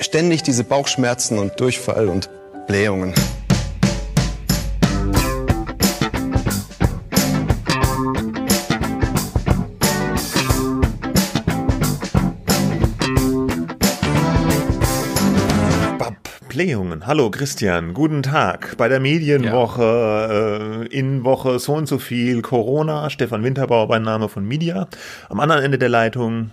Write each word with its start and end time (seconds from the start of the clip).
ständig 0.00 0.42
diese 0.42 0.64
Bauchschmerzen 0.64 1.38
und 1.38 1.58
Durchfall 1.60 2.08
und 2.08 2.28
Blähungen. 2.66 3.14
Blähungen. 16.48 17.06
Hallo 17.06 17.30
Christian, 17.30 17.92
guten 17.92 18.22
Tag. 18.22 18.78
Bei 18.78 18.88
der 18.88 18.98
Medienwoche, 18.98 20.86
äh, 20.90 20.96
in 20.96 21.22
Woche 21.22 21.58
so 21.58 21.74
und 21.74 21.86
so 21.86 21.98
viel 21.98 22.40
Corona. 22.40 23.10
Stefan 23.10 23.44
Winterbauer 23.44 23.88
beim 23.88 24.02
Name 24.02 24.30
von 24.30 24.42
Media. 24.46 24.88
Am 25.28 25.38
anderen 25.40 25.62
Ende 25.62 25.76
der 25.76 25.90
Leitung 25.90 26.52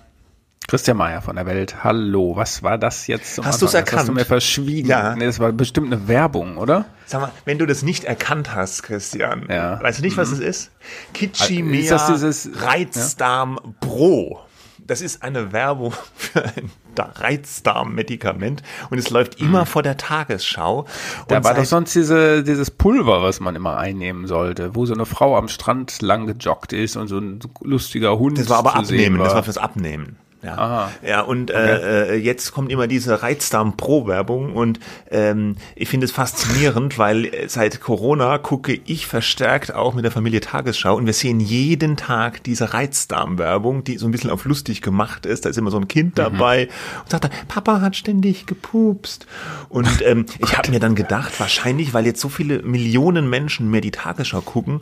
Christian 0.67 0.97
Mayer 0.97 1.21
von 1.21 1.35
der 1.35 1.45
Welt. 1.45 1.83
Hallo, 1.83 2.35
was 2.35 2.63
war 2.63 2.77
das 2.77 3.07
jetzt? 3.07 3.43
Hast 3.43 3.61
du 3.61 3.65
es 3.65 3.73
erkannt? 3.73 3.93
Das 3.93 3.99
hast 4.01 4.07
du 4.09 4.13
mir 4.13 4.25
verschwiegen. 4.25 4.89
Ja. 4.89 5.15
Nee, 5.15 5.25
das 5.25 5.39
war 5.39 5.51
bestimmt 5.51 5.93
eine 5.93 6.07
Werbung, 6.07 6.57
oder? 6.57 6.85
Sag 7.05 7.21
mal, 7.21 7.31
wenn 7.45 7.59
du 7.59 7.65
das 7.65 7.83
nicht 7.83 8.05
erkannt 8.05 8.55
hast, 8.55 8.83
Christian, 8.83 9.47
ja. 9.49 9.81
weißt 9.81 9.99
du 9.99 10.03
nicht, 10.03 10.17
was 10.17 10.29
mhm. 10.29 10.35
es 10.35 10.39
ist? 10.39 10.71
Kitschimea 11.13 11.81
ist 11.81 11.91
das 11.91 12.07
dieses, 12.07 12.49
Reizdarm 12.61 13.59
ja? 13.63 13.71
Pro. 13.81 14.39
Das 14.85 15.01
ist 15.01 15.23
eine 15.23 15.53
Werbung 15.53 15.93
für 16.15 16.43
ein 16.43 16.71
Reizdarm-Medikament 16.97 18.63
und 18.89 18.97
es 18.97 19.09
läuft 19.09 19.39
immer 19.39 19.61
mhm. 19.61 19.65
vor 19.65 19.83
der 19.83 19.97
Tagesschau. 19.97 20.85
Da 21.27 21.43
war 21.43 21.53
doch 21.53 21.65
sonst 21.65 21.95
diese, 21.95 22.43
dieses 22.43 22.69
Pulver, 22.71 23.21
was 23.23 23.39
man 23.39 23.55
immer 23.55 23.77
einnehmen 23.77 24.27
sollte, 24.27 24.75
wo 24.75 24.85
so 24.85 24.93
eine 24.93 25.05
Frau 25.05 25.37
am 25.37 25.47
Strand 25.47 26.01
lang 26.01 26.27
gejoggt 26.27 26.73
ist 26.73 26.95
und 26.97 27.07
so 27.07 27.17
ein 27.17 27.39
lustiger 27.61 28.17
Hund. 28.17 28.37
Das 28.37 28.49
war 28.49 28.59
aber 28.59 28.75
Abnehmen, 28.75 29.19
war. 29.19 29.25
das 29.25 29.35
war 29.35 29.43
fürs 29.43 29.57
Abnehmen. 29.57 30.17
Ja, 30.43 30.57
Aha. 30.57 30.91
ja 31.05 31.21
und 31.21 31.51
äh, 31.51 31.53
okay. 31.53 32.13
äh, 32.13 32.15
jetzt 32.15 32.51
kommt 32.51 32.71
immer 32.71 32.87
diese 32.87 33.23
Reizdarm 33.23 33.77
Pro 33.77 34.07
Werbung 34.07 34.55
und 34.55 34.79
ähm, 35.09 35.55
ich 35.75 35.87
finde 35.87 36.05
es 36.05 36.11
faszinierend, 36.11 36.97
weil 36.97 37.31
seit 37.47 37.79
Corona 37.79 38.37
gucke 38.37 38.79
ich 38.85 39.07
verstärkt 39.07 39.73
auch 39.73 39.93
mit 39.93 40.03
der 40.03 40.11
Familie 40.11 40.41
Tagesschau 40.41 40.95
und 40.95 41.05
wir 41.05 41.13
sehen 41.13 41.39
jeden 41.39 41.95
Tag 41.95 42.43
diese 42.43 42.73
Reizdarm 42.73 43.37
Werbung, 43.37 43.83
die 43.83 43.97
so 43.97 44.05
ein 44.05 44.11
bisschen 44.11 44.29
auf 44.29 44.43
lustig 44.45 44.81
gemacht 44.81 45.25
ist. 45.25 45.45
Da 45.45 45.49
ist 45.49 45.57
immer 45.57 45.71
so 45.71 45.77
ein 45.77 45.87
Kind 45.87 46.11
mhm. 46.11 46.15
dabei 46.15 46.67
und 47.03 47.11
sagt 47.11 47.23
dann, 47.23 47.31
Papa 47.47 47.79
hat 47.81 47.95
ständig 47.95 48.45
gepupst. 48.45 49.25
Und 49.69 50.01
ähm, 50.05 50.25
ich 50.39 50.57
habe 50.57 50.71
mir 50.71 50.79
dann 50.79 50.95
gedacht, 50.95 51.39
wahrscheinlich, 51.39 51.93
weil 51.93 52.05
jetzt 52.05 52.19
so 52.19 52.29
viele 52.29 52.61
Millionen 52.63 53.29
Menschen 53.29 53.71
mehr 53.71 53.81
die 53.81 53.91
Tagesschau 53.91 54.41
gucken, 54.41 54.81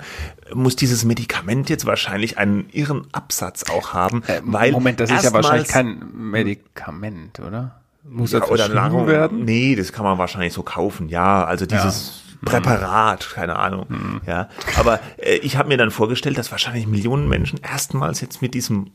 muss 0.53 0.75
dieses 0.75 1.05
Medikament 1.05 1.69
jetzt 1.69 1.85
wahrscheinlich 1.85 2.37
einen 2.37 2.69
irren 2.71 3.07
Absatz 3.11 3.69
auch 3.69 3.93
haben, 3.93 4.23
äh, 4.27 4.41
weil 4.43 4.71
Moment, 4.71 4.99
das 4.99 5.11
ist 5.11 5.23
ja 5.23 5.33
wahrscheinlich 5.33 5.67
kein 5.67 6.03
Medikament, 6.13 7.39
oder? 7.39 7.81
Muss 8.03 8.31
ja, 8.31 8.39
das 8.39 8.49
oder 8.49 8.67
Nahrung 8.67 9.07
werden? 9.07 9.45
Nee, 9.45 9.75
das 9.75 9.93
kann 9.93 10.03
man 10.03 10.17
wahrscheinlich 10.17 10.53
so 10.53 10.63
kaufen. 10.63 11.09
Ja, 11.09 11.43
also 11.43 11.65
dieses 11.65 12.23
ja. 12.41 12.49
Präparat, 12.49 13.29
keine 13.33 13.57
Ahnung. 13.57 13.85
Mhm. 13.89 14.21
Ja, 14.25 14.49
aber 14.77 14.99
äh, 15.17 15.35
ich 15.37 15.57
habe 15.57 15.69
mir 15.69 15.77
dann 15.77 15.91
vorgestellt, 15.91 16.37
dass 16.37 16.51
wahrscheinlich 16.51 16.87
Millionen 16.87 17.29
Menschen 17.29 17.59
erstmals 17.61 18.21
jetzt 18.21 18.41
mit 18.41 18.53
diesem 18.55 18.91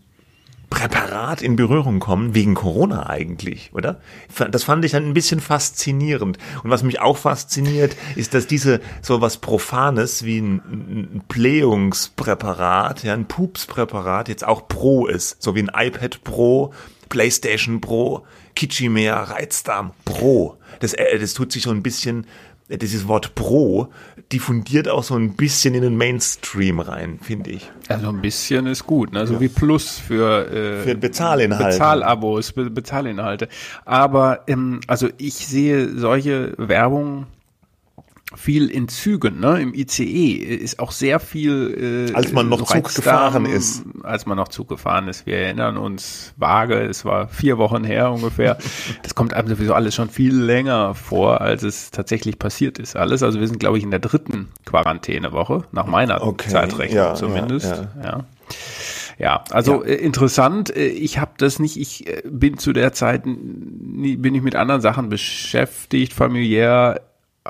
Präparat 0.71 1.43
in 1.43 1.57
Berührung 1.57 2.01
kommen, 2.01 2.35
wegen 2.35 2.55
Corona 2.55 3.09
eigentlich, 3.09 3.71
oder? 3.73 4.01
Das 4.51 4.65
fand 4.65 4.85
ich 4.85 4.93
dann 4.93 5.07
ein 5.07 5.15
bisschen 5.15 5.41
faszinierend. 5.41 6.39
Und 6.63 6.71
was 6.71 6.83
mich 6.83 7.01
auch 7.01 7.17
fasziniert, 7.17 7.97
ist, 8.17 8.35
dass 8.35 8.47
diese 8.47 8.81
so 9.01 9.21
was 9.21 9.39
Profanes 9.39 10.25
wie 10.25 10.39
ein, 10.39 10.57
ein 10.57 11.23
Blähungspräparat, 11.29 13.05
ja, 13.05 13.15
ein 13.15 13.27
Pupspräparat 13.27 14.29
jetzt 14.29 14.45
auch 14.45 14.67
Pro 14.69 15.07
ist. 15.07 15.41
So 15.43 15.55
wie 15.55 15.63
ein 15.63 15.71
iPad 15.73 16.25
Pro, 16.25 16.73
PlayStation 17.09 17.81
Pro, 17.81 18.27
Kitschimea, 18.57 19.23
Reizdarm 19.23 19.93
Pro. 20.05 20.57
Das, 20.81 20.95
äh, 20.95 21.19
das 21.19 21.35
tut 21.35 21.53
sich 21.53 21.63
so 21.63 21.71
ein 21.71 21.83
bisschen 21.83 22.27
dieses 22.69 23.07
Wort 23.07 23.35
Pro 23.35 23.89
diffundiert 24.33 24.89
auch 24.89 25.05
so 25.05 25.15
ein 25.15 25.35
bisschen 25.35 25.75
in 25.75 25.83
den 25.83 25.97
Mainstream 25.97 26.81
rein, 26.81 27.19
finde 27.23 27.51
ich. 27.51 27.71
Also 27.89 28.09
ein 28.09 28.21
bisschen 28.21 28.67
ist 28.67 28.85
gut, 28.85 29.13
ne? 29.13 29.27
so 29.27 29.35
ja. 29.35 29.41
wie 29.41 29.49
Plus 29.49 29.99
für, 29.99 30.51
äh, 30.51 30.83
für 30.83 30.95
Bezahlinhalte. 30.97 31.65
Bezahlabos, 31.65 32.53
Be 32.53 32.69
Bezahlinhalte. 32.71 33.49
Aber 33.85 34.41
ähm, 34.49 34.81
also 34.89 35.09
ich 35.19 35.47
sehe 35.47 35.97
solche 35.97 36.55
Werbung 36.59 37.27
viel 38.35 38.69
in 38.69 38.89
Zügen, 38.89 39.39
ne? 39.39 39.61
Im 39.61 39.73
ICE 39.73 40.33
ist 40.33 40.81
auch 40.81 40.91
sehr 40.91 41.21
viel. 41.21 42.09
Äh, 42.11 42.15
als 42.15 42.33
man 42.33 42.49
noch 42.49 42.63
Zug 42.63 42.93
gefahren 42.95 43.47
ist. 43.47 43.85
Als 44.03 44.27
man 44.27 44.37
noch 44.37 44.49
Zug 44.49 44.69
gefahren 44.69 45.07
ist. 45.07 45.27
Wir 45.27 45.39
erinnern 45.39 45.77
uns 45.77 46.35
vage, 46.37 46.83
es 46.83 47.05
war 47.05 47.29
vier 47.29 47.57
Wochen 47.57 47.85
her 47.85 48.11
ungefähr. 48.11 48.59
das 49.03 49.15
kommt 49.15 49.33
einem 49.33 49.49
sowieso 49.49 49.75
alles 49.75 49.95
schon 49.95 50.11
viel 50.11 50.35
länger 50.35 50.95
vor, 50.95 51.41
als 51.41 51.63
es 51.63 51.93
tatsächlich 51.93 52.39
passiert 52.39 52.79
ist. 52.79 52.97
Alles. 52.97 53.23
Also 53.23 53.39
wir 53.39 53.47
sind, 53.47 53.61
glaube 53.61 53.79
ich, 53.79 53.85
in 53.85 53.93
der 53.93 54.01
dritten 54.01 54.49
Quarantänewoche, 54.65 55.65
nach 55.71 55.87
meiner 55.87 56.23
okay, 56.23 56.49
Zeitrechnung 56.49 56.97
ja, 56.97 57.15
zumindest. 57.15 57.67
Ja, 57.67 57.89
ja. 58.03 58.05
ja. 58.05 58.25
Ja, 59.19 59.45
also 59.51 59.83
ja. 59.83 59.93
Äh, 59.93 59.95
interessant. 59.95 60.75
Äh, 60.77 60.89
ich 60.89 61.19
habe 61.19 61.33
das 61.39 61.59
nicht. 61.59 61.79
Ich 61.79 62.07
äh, 62.07 62.23
bin 62.29 62.59
zu 62.59 62.73
der 62.73 62.93
Zeit 62.93 63.25
nie, 63.25 64.17
bin 64.17 64.35
ich 64.35 64.43
mit 64.43 64.57
anderen 64.57 64.83
Sachen 64.83 65.09
beschäftigt, 65.09 66.13
familiär 66.13 67.01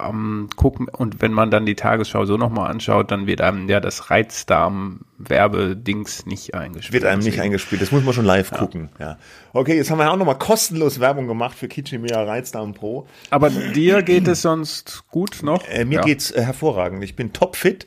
ähm, 0.05 0.49
gucken 0.57 0.89
und 0.89 1.23
wenn 1.23 1.33
man 1.33 1.51
dann 1.51 1.67
die 1.67 1.75
Tagesschau 1.75 2.25
so 2.25 2.37
nochmal 2.37 2.71
anschaut, 2.71 3.11
dann 3.11 3.27
wird 3.27 3.41
einem 3.41 3.69
ja 3.69 3.81
das 3.81 4.11
Reizdarm-Werbedings 4.11 6.27
nicht 6.27 6.55
eingespielt. 6.55 7.03
Wird 7.03 7.11
einem 7.11 7.23
nicht 7.23 7.41
eingespielt, 7.41 7.83
das 7.83 7.91
muss 7.93 8.05
man 8.05 8.13
schon 8.15 8.25
live 8.25 8.53
ja. 8.53 8.59
gucken, 8.59 8.91
ja. 8.99 9.19
Okay, 9.53 9.77
jetzt 9.77 9.91
haben 9.91 9.99
wir 9.99 10.13
auch 10.13 10.17
nochmal 10.17 10.39
kostenlos 10.39 11.01
Werbung 11.01 11.27
gemacht 11.27 11.57
für 11.57 11.67
Kitschimia 11.69 12.23
Reizdarm 12.23 12.75
Pro. 12.75 13.07
Aber 13.31 13.49
dir 13.51 14.03
geht 14.03 14.29
es 14.29 14.43
sonst 14.43 15.05
gut 15.11 15.43
noch? 15.43 15.67
Äh, 15.69 15.87
mir 15.87 15.97
ja. 15.97 16.03
geht's 16.03 16.31
äh, 16.31 16.43
hervorragend. 16.43 17.03
Ich 17.03 17.17
bin 17.17 17.33
topfit. 17.33 17.87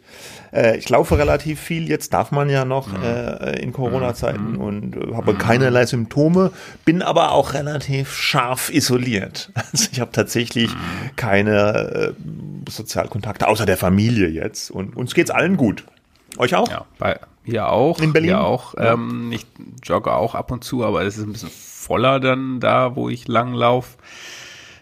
Äh, 0.51 0.77
ich 0.77 0.89
laufe 0.89 1.17
relativ 1.17 1.59
viel, 1.59 1.87
jetzt 1.87 2.13
darf 2.13 2.31
man 2.31 2.49
ja 2.49 2.65
noch 2.65 2.87
mhm. 2.87 3.03
äh, 3.03 3.59
in 3.61 3.73
Corona-Zeiten 3.73 4.53
mhm. 4.53 4.61
und 4.61 4.95
äh, 4.95 5.15
habe 5.15 5.33
mhm. 5.33 5.37
keinerlei 5.37 5.85
Symptome, 5.85 6.51
bin 6.85 7.01
aber 7.01 7.31
auch 7.31 7.53
relativ 7.53 8.13
scharf 8.13 8.69
isoliert. 8.69 9.51
Also 9.71 9.89
ich 9.91 9.99
habe 9.99 10.11
tatsächlich 10.11 10.73
mhm. 10.73 11.15
keine 11.15 12.15
äh, 12.17 12.69
Sozialkontakte, 12.69 13.47
außer 13.47 13.65
der 13.67 13.77
Familie 13.77 14.27
jetzt. 14.27 14.71
Und 14.71 14.95
uns 14.95 15.13
geht's 15.13 15.29
allen 15.29 15.57
gut. 15.57 15.83
Euch 16.37 16.55
auch? 16.55 16.69
Ja, 16.69 16.85
bei 16.97 17.19
hier 17.49 17.69
auch. 17.69 17.99
In 17.99 18.13
Berlin? 18.13 18.29
Hier 18.29 18.41
auch. 18.41 18.75
Ja. 18.75 18.93
Ähm, 18.93 19.31
ich 19.31 19.45
jogge 19.83 20.13
auch 20.13 20.35
ab 20.35 20.51
und 20.51 20.63
zu, 20.63 20.85
aber 20.85 21.03
es 21.03 21.17
ist 21.17 21.25
ein 21.25 21.33
bisschen 21.33 21.49
voller 21.49 22.19
dann 22.19 22.59
da, 22.59 22.95
wo 22.95 23.09
ich 23.09 23.27
lang 23.27 23.53
laufe. 23.53 23.97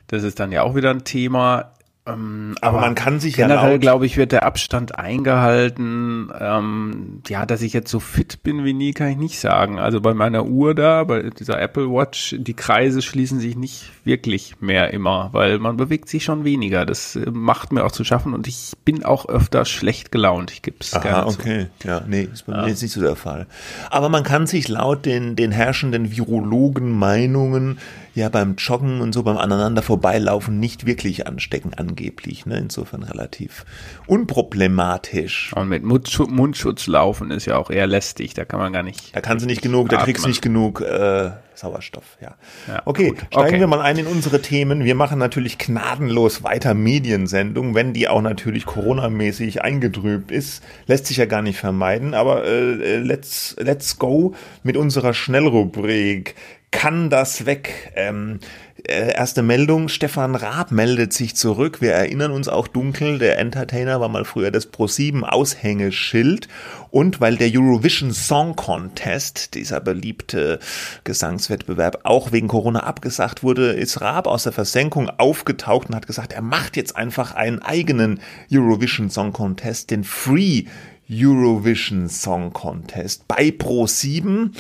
Das 0.08 0.24
ist 0.24 0.40
dann 0.40 0.52
ja 0.52 0.64
auch 0.64 0.76
wieder 0.76 0.92
ein 0.92 1.04
Thema. 1.04 1.72
Ähm, 2.08 2.56
aber, 2.62 2.78
aber, 2.78 2.86
man 2.86 2.96
kann 2.96 3.20
sich 3.20 3.36
generell, 3.36 3.74
ja 3.74 3.78
glaube 3.78 4.06
ich, 4.06 4.18
wird 4.18 4.32
der 4.32 4.44
Abstand 4.44 4.98
eingehalten. 4.98 6.32
Ähm, 6.40 7.22
ja, 7.28 7.46
dass 7.46 7.62
ich 7.62 7.74
jetzt 7.74 7.92
so 7.92 8.00
fit 8.00 8.44
bin 8.44 8.64
wie 8.64 8.74
nie, 8.74 8.94
kann 8.94 9.10
ich 9.10 9.18
nicht 9.18 9.40
sagen. 9.40 9.80
Also 9.80 10.00
bei 10.02 10.14
meiner 10.14 10.46
Uhr 10.46 10.74
da, 10.74 11.04
bei 11.04 11.30
dieser 11.30 11.60
Apple 11.60 11.90
Watch, 11.92 12.36
die 12.38 12.54
Kreise 12.54 13.02
schließen 13.02 13.40
sich 13.40 13.56
nicht 13.56 13.92
wirklich 14.06 14.62
mehr 14.62 14.94
immer, 14.94 15.30
weil 15.34 15.60
man 15.60 15.78
bewegt 15.78 16.10
sich 16.10 16.24
schon 16.24 16.44
weniger. 16.44 16.86
Das 16.86 17.16
äh, 17.16 17.30
macht 17.32 17.72
mir 17.72 17.84
auch 17.84 17.92
zu 17.92 18.04
schaffen 18.04 18.34
und 18.34 18.48
ich 18.48 18.74
bin 18.86 19.04
auch 19.04 19.28
öfter 19.28 19.66
schlecht 19.66 20.12
gelaunt. 20.12 20.52
Ich 20.52 20.62
gebe 20.62 20.78
es 20.80 20.92
gerne 20.92 21.28
okay. 21.28 21.68
Zu. 21.80 21.88
Ja, 21.88 22.02
nee, 22.08 22.28
ist 22.32 22.46
bei 22.46 22.54
ja. 22.54 22.62
mir 22.64 22.70
jetzt 22.70 22.82
nicht 22.82 22.94
so 22.94 23.02
der 23.02 23.16
Fall. 23.16 23.48
Aber 23.90 24.10
man 24.10 24.24
kann 24.24 24.48
sich 24.48 24.68
laut 24.68 25.06
den, 25.06 25.36
den 25.36 25.52
herrschenden 25.52 26.12
Virologen 26.12 26.92
Meinungen 26.92 27.80
ja 28.18 28.30
beim 28.30 28.56
Joggen 28.56 29.00
und 29.02 29.14
so 29.14 29.24
beim 29.24 29.38
aneinander 29.38 29.82
vorbeilaufen 29.82 30.60
nicht 30.60 30.86
wirklich 30.86 31.28
anstecken, 31.28 31.74
angeblich. 31.76 32.46
Ne? 32.46 32.58
Insofern 32.58 33.04
relativ 33.04 33.66
unproblematisch. 34.08 35.54
Und 35.56 35.70
mit 35.70 35.84
Mundschutz 35.84 36.88
laufen 36.88 37.32
ist 37.32 37.46
ja 37.46 37.58
auch 37.58 37.70
eher 37.70 37.88
lästig, 37.88 38.34
da 38.34 38.44
kann 38.44 38.60
man 38.60 38.74
gar 38.74 38.84
nicht. 38.84 39.16
Da 39.16 39.22
kannst 39.22 39.44
du 39.44 39.48
nicht 39.48 39.62
genug, 39.62 39.90
da 39.90 39.98
kriegst 39.98 40.26
du 40.26 40.28
nicht 40.28 40.42
genug 40.42 40.82
äh, 40.82 41.32
Sauerstoff, 41.54 42.18
ja. 42.22 42.36
ja 42.68 42.82
okay, 42.86 43.10
gut. 43.10 43.20
steigen 43.32 43.48
okay. 43.48 43.60
wir 43.60 43.68
mal 43.68 43.82
ein 43.82 43.98
in 43.98 44.08
unsere 44.08 44.42
Themen. 44.42 44.84
Wir 44.84 44.96
machen 44.96 45.20
natürlich 45.20 45.58
gnadenlos 45.58 46.44
weiter 46.44 46.74
Mediensendung, 46.74 47.76
wenn 47.76 47.94
die 47.94 48.08
auch 48.08 48.22
natürlich 48.22 48.66
Corona-mäßig 48.66 49.62
eingetrübt 49.64 50.32
ist. 50.32 50.64
Lässt 50.88 51.08
sich 51.08 51.18
ja 51.18 51.26
gar 51.26 51.42
nicht 51.42 51.58
vermeiden, 51.60 52.14
aber 52.14 52.46
äh, 52.46 52.98
let's, 52.98 53.56
let's 53.60 53.98
go 53.98 54.34
mit 54.64 54.78
unserer 54.78 55.14
Schnellrubrik 55.14 56.36
kann 56.72 57.10
das 57.10 57.46
weg? 57.46 57.92
Ähm, 57.96 58.40
äh, 58.88 59.14
erste 59.14 59.42
Meldung, 59.42 59.90
Stefan 59.90 60.36
Raab 60.36 60.72
meldet 60.72 61.14
sich 61.14 61.36
zurück. 61.36 61.82
Wir 61.82 61.94
erinnern 61.94 62.32
uns 62.32 62.48
auch 62.48 62.68
dunkel, 62.68 63.20
der 63.20 63.38
Entertainer 63.40 64.00
war 64.00 64.10
mal 64.10 64.26
früher 64.26 64.52
das 64.52 64.72
Pro7 64.72 65.24
Aushängeschild. 65.24 66.48
Und 66.90 67.20
weil 67.20 67.38
der 67.38 67.50
Eurovision 67.54 68.14
Song 68.14 68.56
Contest, 68.56 69.56
dieser 69.56 69.80
beliebte 69.80 70.60
Gesangswettbewerb, 71.04 72.02
auch 72.04 72.32
wegen 72.32 72.48
Corona 72.48 72.82
abgesagt 72.82 73.44
wurde, 73.44 73.72
ist 73.72 74.02
Raab 74.02 74.28
aus 74.28 74.44
der 74.44 74.54
Versenkung 74.54 75.10
aufgetaucht 75.10 75.90
und 75.90 75.96
hat 75.96 76.08
gesagt, 76.08 76.34
er 76.34 76.42
macht 76.42 76.78
jetzt 76.78 76.96
einfach 76.96 77.34
einen 77.34 77.62
eigenen 77.62 78.20
Eurovision 78.52 79.10
Song 79.10 79.34
Contest, 79.34 79.92
den 79.92 80.04
Free 80.04 80.64
Eurovision 81.10 82.10
Song 82.10 82.52
Contest 82.52 83.28
bei 83.28 83.48
Pro7 83.50 84.52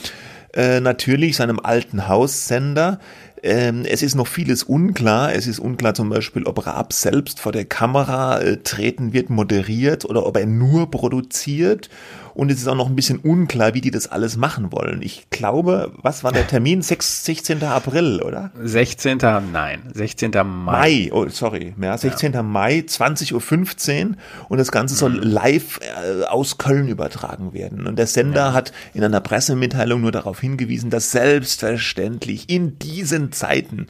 äh, 0.58 0.82
natürlich 0.82 1.36
seinem 1.36 1.60
alten 1.60 2.08
Haussender. 2.08 3.00
Ähm, 3.44 3.86
es 3.88 4.02
ist 4.02 4.16
noch 4.16 4.26
vieles 4.26 4.64
unklar. 4.64 5.32
Es 5.34 5.46
ist 5.46 5.60
unklar 5.60 5.94
zum 5.94 6.10
Beispiel, 6.10 6.44
ob 6.46 6.66
Raab 6.66 6.94
selbst 6.94 7.40
vor 7.40 7.52
der 7.52 7.66
Kamera 7.66 8.40
äh, 8.40 8.58
treten 8.58 9.14
wird, 9.14 9.30
moderiert 9.30 10.04
oder 10.04 10.26
ob 10.26 10.36
er 10.36 10.48
nur 10.48 10.90
produziert 10.90 11.90
und 12.38 12.52
es 12.52 12.60
ist 12.60 12.68
auch 12.68 12.76
noch 12.76 12.86
ein 12.86 12.96
bisschen 12.96 13.18
unklar, 13.18 13.74
wie 13.74 13.82
die 13.82 13.90
das 13.90 14.06
alles 14.06 14.38
machen 14.38 14.72
wollen. 14.72 15.02
Ich 15.02 15.28
glaube, 15.32 15.92
was 16.04 16.24
war 16.24 16.32
der 16.32 16.46
Termin? 16.46 16.84
6, 16.84 17.26
16. 17.26 17.64
April, 17.64 18.22
oder? 18.22 18.52
16. 18.62 19.18
Nein, 19.52 19.82
16. 19.92 20.30
Mai. 20.30 20.44
Mai, 20.46 21.10
oh, 21.12 21.28
sorry. 21.30 21.74
Ja, 21.82 21.98
16. 21.98 22.34
Ja. 22.34 22.44
Mai, 22.44 22.84
20.15 22.88 24.10
Uhr 24.10 24.16
und 24.50 24.60
das 24.60 24.72
Ganze 24.72 24.94
soll 24.94 25.14
mhm. 25.14 25.24
live 25.24 25.80
äh, 25.82 26.26
aus 26.26 26.60
Köln 26.60 26.88
übertragen 26.90 27.54
werden. 27.54 27.88
Und 27.88 27.98
der 27.98 28.06
Sender 28.06 28.50
ja. 28.50 28.54
hat 28.54 28.72
in 28.94 29.04
einer 29.04 29.20
Pressemitteilung 29.20 30.02
nur 30.02 30.12
darauf 30.12 30.40
hingewiesen, 30.40 30.92
dass 30.92 31.10
selbstverständlich 31.10 32.52
in 32.52 32.78
diesen 32.78 33.32
Zeiten 33.32 33.88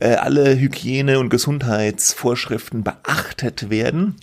äh, 0.00 0.16
alle 0.16 0.58
Hygiene- 0.58 1.18
und 1.18 1.30
Gesundheitsvorschriften 1.30 2.84
beachtet 2.84 3.70
werden. 3.70 4.16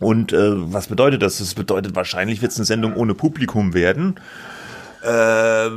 Und 0.00 0.32
äh, 0.32 0.72
was 0.72 0.86
bedeutet 0.88 1.22
das? 1.22 1.38
Das 1.38 1.54
bedeutet, 1.54 1.94
wahrscheinlich 1.94 2.42
wird 2.42 2.52
es 2.52 2.58
eine 2.58 2.64
Sendung 2.64 2.96
ohne 2.96 3.14
Publikum 3.14 3.74
werden. 3.74 4.16
Äh, 5.02 5.70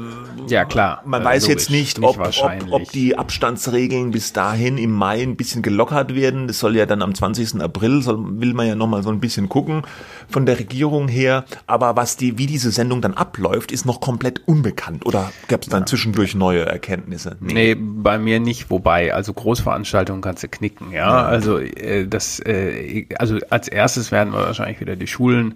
ja, 0.48 0.66
klar. 0.66 1.02
Man 1.06 1.22
äh, 1.22 1.26
weiß 1.26 1.44
logisch, 1.44 1.56
jetzt 1.56 1.70
nicht, 1.70 2.00
ob, 2.04 2.26
nicht 2.26 2.44
ob, 2.44 2.72
ob, 2.72 2.92
die 2.92 3.18
Abstandsregeln 3.18 4.12
bis 4.12 4.34
dahin 4.34 4.78
im 4.78 4.92
Mai 4.92 5.22
ein 5.22 5.36
bisschen 5.36 5.62
gelockert 5.62 6.14
werden. 6.14 6.48
Das 6.48 6.60
soll 6.60 6.76
ja 6.76 6.86
dann 6.86 7.02
am 7.02 7.16
20. 7.16 7.62
April, 7.62 8.02
soll, 8.02 8.18
will 8.42 8.54
man 8.54 8.68
ja 8.68 8.76
nochmal 8.76 9.04
so 9.04 9.10
ein 9.10 9.20
bisschen 9.20 9.48
gucken 9.48 9.84
von 10.30 10.46
der 10.46 10.60
Regierung 10.60 11.08
her. 11.08 11.46
Aber 11.68 11.96
was 11.96 12.18
die, 12.18 12.38
wie 12.38 12.48
diese 12.48 12.72
Sendung 12.72 13.02
dann 13.02 13.14
abläuft, 13.14 13.72
ist 13.72 13.86
noch 13.86 14.02
komplett 14.02 14.42
unbekannt. 14.46 15.06
Oder 15.06 15.32
gab 15.48 15.62
es 15.62 15.70
dann 15.70 15.84
ja. 15.84 15.86
zwischendurch 15.86 16.36
neue 16.36 16.66
Erkenntnisse? 16.66 17.38
Nee. 17.40 17.54
nee. 17.54 17.76
bei 17.76 18.18
mir 18.18 18.40
nicht. 18.40 18.70
Wobei, 18.70 19.14
also 19.14 19.34
Großveranstaltungen 19.34 20.22
kannst 20.22 20.44
du 20.44 20.50
knicken, 20.50 20.92
ja. 20.92 20.98
ja. 20.98 21.26
Also 21.26 21.60
äh, 21.60 22.08
das, 22.08 22.40
äh, 22.40 23.08
also 23.18 23.38
als 23.50 23.70
erstes 23.70 24.12
werden 24.12 24.34
wir 24.34 24.40
wahrscheinlich 24.40 24.82
wieder 24.82 24.96
die 24.96 25.08
Schulen 25.08 25.56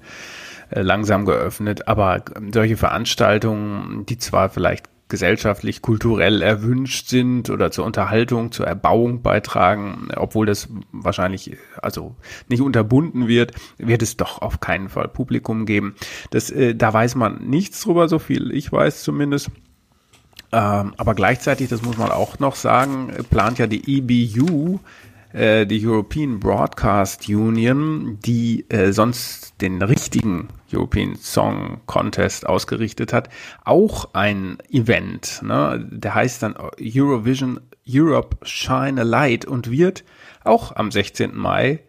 langsam 0.69 1.25
geöffnet. 1.25 1.87
Aber 1.87 2.23
solche 2.53 2.77
Veranstaltungen, 2.77 4.05
die 4.05 4.17
zwar 4.17 4.49
vielleicht 4.49 4.89
gesellschaftlich, 5.09 5.81
kulturell 5.81 6.41
erwünscht 6.41 7.07
sind 7.07 7.49
oder 7.49 7.71
zur 7.71 7.85
Unterhaltung, 7.85 8.51
zur 8.51 8.67
Erbauung 8.67 9.21
beitragen, 9.21 10.09
obwohl 10.15 10.45
das 10.45 10.69
wahrscheinlich 10.91 11.57
also 11.81 12.15
nicht 12.49 12.61
unterbunden 12.61 13.27
wird, 13.27 13.53
wird 13.77 14.01
es 14.01 14.17
doch 14.17 14.41
auf 14.41 14.59
keinen 14.59 14.89
Fall 14.89 15.07
Publikum 15.07 15.65
geben. 15.65 15.95
Das, 16.31 16.49
äh, 16.49 16.75
da 16.75 16.93
weiß 16.93 17.15
man 17.15 17.45
nichts 17.47 17.81
drüber, 17.81 18.09
so 18.09 18.19
viel 18.19 18.51
ich 18.51 18.71
weiß 18.71 19.03
zumindest. 19.03 19.49
Ähm, 20.51 20.93
aber 20.97 21.13
gleichzeitig, 21.13 21.69
das 21.69 21.81
muss 21.81 21.97
man 21.97 22.09
auch 22.09 22.39
noch 22.39 22.55
sagen, 22.55 23.11
plant 23.29 23.59
ja 23.59 23.67
die 23.67 23.97
EBU 23.97 24.79
äh, 25.38 25.68
die 25.68 25.86
European 25.86 26.39
Broadcast 26.39 27.30
Union, 27.30 28.18
die 28.25 28.66
äh, 28.69 28.92
sonst 28.92 29.62
den 29.62 29.81
richtigen 29.81 30.48
European 30.74 31.16
Song 31.16 31.81
Contest 31.86 32.48
ausgerichtet 32.48 33.13
hat, 33.13 33.30
auch 33.63 34.13
ein 34.13 34.57
Event. 34.72 35.42
Ne? 35.44 35.88
Der 35.92 36.16
heißt 36.16 36.42
dann 36.42 36.56
Eurovision 36.81 37.62
Europe 37.88 38.38
Shine 38.42 39.01
a 39.01 39.04
Light 39.04 39.45
und 39.45 39.69
wird 39.69 40.04
auch 40.44 40.75
am 40.75 40.92
16. 40.92 41.36
Mai 41.38 41.81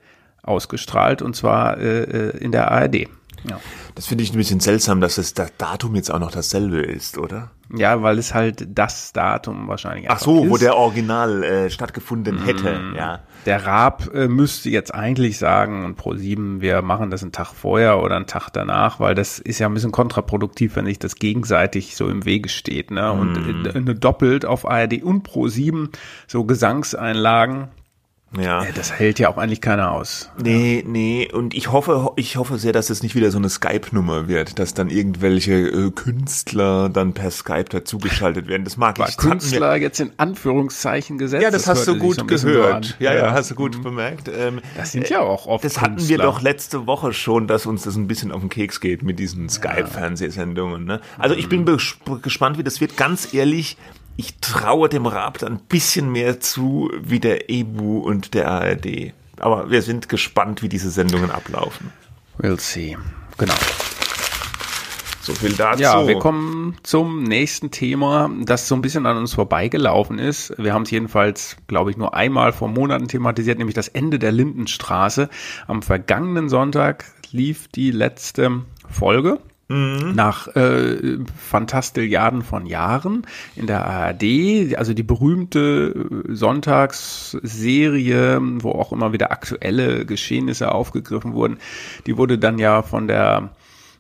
ausgestrahlt 0.43 1.23
und 1.23 1.35
zwar 1.35 1.79
äh, 1.79 2.03
äh 2.03 2.37
in 2.39 2.53
der 2.53 2.71
ARD. 2.71 3.09
Ja. 3.49 3.61
Das 3.95 4.07
finde 4.07 4.25
ich 4.25 4.33
ein 4.33 4.37
bisschen 4.37 4.61
seltsam, 4.61 5.01
dass 5.01 5.15
das 5.15 5.35
Datum 5.57 5.95
jetzt 5.95 6.11
auch 6.11 6.19
noch 6.19 6.33
dasselbe 6.33 6.81
ist, 6.81 7.19
oder? 7.19 7.51
Ja, 7.75 8.03
weil 8.03 8.19
es 8.19 8.33
halt 8.33 8.67
das 8.79 9.13
Datum 9.13 9.69
wahrscheinlich 9.69 10.11
Ach 10.11 10.19
so, 10.19 10.45
ist. 10.45 10.51
wo 10.51 10.57
der 10.57 10.77
Original 10.77 11.45
äh, 11.45 11.71
stattgefunden 11.71 12.43
hätte, 12.45 12.79
mm, 12.79 12.97
ja. 12.97 13.21
Der 13.45 13.67
Raab 13.67 14.13
äh, 14.15 14.27
müsste 14.27 14.71
jetzt 14.71 14.95
eigentlich 14.95 15.39
sagen, 15.39 15.85
und 15.85 15.97
pro 15.97 16.15
sieben, 16.15 16.61
wir 16.61 16.81
machen 16.83 17.11
das 17.11 17.23
einen 17.23 17.33
Tag 17.33 17.53
vorher 17.53 18.03
oder 18.03 18.17
einen 18.17 18.27
Tag 18.27 18.51
danach, 18.51 19.01
weil 19.01 19.15
das 19.15 19.39
ist 19.39 19.59
ja 19.59 19.69
ein 19.69 19.75
bisschen 19.75 19.93
kontraproduktiv, 19.93 20.77
wenn 20.77 20.87
sich 20.87 20.99
das 20.99 21.17
gegenseitig 21.17 21.95
so 21.95 22.09
im 22.09 22.25
Wege 22.25 22.49
steht, 22.49 22.91
ne? 22.91 23.13
Und 23.13 23.65
mm. 23.75 23.89
äh, 23.89 23.95
doppelt 23.95 24.47
auf 24.47 24.69
ARD 24.69 25.03
und 25.03 25.23
pro 25.23 25.49
sieben 25.49 25.91
so 26.27 26.45
Gesangseinlagen 26.45 27.69
ja. 28.37 28.67
Das 28.75 28.93
hält 28.93 29.19
ja 29.19 29.31
auch 29.31 29.39
eigentlich 29.39 29.61
keiner 29.61 29.93
aus. 29.93 30.31
Nee, 30.43 30.85
nee. 30.87 31.31
Und 31.33 31.55
ich 31.55 31.73
hoffe, 31.73 32.13
ich 32.17 32.37
hoffe 32.37 32.59
sehr, 32.59 32.73
dass 32.73 32.91
es 32.91 33.03
nicht 33.03 33.15
wieder 33.15 33.31
so 33.31 33.39
eine 33.39 33.49
Skype-Nummer 33.49 34.29
wird, 34.29 34.59
dass 34.59 34.75
dann 34.75 34.91
irgendwelche 34.91 35.53
äh, 35.53 35.91
Künstler 35.91 36.91
dann 36.91 37.15
per 37.15 37.31
Skype 37.31 37.65
dazugeschaltet 37.71 38.47
werden. 38.47 38.65
Das 38.65 38.77
mag 38.77 38.99
War 38.99 39.09
ich. 39.09 39.17
Künstler 39.17 39.77
jetzt 39.77 40.01
in 40.01 40.13
Anführungszeichen 40.19 41.17
gesetzt. 41.17 41.43
Ja, 41.43 41.51
das, 41.51 41.65
das 41.65 41.79
hast 41.79 41.89
du 41.89 41.97
gut 41.97 42.17
so 42.17 42.27
gehört. 42.27 42.97
So 42.99 43.05
ja, 43.05 43.15
ja, 43.15 43.33
hast 43.33 43.51
du 43.51 43.55
gut 43.55 43.79
mhm. 43.79 43.83
bemerkt. 43.83 44.29
Ähm, 44.29 44.61
das 44.77 44.93
sind 44.93 45.09
ja 45.09 45.21
auch 45.21 45.47
oft 45.47 45.65
Das 45.65 45.81
hatten 45.81 45.97
Künstler. 45.97 46.19
wir 46.19 46.25
doch 46.25 46.43
letzte 46.43 46.87
Woche 46.87 47.15
schon, 47.15 47.47
dass 47.47 47.65
uns 47.65 47.83
das 47.83 47.97
ein 47.97 48.09
bisschen 48.09 48.31
auf 48.31 48.41
den 48.41 48.51
Keks 48.51 48.81
geht 48.81 49.03
mit 49.03 49.19
diesen 49.19 49.49
Skype-Fernsehsendungen. 49.49 50.85
Ne? 50.85 51.01
Also 51.19 51.35
ich 51.35 51.49
bin 51.49 51.65
mhm. 51.65 51.79
gespannt, 52.23 52.59
wie 52.59 52.63
das 52.63 52.81
wird. 52.83 52.99
Ganz 52.99 53.33
ehrlich, 53.33 53.79
ich 54.19 54.39
traue 54.41 54.89
dem 54.89 55.07
Raab 55.07 55.43
ein 55.45 55.61
bisschen 55.61 56.11
mehr 56.11 56.41
zu 56.41 56.91
wie 57.01 57.21
der 57.21 57.49
EBU 57.49 58.01
und 58.01 58.35
der 58.35 58.51
ARD. 58.51 59.13
Aber 59.39 59.71
wir 59.71 59.81
sind 59.81 60.09
gespannt, 60.09 60.61
wie 60.61 60.69
diese 60.69 60.91
Sendungen 60.91 61.31
ablaufen. 61.31 61.93
We'll 62.39 62.59
see. 62.59 62.99
Genau. 63.39 63.55
So 65.21 65.35
viel 65.35 65.53
dazu. 65.53 65.83
Ja, 65.83 66.09
wir 66.09 66.19
kommen 66.19 66.77
zum 66.83 67.23
nächsten 67.23 67.71
Thema, 67.71 68.29
das 68.41 68.67
so 68.67 68.75
ein 68.75 68.83
bisschen 68.83 69.07
an 69.07 69.19
uns 69.19 69.35
vorbeigelaufen 69.35 70.19
ist. 70.19 70.53
Wir 70.59 70.75
haben 70.75 70.83
es 70.83 70.91
jedenfalls, 70.91 71.57
glaube 71.69 71.93
ich, 71.93 71.97
nur 71.97 72.15
einmal 72.15 72.53
vor 72.53 72.67
Monaten 72.67 73.07
thematisiert, 73.07 73.59
nämlich 73.59 73.77
das 73.77 73.87
Ende 73.87 74.19
der 74.19 74.33
Lindenstraße. 74.33 75.29
Am 75.69 75.83
vergangenen 75.83 76.49
Sonntag 76.49 77.05
lief 77.31 77.69
die 77.69 77.93
letzte 77.93 78.63
Folge. 78.91 79.39
Mhm. 79.69 80.15
Nach 80.15 80.49
äh, 80.57 81.19
Fantastilliarden 81.37 82.43
von 82.43 82.65
Jahren 82.65 83.27
in 83.55 83.67
der 83.67 83.87
ARD, 83.87 84.75
also 84.77 84.95
die 84.95 85.03
berühmte 85.03 86.25
äh, 86.29 86.35
Sonntagsserie, 86.35 88.41
wo 88.63 88.71
auch 88.71 88.93
immer 88.93 89.13
wieder 89.13 89.31
aktuelle 89.31 90.07
Geschehnisse 90.07 90.73
aufgegriffen 90.73 91.35
wurden, 91.35 91.59
die 92.07 92.17
wurde 92.17 92.39
dann 92.39 92.59
ja 92.59 92.81
von 92.81 93.09
der 93.09 93.51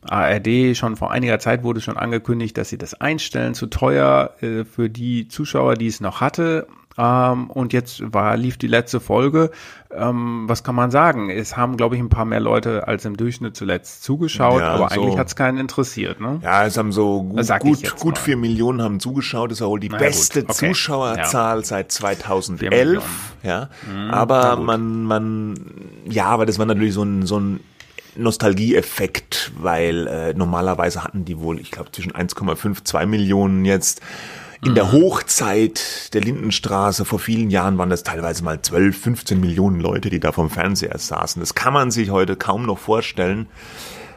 ARD 0.01 0.75
schon 0.75 0.97
vor 0.97 1.11
einiger 1.11 1.39
Zeit 1.39 1.63
wurde 1.63 1.83
schon 1.83 1.99
angekündigt, 1.99 2.57
dass 2.57 2.71
sie 2.71 2.79
das 2.79 2.95
einstellen, 2.95 3.53
zu 3.53 3.67
teuer 3.67 4.37
äh, 4.41 4.65
für 4.65 4.89
die 4.89 5.29
Zuschauer, 5.29 5.75
die 5.75 5.89
es 5.89 6.01
noch 6.01 6.23
hatte. 6.23 6.67
Ähm, 6.99 7.49
und 7.49 7.73
jetzt 7.73 8.13
war, 8.13 8.37
lief 8.37 8.59
die 8.59 8.67
letzte 8.67 8.99
Folge. 8.99 9.53
Ähm, 9.97 10.45
was 10.49 10.65
kann 10.65 10.75
man 10.75 10.91
sagen? 10.91 11.31
Es 11.31 11.57
haben, 11.57 11.77
glaube 11.77 11.95
ich, 11.95 12.03
ein 12.03 12.09
paar 12.09 12.25
mehr 12.25 12.41
Leute 12.41 12.89
als 12.89 13.05
im 13.05 13.17
Durchschnitt 13.17 13.57
zuletzt 13.57 14.03
zugeschaut, 14.03 14.61
ja, 14.61 14.73
aber 14.73 14.91
so. 14.91 15.01
eigentlich 15.01 15.17
hat 15.17 15.29
es 15.29 15.37
keinen 15.37 15.59
interessiert. 15.59 16.21
Ne? 16.21 16.41
Ja, 16.43 16.67
es 16.67 16.77
haben 16.77 16.91
so 16.91 17.23
gut, 17.23 17.47
gut, 17.61 17.97
gut 17.97 18.19
vier 18.19 18.37
Millionen 18.37 18.83
haben 18.83 18.99
zugeschaut. 18.99 19.53
Das 19.53 19.61
ist 19.61 19.67
wohl 19.67 19.79
die 19.79 19.89
naja, 19.89 20.07
beste 20.07 20.43
okay. 20.43 20.69
Zuschauerzahl 20.69 21.59
ja. 21.59 21.65
seit 21.65 21.93
2011. 21.93 23.05
Ja, 23.45 23.71
mhm, 23.89 24.11
aber 24.11 24.57
man, 24.57 25.05
man, 25.05 25.55
ja, 26.05 26.27
aber 26.27 26.47
das 26.47 26.59
war 26.59 26.67
natürlich 26.67 26.95
so 26.95 27.05
ein, 27.05 27.25
so 27.25 27.39
ein 27.39 27.61
Nostalgieeffekt, 28.17 29.53
weil 29.57 30.09
äh, 30.09 30.35
normalerweise 30.35 31.05
hatten 31.05 31.25
die 31.25 31.39
wohl, 31.39 31.61
ich 31.61 31.71
glaube, 31.71 31.93
zwischen 31.93 32.13
1,5, 32.13 32.85
2 32.85 33.07
Millionen 33.07 33.65
jetzt. 33.65 34.01
In 34.65 34.75
der 34.75 34.87
mhm. 34.87 34.93
Hochzeit 34.93 36.13
der 36.15 36.21
Lindenstraße 36.21 37.05
vor 37.05 37.19
vielen 37.19 37.51
Jahren 37.51 37.79
waren 37.79 37.91
das 37.91 38.03
teilweise 38.03 38.43
mal 38.43 38.61
12, 38.61 38.99
15 38.99 39.41
Millionen 39.41 39.81
Leute, 39.81 40.11
die 40.11 40.21
da 40.21 40.33
vom 40.33 40.51
Fernseher 40.51 40.99
saßen. 40.99 41.41
Das 41.41 41.55
kann 41.55 41.73
man 41.73 41.91
sich 41.91 42.11
heute 42.11 42.35
kaum 42.35 42.67
noch 42.67 42.79
vorstellen. 42.79 43.47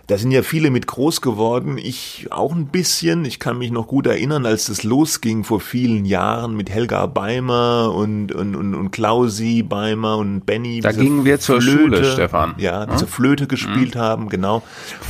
Da 0.08 0.18
sind 0.18 0.32
ja 0.32 0.42
viele 0.42 0.72
mit 0.72 0.88
groß 0.88 1.22
geworden, 1.22 1.78
ich 1.78 2.28
auch 2.32 2.54
ein 2.54 2.66
bisschen. 2.66 3.24
Ich 3.24 3.40
kann 3.40 3.58
mich 3.58 3.72
noch 3.72 3.88
gut 3.88 4.08
erinnern, 4.08 4.46
als 4.46 4.66
das 4.66 4.84
losging 4.84 5.44
vor 5.44 5.62
vielen 5.62 6.04
Jahren 6.06 6.56
mit 6.56 6.70
Helga 6.70 7.06
Beimer 7.06 7.94
und, 7.96 8.34
und, 8.34 8.56
und, 8.56 8.76
und 8.76 8.92
Klausi 8.92 9.64
Beimer 9.64 10.18
und 10.18 10.46
Benny. 10.46 10.82
Da 10.82 10.92
gingen 10.92 11.24
wir 11.24 11.40
zur 11.40 11.62
Flöte, 11.62 11.98
Schule, 11.98 12.12
Stefan. 12.12 12.56
Ja, 12.58 12.88
diese 12.88 13.06
hm? 13.06 13.08
Flöte 13.08 13.48
gespielt 13.48 13.96
hm? 13.96 14.02
haben, 14.02 14.30
genau. 14.30 14.64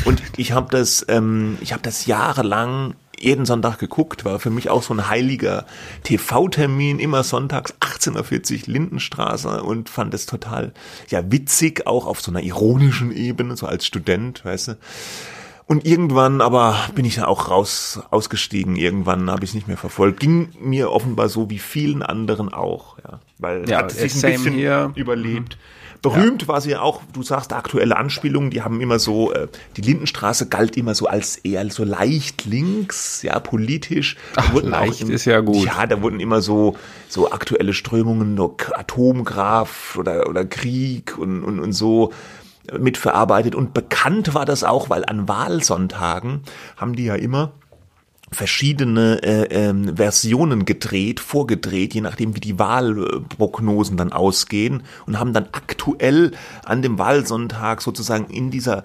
Und 0.05 0.21
ich 0.37 0.51
habe 0.51 0.67
das, 0.69 1.03
ähm, 1.07 1.57
ich 1.61 1.73
habe 1.73 1.81
das 1.81 2.05
jahrelang 2.05 2.93
jeden 3.23 3.45
Sonntag 3.45 3.79
geguckt, 3.79 4.25
war 4.25 4.39
für 4.39 4.49
mich 4.49 4.69
auch 4.69 4.83
so 4.83 4.93
ein 4.93 5.07
heiliger 5.07 5.65
TV-Termin, 6.03 6.99
immer 6.99 7.23
sonntags 7.23 7.73
18.40 7.79 8.53
Uhr 8.67 8.73
Lindenstraße 8.73 9.63
und 9.63 9.89
fand 9.89 10.13
es 10.13 10.25
total, 10.25 10.73
ja, 11.09 11.31
witzig, 11.31 11.87
auch 11.87 12.05
auf 12.05 12.21
so 12.21 12.31
einer 12.31 12.41
ironischen 12.41 13.11
Ebene, 13.11 13.55
so 13.55 13.65
als 13.65 13.85
Student, 13.85 14.43
weißt 14.45 14.69
du. 14.69 14.77
Und 15.67 15.85
irgendwann 15.85 16.41
aber 16.41 16.75
bin 16.95 17.05
ich 17.05 17.15
da 17.15 17.27
auch 17.27 17.49
raus 17.49 18.01
ausgestiegen. 18.09 18.75
Irgendwann 18.75 19.31
habe 19.31 19.45
ich 19.45 19.51
es 19.51 19.53
nicht 19.53 19.69
mehr 19.69 19.77
verfolgt. 19.77 20.19
Ging 20.19 20.49
mir 20.59 20.91
offenbar 20.91 21.29
so 21.29 21.49
wie 21.49 21.59
vielen 21.59 22.03
anderen 22.03 22.51
auch, 22.53 22.97
ja. 22.99 23.21
Weil 23.37 23.69
ja, 23.69 23.77
hat 23.77 23.91
sich 23.91 24.13
ein 24.13 24.33
bisschen 24.33 24.53
hier. 24.53 24.91
überlebt. 24.95 25.55
Mhm. 25.55 25.80
Berühmt 26.01 26.43
ja. 26.43 26.47
war 26.47 26.61
sie 26.61 26.71
ja 26.71 26.81
auch, 26.81 27.01
du 27.13 27.21
sagst 27.21 27.53
aktuelle 27.53 27.95
Anspielungen, 27.95 28.49
die 28.49 28.63
haben 28.63 28.81
immer 28.81 28.97
so, 28.97 29.31
äh, 29.33 29.47
die 29.77 29.81
Lindenstraße 29.81 30.47
galt 30.47 30.75
immer 30.75 30.95
so 30.95 31.05
als 31.05 31.37
eher 31.37 31.69
so 31.69 31.83
leicht 31.83 32.45
links, 32.45 33.21
ja, 33.21 33.39
politisch. 33.39 34.17
Ach, 34.35 34.51
leicht 34.63 35.01
im, 35.01 35.11
ist 35.11 35.25
ja 35.25 35.41
gut. 35.41 35.63
Ja, 35.63 35.85
da 35.85 36.01
wurden 36.01 36.19
immer 36.19 36.41
so, 36.41 36.75
so 37.07 37.31
aktuelle 37.31 37.73
Strömungen, 37.73 38.33
nur 38.33 38.55
Atomgraf 38.73 39.95
oder, 39.97 40.27
oder 40.27 40.43
Krieg 40.43 41.17
und, 41.19 41.43
und, 41.43 41.59
und 41.59 41.73
so 41.73 42.11
mitverarbeitet. 42.79 43.53
Und 43.53 43.73
bekannt 43.73 44.33
war 44.33 44.45
das 44.45 44.63
auch, 44.63 44.89
weil 44.89 45.05
an 45.05 45.27
Wahlsonntagen 45.27 46.41
haben 46.77 46.95
die 46.95 47.05
ja 47.05 47.15
immer 47.15 47.51
verschiedene 48.33 49.21
äh, 49.23 49.43
ähm, 49.49 49.97
Versionen 49.97 50.63
gedreht, 50.63 51.19
vorgedreht, 51.19 51.93
je 51.93 52.01
nachdem 52.01 52.35
wie 52.35 52.39
die 52.39 52.57
Wahlprognosen 52.57 53.97
dann 53.97 54.13
ausgehen 54.13 54.83
und 55.05 55.19
haben 55.19 55.33
dann 55.33 55.49
aktuell 55.51 56.31
an 56.63 56.81
dem 56.81 56.97
Wahlsonntag 56.97 57.81
sozusagen 57.81 58.33
in 58.33 58.49
dieser 58.49 58.83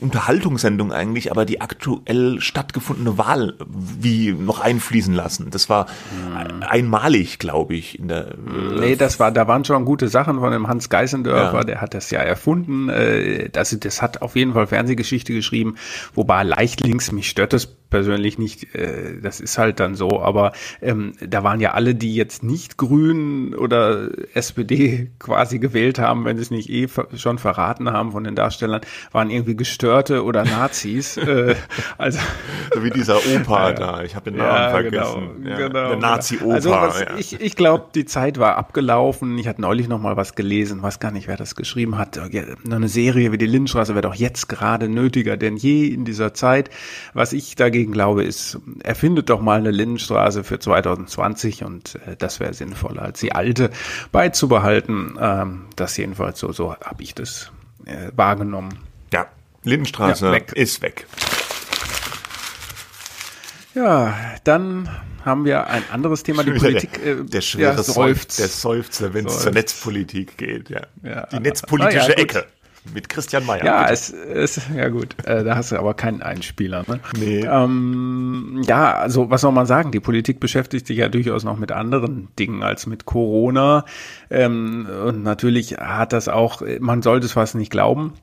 Unterhaltungssendung 0.00 0.92
eigentlich, 0.92 1.30
aber 1.30 1.44
die 1.44 1.60
aktuell 1.60 2.40
stattgefundene 2.40 3.18
Wahl 3.18 3.54
wie 3.66 4.32
noch 4.32 4.60
einfließen 4.60 5.14
lassen. 5.14 5.50
Das 5.50 5.68
war 5.68 5.86
hm. 5.86 6.62
einmalig, 6.62 7.38
glaube 7.38 7.74
ich, 7.74 7.98
in 7.98 8.08
der. 8.08 8.28
Äh, 8.28 8.80
nee, 8.80 8.96
das 8.96 9.20
war, 9.20 9.32
da 9.32 9.48
waren 9.48 9.64
schon 9.64 9.84
gute 9.84 10.08
Sachen 10.08 10.38
von 10.40 10.52
dem 10.52 10.68
Hans 10.68 10.88
Geisendörfer, 10.88 11.58
ja. 11.58 11.64
der 11.64 11.80
hat 11.80 11.94
das 11.94 12.10
ja 12.10 12.20
erfunden. 12.20 12.88
Äh, 12.88 13.48
das, 13.50 13.76
das 13.78 14.02
hat 14.02 14.22
auf 14.22 14.36
jeden 14.36 14.54
Fall 14.54 14.66
Fernsehgeschichte 14.66 15.32
geschrieben, 15.32 15.76
wobei 16.14 16.42
leicht 16.42 16.80
links 16.80 17.12
mich 17.12 17.28
stört 17.28 17.52
das 17.52 17.76
persönlich 17.90 18.38
nicht, 18.38 18.74
äh, 18.74 19.20
das 19.20 19.40
ist 19.40 19.58
halt 19.58 19.80
dann 19.80 19.94
so, 19.94 20.20
aber 20.20 20.52
ähm, 20.82 21.12
da 21.20 21.44
waren 21.44 21.60
ja 21.60 21.72
alle, 21.72 21.94
die 21.94 22.14
jetzt 22.14 22.42
nicht 22.42 22.76
Grün 22.76 23.54
oder 23.54 24.10
SPD 24.34 25.10
quasi 25.18 25.58
gewählt 25.58 25.98
haben, 25.98 26.24
wenn 26.24 26.36
sie 26.36 26.42
es 26.42 26.50
nicht 26.50 26.68
eh 26.68 26.88
schon 27.16 27.38
verraten 27.38 27.90
haben 27.90 28.12
von 28.12 28.24
den 28.24 28.34
Darstellern, 28.34 28.80
waren 29.12 29.30
irgendwie 29.30 29.56
Gestörte 29.66 30.24
oder 30.24 30.44
Nazis. 30.44 31.16
äh, 31.16 31.54
also 31.98 32.18
so 32.74 32.82
wie 32.82 32.90
dieser 32.90 33.18
Opa 33.18 33.72
da, 33.72 34.02
ich 34.02 34.16
habe 34.16 34.30
den 34.30 34.38
Namen 34.38 34.50
ja, 34.50 34.70
vergessen. 34.70 35.30
Genau, 35.42 35.50
ja, 35.50 35.68
genau, 35.68 35.88
der 35.88 35.96
Nazi-Opa. 35.96 36.54
Also 36.54 36.70
was, 36.70 37.00
ja. 37.00 37.16
ich, 37.16 37.40
ich 37.40 37.56
glaube, 37.56 37.86
die 37.94 38.04
Zeit 38.04 38.38
war 38.38 38.56
abgelaufen. 38.56 39.38
Ich 39.38 39.48
hatte 39.48 39.60
neulich 39.60 39.88
noch 39.88 40.00
mal 40.00 40.16
was 40.16 40.34
gelesen, 40.34 40.82
weiß 40.82 40.98
gar 40.98 41.12
nicht, 41.12 41.28
wer 41.28 41.36
das 41.36 41.54
geschrieben 41.54 41.98
hat. 41.98 42.18
Eine 42.18 42.88
Serie 42.88 43.32
wie 43.32 43.38
die 43.38 43.46
Lindstraße 43.46 43.94
wäre 43.94 44.02
doch 44.02 44.14
jetzt 44.14 44.48
gerade 44.48 44.88
nötiger 44.88 45.36
denn 45.36 45.56
je 45.56 45.86
in 45.86 46.04
dieser 46.04 46.34
Zeit. 46.34 46.70
Was 47.14 47.32
ich 47.32 47.54
dagegen 47.54 47.76
dagegen 47.76 47.92
glaube, 47.92 48.24
ist, 48.24 48.58
erfindet 48.82 49.28
doch 49.28 49.40
mal 49.40 49.58
eine 49.58 49.70
Lindenstraße 49.70 50.44
für 50.44 50.58
2020 50.58 51.64
und 51.64 51.96
äh, 52.06 52.16
das 52.16 52.40
wäre 52.40 52.54
sinnvoller, 52.54 53.02
als 53.02 53.20
die 53.20 53.32
alte 53.32 53.70
beizubehalten. 54.12 55.18
Ähm, 55.20 55.66
das 55.76 55.96
jedenfalls 55.96 56.38
so, 56.38 56.52
so 56.52 56.74
habe 56.74 57.02
ich 57.02 57.14
das 57.14 57.52
äh, 57.84 58.10
wahrgenommen. 58.14 58.78
Ja, 59.12 59.26
Lindenstraße 59.66 60.26
ja, 60.26 60.32
weg. 60.32 60.52
ist 60.54 60.82
weg. 60.82 61.06
Ja, 63.74 64.14
dann 64.44 64.88
haben 65.24 65.44
wir 65.44 65.66
ein 65.66 65.82
anderes 65.92 66.22
Thema, 66.22 66.44
die 66.44 66.52
Politik. 66.58 67.02
Der, 67.02 67.16
der 67.16 67.40
schwere 67.40 67.76
ja, 67.76 67.82
Seufz, 67.82 68.36
der 68.36 68.48
Seufzer, 68.48 69.12
wenn 69.12 69.26
es 69.26 69.40
zur 69.40 69.52
Netzpolitik 69.52 70.38
geht. 70.38 70.70
Ja. 70.70 70.82
ja. 71.02 71.26
Die 71.26 71.40
netzpolitische 71.40 72.12
ja, 72.12 72.18
Ecke 72.18 72.46
mit 72.94 73.08
Christian 73.08 73.44
Mayer. 73.44 73.64
Ja, 73.64 73.88
es 73.88 74.10
ist, 74.10 74.60
ja 74.74 74.88
gut, 74.88 75.16
äh, 75.24 75.44
da 75.44 75.56
hast 75.56 75.72
du 75.72 75.76
aber 75.78 75.94
keinen 75.94 76.22
Einspieler. 76.22 76.84
Ne? 76.86 77.00
Nee. 77.18 77.44
Ähm, 77.44 78.62
ja, 78.66 78.94
also 78.94 79.30
was 79.30 79.40
soll 79.40 79.52
man 79.52 79.66
sagen? 79.66 79.90
Die 79.92 80.00
Politik 80.00 80.40
beschäftigt 80.40 80.86
sich 80.86 80.98
ja 80.98 81.08
durchaus 81.08 81.44
noch 81.44 81.58
mit 81.58 81.72
anderen 81.72 82.28
Dingen 82.38 82.62
als 82.62 82.86
mit 82.86 83.04
Corona. 83.06 83.84
Ähm, 84.30 84.86
und 85.04 85.22
natürlich 85.22 85.76
hat 85.78 86.12
das 86.12 86.28
auch, 86.28 86.62
man 86.80 87.02
sollte 87.02 87.26
es 87.26 87.32
fast 87.32 87.54
nicht 87.54 87.70
glauben, 87.70 88.14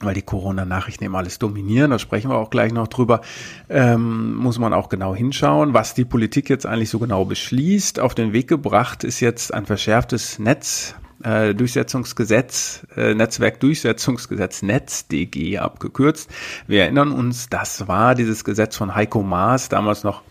weil 0.00 0.14
die 0.14 0.22
Corona-Nachrichten 0.22 1.04
eben 1.04 1.16
alles 1.16 1.38
dominieren, 1.38 1.90
da 1.90 1.98
sprechen 1.98 2.30
wir 2.30 2.36
auch 2.36 2.50
gleich 2.50 2.72
noch 2.72 2.88
drüber, 2.88 3.20
ähm, 3.68 4.34
muss 4.34 4.58
man 4.58 4.72
auch 4.72 4.88
genau 4.88 5.14
hinschauen, 5.14 5.74
was 5.74 5.94
die 5.94 6.04
Politik 6.04 6.50
jetzt 6.50 6.66
eigentlich 6.66 6.90
so 6.90 6.98
genau 6.98 7.24
beschließt. 7.24 8.00
Auf 8.00 8.14
den 8.14 8.32
Weg 8.32 8.48
gebracht 8.48 9.04
ist 9.04 9.20
jetzt 9.20 9.54
ein 9.54 9.66
verschärftes 9.66 10.38
Netz 10.38 10.94
äh, 11.22 11.54
Durchsetzungsgesetz, 11.54 12.86
äh, 12.96 13.14
Netzwerkdurchsetzungsgesetz 13.14 14.62
NetzDG 14.62 15.58
abgekürzt. 15.58 16.30
Wir 16.66 16.82
erinnern 16.82 17.12
uns, 17.12 17.48
das 17.48 17.88
war 17.88 18.14
dieses 18.14 18.44
Gesetz 18.44 18.76
von 18.76 18.94
Heiko 18.94 19.22
Maas, 19.22 19.68
damals 19.68 20.04
noch 20.04 20.22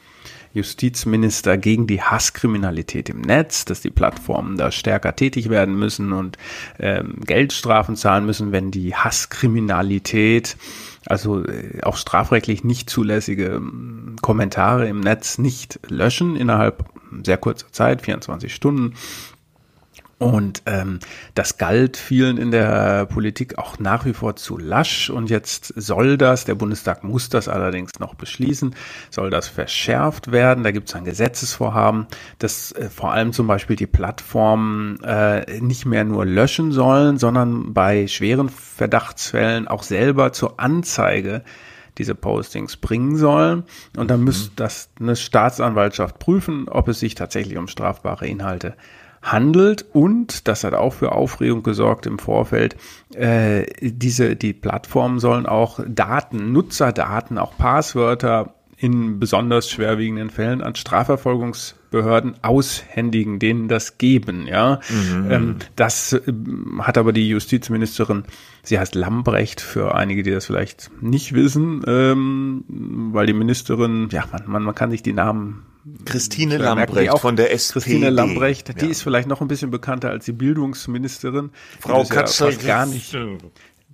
Justizminister 0.54 1.58
gegen 1.58 1.88
die 1.88 2.02
Hasskriminalität 2.02 3.10
im 3.10 3.22
Netz, 3.22 3.66
dass 3.66 3.82
die 3.82 3.90
Plattformen 3.90 4.58
da 4.58 4.72
stärker 4.72 5.16
tätig 5.16 5.50
werden 5.50 5.78
müssen 5.78 6.14
und 6.14 6.38
ähm, 6.80 7.20
Geldstrafen 7.26 7.96
zahlen 7.96 8.26
müssen, 8.26 8.52
wenn 8.52 8.70
die 8.70 8.96
Hasskriminalität, 8.96 10.56
also 11.06 11.44
äh, 11.46 11.82
auch 11.82 11.98
strafrechtlich 11.98 12.64
nicht 12.64 12.90
zulässige 12.90 13.48
ähm, 13.48 14.16
Kommentare 14.22 14.88
im 14.88 15.00
Netz 15.00 15.40
nicht 15.40 15.80
löschen 15.88 16.36
innerhalb 16.36 16.86
sehr 17.24 17.38
kurzer 17.38 17.72
Zeit, 17.72 18.02
24 18.02 18.54
Stunden 18.54 18.94
und 20.20 20.64
ähm, 20.68 21.00
das 21.36 21.58
galt 21.58 21.98
vielen 21.98 22.38
in 22.38 22.52
der 22.52 23.06
Politik 23.08 23.58
auch 23.58 23.80
nach 23.80 24.06
wie 24.06 24.14
vor 24.14 24.36
zu 24.36 24.58
lasch. 24.58 25.10
Und 25.10 25.30
jetzt 25.30 25.74
soll 25.76 26.18
das, 26.18 26.46
der 26.46 26.56
Bundestag 26.56 27.04
muss 27.04 27.30
das 27.30 27.48
allerdings 27.48 28.00
noch 28.00 28.16
beschließen, 28.16 28.76
soll 29.10 29.30
das 29.32 29.48
verschärft 29.48 30.32
werden. 30.32 30.64
Da 30.64 30.72
gibt 30.72 30.88
es 30.88 30.96
ein 30.96 31.04
Gesetzesvorhaben, 31.04 32.08
dass 32.40 32.72
äh, 32.72 32.90
vor 32.90 33.12
allem 33.12 33.34
zum 33.34 33.48
Beispiel 33.48 33.76
die 33.76 33.88
Plattformen 33.88 35.04
äh, 35.04 35.60
nicht 35.60 35.86
mehr 35.86 36.04
nur 36.04 36.26
löschen 36.26 36.72
sollen, 36.72 37.18
sondern 37.18 37.74
bei 37.74 38.08
schweren 38.08 38.50
Verdachtsfällen 38.50 39.68
auch 39.68 39.84
selber 39.84 40.32
zur 40.32 40.60
Anzeige 40.60 41.44
diese 41.98 42.16
Postings 42.16 42.78
bringen 42.78 43.18
sollen. 43.18 43.64
Und 43.98 44.10
dann 44.10 44.24
müsste 44.24 44.52
mhm. 44.52 44.56
das 44.56 44.90
eine 45.00 45.16
Staatsanwaltschaft 45.16 46.18
prüfen, 46.18 46.70
ob 46.70 46.88
es 46.88 47.00
sich 47.00 47.16
tatsächlich 47.16 47.58
um 47.58 47.68
strafbare 47.68 48.26
Inhalte 48.28 48.70
handelt 48.70 49.03
handelt 49.24 49.86
und 49.94 50.48
das 50.48 50.64
hat 50.64 50.74
auch 50.74 50.94
für 50.94 51.14
Aufregung 51.14 51.64
gesorgt 51.64 52.06
im 52.06 52.20
Vorfeld. 52.20 52.76
Äh, 53.16 53.66
diese 53.82 54.36
die 54.36 54.54
Plattformen 54.54 55.20
sollen 55.20 55.46
auch 55.46 55.80
Daten, 55.88 56.52
Nutzerdaten, 56.52 57.38
auch 57.38 57.58
Passwörter 57.58 58.54
in 58.76 59.18
besonders 59.18 59.70
schwerwiegenden 59.70 60.30
Fällen 60.30 60.62
an 60.62 60.76
Strafverfolgungsbehörden 60.76 62.36
aushändigen, 62.44 63.40
denen 63.40 63.70
das 63.70 63.98
geben. 63.98 64.46
Ja, 64.46 64.82
mhm. 64.90 65.32
ähm, 65.32 65.56
das 65.78 66.12
äh, 66.12 66.34
hat 66.80 66.98
aber 66.98 67.14
die 67.14 67.30
Justizministerin, 67.30 68.26
sie 68.62 68.78
heißt 68.78 68.96
Lambrecht 68.96 69.62
für 69.62 69.96
einige, 69.96 70.22
die 70.22 70.32
das 70.32 70.48
vielleicht 70.48 70.92
nicht 71.02 71.34
wissen, 71.34 71.82
ähm, 71.88 72.66
weil 73.14 73.26
die 73.26 73.34
Ministerin, 73.34 74.10
ja, 74.12 74.26
man, 74.34 74.44
man, 74.48 74.64
man 74.64 74.76
kann 74.76 74.92
sich 74.92 75.02
die 75.02 75.14
Namen 75.14 75.66
Christine 76.06 76.58
Lambrecht 76.58 77.20
von 77.20 77.36
der 77.36 77.52
SPD. 77.52 77.82
Christine 77.82 78.10
Lambrecht, 78.10 78.82
die 78.82 78.86
ja. 78.86 78.92
ist 78.92 79.02
vielleicht 79.02 79.28
noch 79.28 79.42
ein 79.42 79.48
bisschen 79.48 79.72
bekannter 79.72 80.10
als 80.10 80.26
die 80.26 80.32
Bildungsministerin. 80.32 81.52
Frau 81.80 82.04
Katzel. 82.04 82.54
Ja 82.54 82.68
gar 82.68 82.86
nicht. 82.86 83.16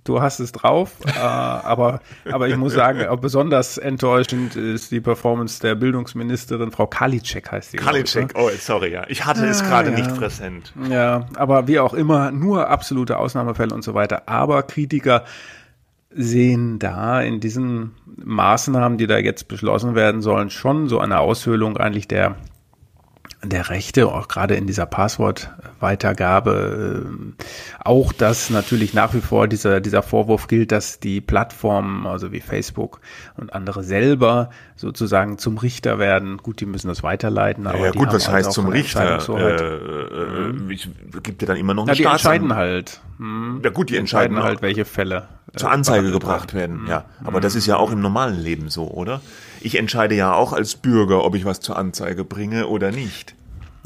Du 0.04 0.22
hast 0.22 0.40
es 0.40 0.52
drauf, 0.52 0.92
äh, 1.04 1.18
aber, 1.18 2.00
aber 2.30 2.48
ich 2.48 2.56
muss 2.56 2.72
sagen, 2.72 3.06
besonders 3.20 3.76
enttäuschend 3.76 4.56
ist 4.56 4.90
die 4.90 5.00
Performance 5.00 5.60
der 5.60 5.74
Bildungsministerin, 5.74 6.70
Frau 6.70 6.86
Kalitschek 6.86 7.52
heißt 7.52 7.72
sie. 7.72 7.76
Kalitschek, 7.76 8.34
ne? 8.34 8.40
oh, 8.42 8.50
sorry, 8.58 8.92
ja. 8.92 9.04
Ich 9.08 9.26
hatte 9.26 9.46
es 9.46 9.62
gerade 9.62 9.90
ja. 9.90 9.98
nicht 9.98 10.16
präsent. 10.16 10.72
Ja, 10.88 11.26
aber 11.34 11.68
wie 11.68 11.78
auch 11.78 11.92
immer, 11.92 12.30
nur 12.30 12.68
absolute 12.68 13.18
Ausnahmefälle 13.18 13.74
und 13.74 13.82
so 13.82 13.92
weiter. 13.92 14.22
Aber 14.26 14.62
Kritiker 14.62 15.24
sehen 16.10 16.78
da 16.78 17.20
in 17.20 17.40
diesen 17.40 17.92
Maßnahmen, 18.16 18.98
die 18.98 19.06
da 19.06 19.18
jetzt 19.18 19.48
beschlossen 19.48 19.94
werden 19.94 20.22
sollen, 20.22 20.50
schon 20.50 20.88
so 20.88 20.98
eine 20.98 21.20
Aushöhlung 21.20 21.76
eigentlich 21.76 22.08
der 22.08 22.36
der 23.42 23.70
Rechte, 23.70 24.06
auch 24.08 24.28
gerade 24.28 24.54
in 24.54 24.66
dieser 24.66 24.84
Passwortweitergabe, 24.84 27.06
äh, 27.06 27.08
auch 27.82 28.12
dass 28.12 28.50
natürlich 28.50 28.92
nach 28.92 29.14
wie 29.14 29.20
vor 29.20 29.48
dieser, 29.48 29.80
dieser 29.80 30.02
Vorwurf 30.02 30.46
gilt, 30.46 30.72
dass 30.72 31.00
die 31.00 31.22
Plattformen, 31.22 32.06
also 32.06 32.32
wie 32.32 32.40
Facebook 32.40 33.00
und 33.36 33.54
andere 33.54 33.82
selber 33.82 34.50
sozusagen 34.76 35.38
zum 35.38 35.56
Richter 35.56 35.98
werden. 35.98 36.36
Gut, 36.36 36.60
die 36.60 36.66
müssen 36.66 36.88
das 36.88 37.02
weiterleiten, 37.02 37.66
aber 37.66 37.86
ja, 37.86 37.92
gut, 37.92 38.12
was 38.12 38.28
halt 38.28 38.44
heißt 38.44 38.52
zum 38.52 38.68
Richter? 38.68 39.26
Äh, 39.28 39.56
äh, 39.56 40.52
mhm. 40.52 40.68
gibt 41.22 41.40
ja 41.40 41.48
dann 41.48 41.56
immer 41.56 41.72
noch 41.72 41.84
eine 41.84 41.92
ja, 41.92 41.96
die 41.96 42.04
entscheiden 42.04 42.54
halt. 42.54 43.00
Hm. 43.18 43.62
Ja 43.64 43.70
gut, 43.70 43.88
die 43.88 43.96
entscheiden, 43.96 44.36
entscheiden 44.36 44.48
halt, 44.48 44.60
welche 44.62 44.84
Fälle 44.84 45.28
zur 45.56 45.70
Anzeige 45.70 46.12
gebracht 46.12 46.54
werden. 46.54 46.86
Ja, 46.88 47.04
aber 47.24 47.38
mhm. 47.38 47.42
das 47.42 47.54
ist 47.54 47.66
ja 47.66 47.76
auch 47.76 47.90
im 47.90 48.00
normalen 48.00 48.38
Leben 48.38 48.68
so, 48.68 48.88
oder? 48.88 49.20
Ich 49.60 49.76
entscheide 49.76 50.14
ja 50.14 50.34
auch 50.34 50.52
als 50.52 50.76
Bürger, 50.76 51.24
ob 51.24 51.34
ich 51.34 51.44
was 51.44 51.60
zur 51.60 51.76
Anzeige 51.76 52.24
bringe 52.24 52.66
oder 52.66 52.90
nicht. 52.90 53.34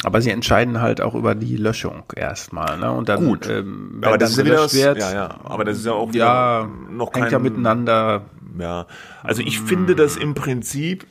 Aber 0.05 0.21
sie 0.21 0.31
entscheiden 0.31 0.81
halt 0.83 1.01
auch 1.01 1.15
über 1.15 1.35
die 1.35 1.57
Löschung 1.57 2.03
erstmal, 2.15 2.79
ne? 2.79 2.93
Und 2.93 3.09
dann, 3.09 3.25
Gut. 3.25 3.49
Ähm, 3.49 4.01
aber 4.05 4.19
das 4.19 4.33
ist 4.33 4.39
ja 4.39 4.45
wieder 4.45 4.59
was, 4.59 4.75
wird, 4.75 4.99
ja, 4.99 5.13
ja. 5.13 5.41
Aber 5.45 5.65
das 5.65 5.79
ist 5.79 5.87
ja 5.87 5.93
auch 5.93 6.13
ja 6.13 6.69
noch 6.91 7.15
hängt 7.15 7.25
kein, 7.25 7.33
ja 7.33 7.39
miteinander 7.39 8.23
ja. 8.59 8.87
Also 9.23 9.43
ich 9.43 9.61
finde 9.61 9.95
das 9.95 10.17
im 10.17 10.35
Prinzip 10.35 11.07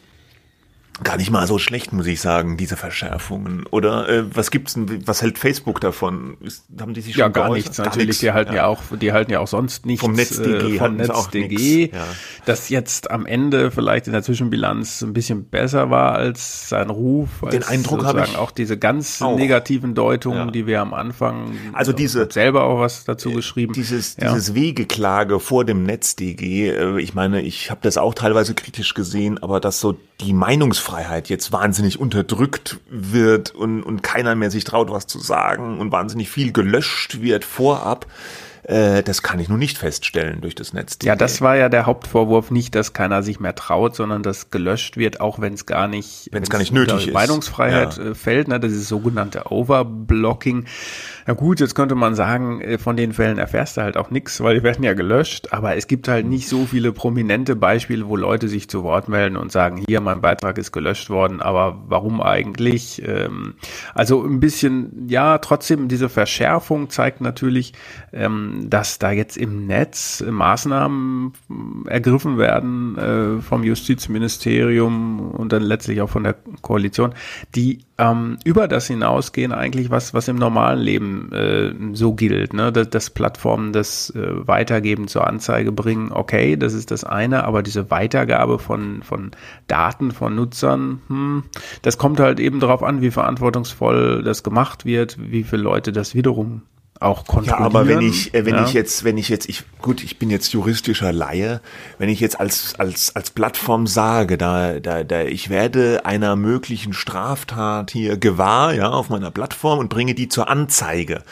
gar 1.02 1.18
nicht 1.18 1.32
mal 1.32 1.48
so 1.48 1.58
schlecht, 1.58 1.92
muss 1.92 2.06
ich 2.06 2.22
sagen, 2.22 2.56
diese 2.56 2.78
Verschärfungen. 2.78 3.66
Oder 3.72 4.08
äh, 4.10 4.36
was 4.36 4.52
gibt's 4.52 4.76
denn, 4.76 5.08
was 5.08 5.22
hält 5.24 5.40
Facebook 5.40 5.82
davon? 5.82 6.38
Ist, 6.42 6.66
haben 6.80 6.94
die 6.94 7.02
sich 7.02 7.14
schon 7.14 7.22
Ja, 7.22 7.28
gar 7.30 7.46
geäußert? 7.46 7.66
nichts. 7.66 7.78
Gar 7.78 7.86
Natürlich, 7.88 8.08
nichts. 8.08 8.20
die 8.20 8.32
halten 8.32 8.52
ja. 8.52 8.58
ja. 8.58 8.66
auch, 8.68 8.82
die 9.02 9.12
halten 9.12 9.32
ja 9.32 9.40
auch 9.40 9.48
sonst 9.48 9.88
nichts 9.88 10.02
vom 10.02 10.14
NetzDG, 10.14 10.76
äh, 10.76 10.78
vom 10.78 10.96
NetzDG, 10.96 11.92
ja. 11.92 12.06
das 12.46 12.70
jetzt 12.70 13.10
am 13.10 13.26
Ende 13.26 13.72
vielleicht 13.72 14.06
in 14.06 14.14
der 14.14 14.22
Zwischenbilanz 14.22 15.02
ein 15.02 15.14
bisschen 15.14 15.46
besser 15.46 15.90
war 15.90 16.14
als 16.14 16.70
sein 16.70 16.92
Ruf. 16.92 17.30
Als 17.44 17.52
Den 17.52 17.64
Eindruck 17.64 18.06
habe 18.06 18.24
ich 18.28 18.38
auch 18.38 18.52
diese 18.52 18.78
ganz 18.78 19.22
auch. 19.22 19.36
negativen 19.36 19.96
Deutungen, 19.96 20.46
ja. 20.46 20.52
die 20.52 20.68
wir 20.68 20.82
am 20.82 20.94
Anfang 20.94 21.54
also 21.74 21.92
diese 21.92 22.30
selber 22.32 22.66
auch 22.66 22.80
was 22.80 23.04
dazu 23.04 23.32
äh, 23.32 23.34
geschrieben. 23.34 23.74
Dieses 23.74 24.16
dieses 24.16 24.54
Wegeklage 24.54 25.40
vor 25.40 25.66
dem 25.66 25.84
NetzDG, 25.84 26.70
äh, 26.70 27.02
ich 27.02 27.16
meine, 27.16 27.42
ich 27.42 27.72
habe 27.72 27.80
das 27.82 27.98
auch 27.98 28.14
teilweise 28.14 28.54
kritisch 28.54 28.94
gesehen, 28.94 29.42
aber 29.42 29.60
das 29.60 29.80
so 29.80 29.98
die 30.22 30.34
Meinungsfreiheit 30.84 31.30
jetzt 31.30 31.52
wahnsinnig 31.52 32.00
unterdrückt 32.00 32.80
wird 32.90 33.52
und, 33.52 33.84
und 33.84 34.04
keiner 34.04 34.36
mehr 34.36 34.52
sich 34.52 34.64
traut, 34.64 34.92
was 34.92 35.08
zu 35.08 35.20
sagen 35.20 35.80
und 35.80 35.92
wahnsinnig 35.92 36.30
viel 36.30 36.52
gelöscht 36.52 37.22
wird 37.22 37.46
vorab, 37.46 38.06
äh, 38.64 39.04
das 39.04 39.22
kann 39.22 39.40
ich 39.40 39.50
nur 39.50 39.58
nicht 39.58 39.78
feststellen 39.78 40.42
durch 40.42 40.56
das 40.56 40.74
Netz. 40.74 40.98
Ja, 41.04 41.16
das 41.16 41.42
war 41.42 41.58
ja 41.58 41.70
der 41.70 41.86
Hauptvorwurf, 41.86 42.50
nicht, 42.52 42.76
dass 42.76 42.94
keiner 42.94 43.22
sich 43.22 43.40
mehr 43.40 43.56
traut, 43.56 43.96
sondern 43.96 44.24
dass 44.24 44.52
gelöscht 44.52 44.96
wird, 44.98 45.20
auch 45.20 45.40
wenn 45.40 45.54
es 45.54 45.66
gar 45.66 45.88
nicht, 45.88 46.30
wenn 46.32 46.44
es 46.44 46.50
gar 46.50 46.60
nicht 46.60 46.72
nötig 46.72 47.08
ist. 47.08 47.14
Meinungsfreiheit 47.14 47.98
ja. 47.98 48.04
Äh, 48.12 48.16
fällt, 48.16 48.48
ne, 48.48 48.60
das 48.60 48.72
ist 48.72 48.88
sogenannte 48.88 49.52
Overblocking. 49.52 50.66
Ja 51.28 51.34
gut, 51.34 51.60
jetzt 51.60 51.76
könnte 51.76 51.96
man 51.96 52.16
sagen, 52.16 52.62
äh, 52.62 52.78
von 52.78 52.96
den 52.96 53.14
Fällen 53.14 53.38
erfährst 53.38 53.78
du 53.78 53.82
halt 53.82 53.98
auch 53.98 54.12
nichts, 54.12 54.42
weil 54.42 54.56
die 54.56 54.64
werden 54.64 54.84
ja 54.84 54.94
gelöscht, 54.94 55.50
aber 55.52 55.76
es 55.76 55.88
gibt 55.88 56.08
halt 56.08 56.26
nicht 56.26 56.48
so 56.48 56.66
viele 56.66 56.94
prominente 56.94 57.56
Beispiele, 57.56 58.08
wo 58.08 58.16
Leute 58.16 58.48
sich 58.48 58.70
zu 58.70 58.84
Wort 58.84 59.10
melden 59.10 59.36
und 59.36 59.52
sagen, 59.52 59.84
hier, 59.88 60.00
mein 60.00 60.22
Beitrag 60.22 60.58
ist 60.58 60.72
gelöscht 60.72 61.10
worden, 61.10 61.42
aber 61.42 61.84
warum 61.88 62.22
eigentlich? 62.22 63.02
Ähm, 63.06 63.56
also 63.94 64.24
ein 64.24 64.40
bisschen, 64.40 65.08
ja, 65.10 65.38
trotzdem 65.40 65.90
diese 65.90 66.08
Verschärfung 66.08 66.90
zeigt 66.90 67.20
natürlich, 67.20 67.74
ähm, 68.14 68.53
dass 68.70 69.00
da 69.00 69.12
jetzt 69.12 69.38
im 69.38 69.66
Netz 69.68 70.24
Maßnahmen 70.28 71.34
ergriffen 71.88 72.38
werden 72.38 72.98
äh, 72.98 73.42
vom 73.42 73.64
Justizministerium 73.64 75.32
und 75.32 75.52
dann 75.54 75.64
letztlich 75.64 76.02
auch 76.02 76.10
von 76.10 76.24
der 76.24 76.36
Koalition, 76.62 77.14
die 77.56 77.80
ähm, 77.98 78.38
über 78.44 78.68
das 78.68 78.88
hinausgehen 78.88 79.52
eigentlich, 79.52 79.90
was, 79.90 80.14
was 80.14 80.28
im 80.28 80.36
normalen 80.36 80.80
Leben 80.80 81.32
äh, 81.32 81.74
so 81.96 82.14
gilt. 82.14 82.54
Ne? 82.54 82.72
Dass, 82.72 82.90
dass 82.90 83.10
Plattformen 83.10 83.74
das 83.74 84.10
äh, 84.12 84.48
Weitergeben 84.48 85.08
zur 85.08 85.28
Anzeige 85.28 85.72
bringen, 85.72 86.12
okay, 86.12 86.58
das 86.58 86.74
ist 86.74 86.92
das 86.92 87.04
eine, 87.04 87.44
aber 87.44 87.64
diese 87.64 87.92
Weitergabe 87.92 88.60
von, 88.60 89.04
von 89.04 89.32
Daten 89.68 90.12
von 90.12 90.36
Nutzern, 90.36 91.02
hm, 91.08 91.44
das 91.82 91.98
kommt 91.98 92.20
halt 92.20 92.40
eben 92.40 92.60
darauf 92.60 92.84
an, 92.84 93.02
wie 93.02 93.12
verantwortungsvoll 93.12 94.24
das 94.24 94.44
gemacht 94.44 94.86
wird, 94.86 95.18
wie 95.20 95.44
viele 95.44 95.64
Leute 95.64 95.92
das 95.92 96.16
wiederum 96.16 96.64
auch 97.00 97.26
kontrollieren. 97.26 97.60
Ja, 97.60 97.66
aber 97.66 97.88
wenn 97.88 98.02
ich, 98.02 98.34
äh, 98.34 98.46
wenn 98.46 98.56
ja. 98.56 98.66
ich 98.66 98.74
jetzt, 98.74 99.04
wenn 99.04 99.18
ich 99.18 99.30
jetzt, 99.30 99.50
ich, 99.50 99.64
gut, 99.82 100.04
ich 100.04 100.20
bin 100.20 100.30
jetzt 100.30 100.54
juristischer 100.54 101.12
Laie, 101.12 101.62
wenn 101.98 102.10
ich 102.10 102.20
jetzt 102.20 102.40
als, 102.40 102.76
als, 102.80 103.16
als 103.16 103.32
Plattform 103.32 103.88
sage, 103.88 104.38
da, 104.38 104.80
da, 104.80 105.04
da, 105.04 105.24
ich 105.24 105.50
werde 105.50 106.06
einer 106.06 106.36
möglichen 106.36 106.94
Straftat 106.94 107.92
hier 107.92 108.18
gewahr, 108.18 108.74
ja, 108.74 108.90
auf 108.90 109.10
meiner 109.10 109.32
Plattform 109.32 109.80
und 109.80 109.90
bringe 109.90 110.14
die 110.14 110.30
zur 110.30 110.50
Anzeige. 110.50 111.24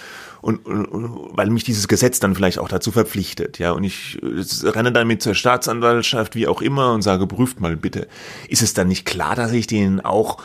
Und, 0.42 0.66
und, 0.66 0.86
und 0.86 1.38
weil 1.38 1.52
mich 1.52 1.64
dieses 1.64 1.88
Gesetz 1.88 2.20
dann 2.20 2.34
vielleicht 2.34 2.58
auch 2.58 2.68
dazu 2.68 2.92
verpflichtet, 2.92 3.60
ja, 3.60 3.72
und 3.72 3.84
ich 3.84 4.20
renne 4.64 4.92
dann 4.92 5.08
mit 5.08 5.22
zur 5.22 5.36
Staatsanwaltschaft, 5.36 6.34
wie 6.34 6.48
auch 6.48 6.62
immer, 6.62 6.94
und 6.94 7.04
sage, 7.04 7.28
prüft 7.28 7.62
mal 7.62 7.78
bitte. 7.78 8.08
Ist 8.48 8.64
es 8.64 8.74
dann 8.74 8.88
nicht 8.88 9.06
klar, 9.06 9.36
dass 9.36 9.52
ich 9.52 9.68
den 9.68 10.02
auch 10.02 10.40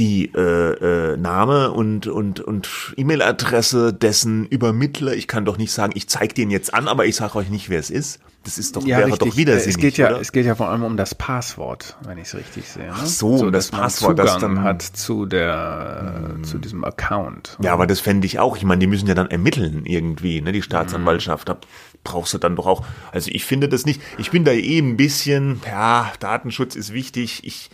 die 0.00 0.32
äh, 0.34 1.12
äh, 1.12 1.16
Name 1.18 1.72
und 1.72 2.06
und 2.06 2.40
und 2.40 2.94
E-Mail-Adresse 2.96 3.92
dessen 3.92 4.46
Übermittler. 4.46 5.12
Ich 5.12 5.28
kann 5.28 5.44
doch 5.44 5.58
nicht 5.58 5.72
sagen, 5.72 5.92
ich 5.94 6.08
zeige 6.08 6.32
den 6.32 6.50
jetzt 6.50 6.72
an, 6.72 6.88
aber 6.88 7.04
ich 7.04 7.16
sage 7.16 7.36
euch 7.36 7.50
nicht, 7.50 7.68
wer 7.68 7.78
es 7.78 7.90
ist. 7.90 8.18
Das 8.42 8.56
ist 8.56 8.74
doch 8.74 8.86
ja, 8.86 8.96
wäre 8.96 9.08
richtig. 9.08 9.28
doch 9.28 9.36
widersinnig, 9.36 9.76
es 9.76 9.80
geht 9.80 9.98
ja 9.98 10.08
oder? 10.08 10.20
es 10.22 10.32
geht 10.32 10.46
ja 10.46 10.54
vor 10.54 10.70
allem 10.70 10.82
um 10.82 10.96
das 10.96 11.14
Passwort, 11.14 11.98
wenn 12.06 12.16
ich 12.16 12.28
es 12.28 12.34
richtig 12.34 12.66
sehe. 12.66 12.84
Ne? 12.84 12.92
Ach 12.94 13.04
so, 13.04 13.36
so 13.36 13.50
das 13.50 13.68
Passwort, 13.68 14.18
das 14.18 14.38
dann 14.38 14.62
hat 14.62 14.80
zu 14.80 15.26
der 15.26 16.30
hm. 16.36 16.44
zu 16.44 16.56
diesem 16.56 16.82
Account. 16.82 17.58
Ja, 17.62 17.74
aber 17.74 17.86
das 17.86 18.00
fände 18.00 18.26
ich 18.26 18.38
auch. 18.38 18.56
Ich 18.56 18.64
meine, 18.64 18.78
die 18.78 18.86
müssen 18.86 19.06
ja 19.06 19.14
dann 19.14 19.30
ermitteln 19.30 19.84
irgendwie, 19.84 20.40
ne? 20.40 20.52
Die 20.52 20.62
Staatsanwaltschaft. 20.62 21.50
Da 21.50 21.58
brauchst 22.02 22.32
du 22.32 22.38
dann 22.38 22.56
doch 22.56 22.66
auch. 22.66 22.86
Also 23.12 23.30
ich 23.30 23.44
finde 23.44 23.68
das 23.68 23.84
nicht. 23.84 24.00
Ich 24.16 24.30
bin 24.30 24.44
da 24.46 24.52
eh 24.52 24.78
ein 24.78 24.96
bisschen. 24.96 25.60
Ja, 25.66 26.10
Datenschutz 26.20 26.74
ist 26.74 26.94
wichtig. 26.94 27.42
Ich 27.44 27.68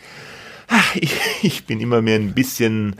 ich, 0.94 1.14
ich 1.42 1.66
bin 1.66 1.80
immer 1.80 2.02
mehr 2.02 2.16
ein 2.16 2.34
bisschen 2.34 2.96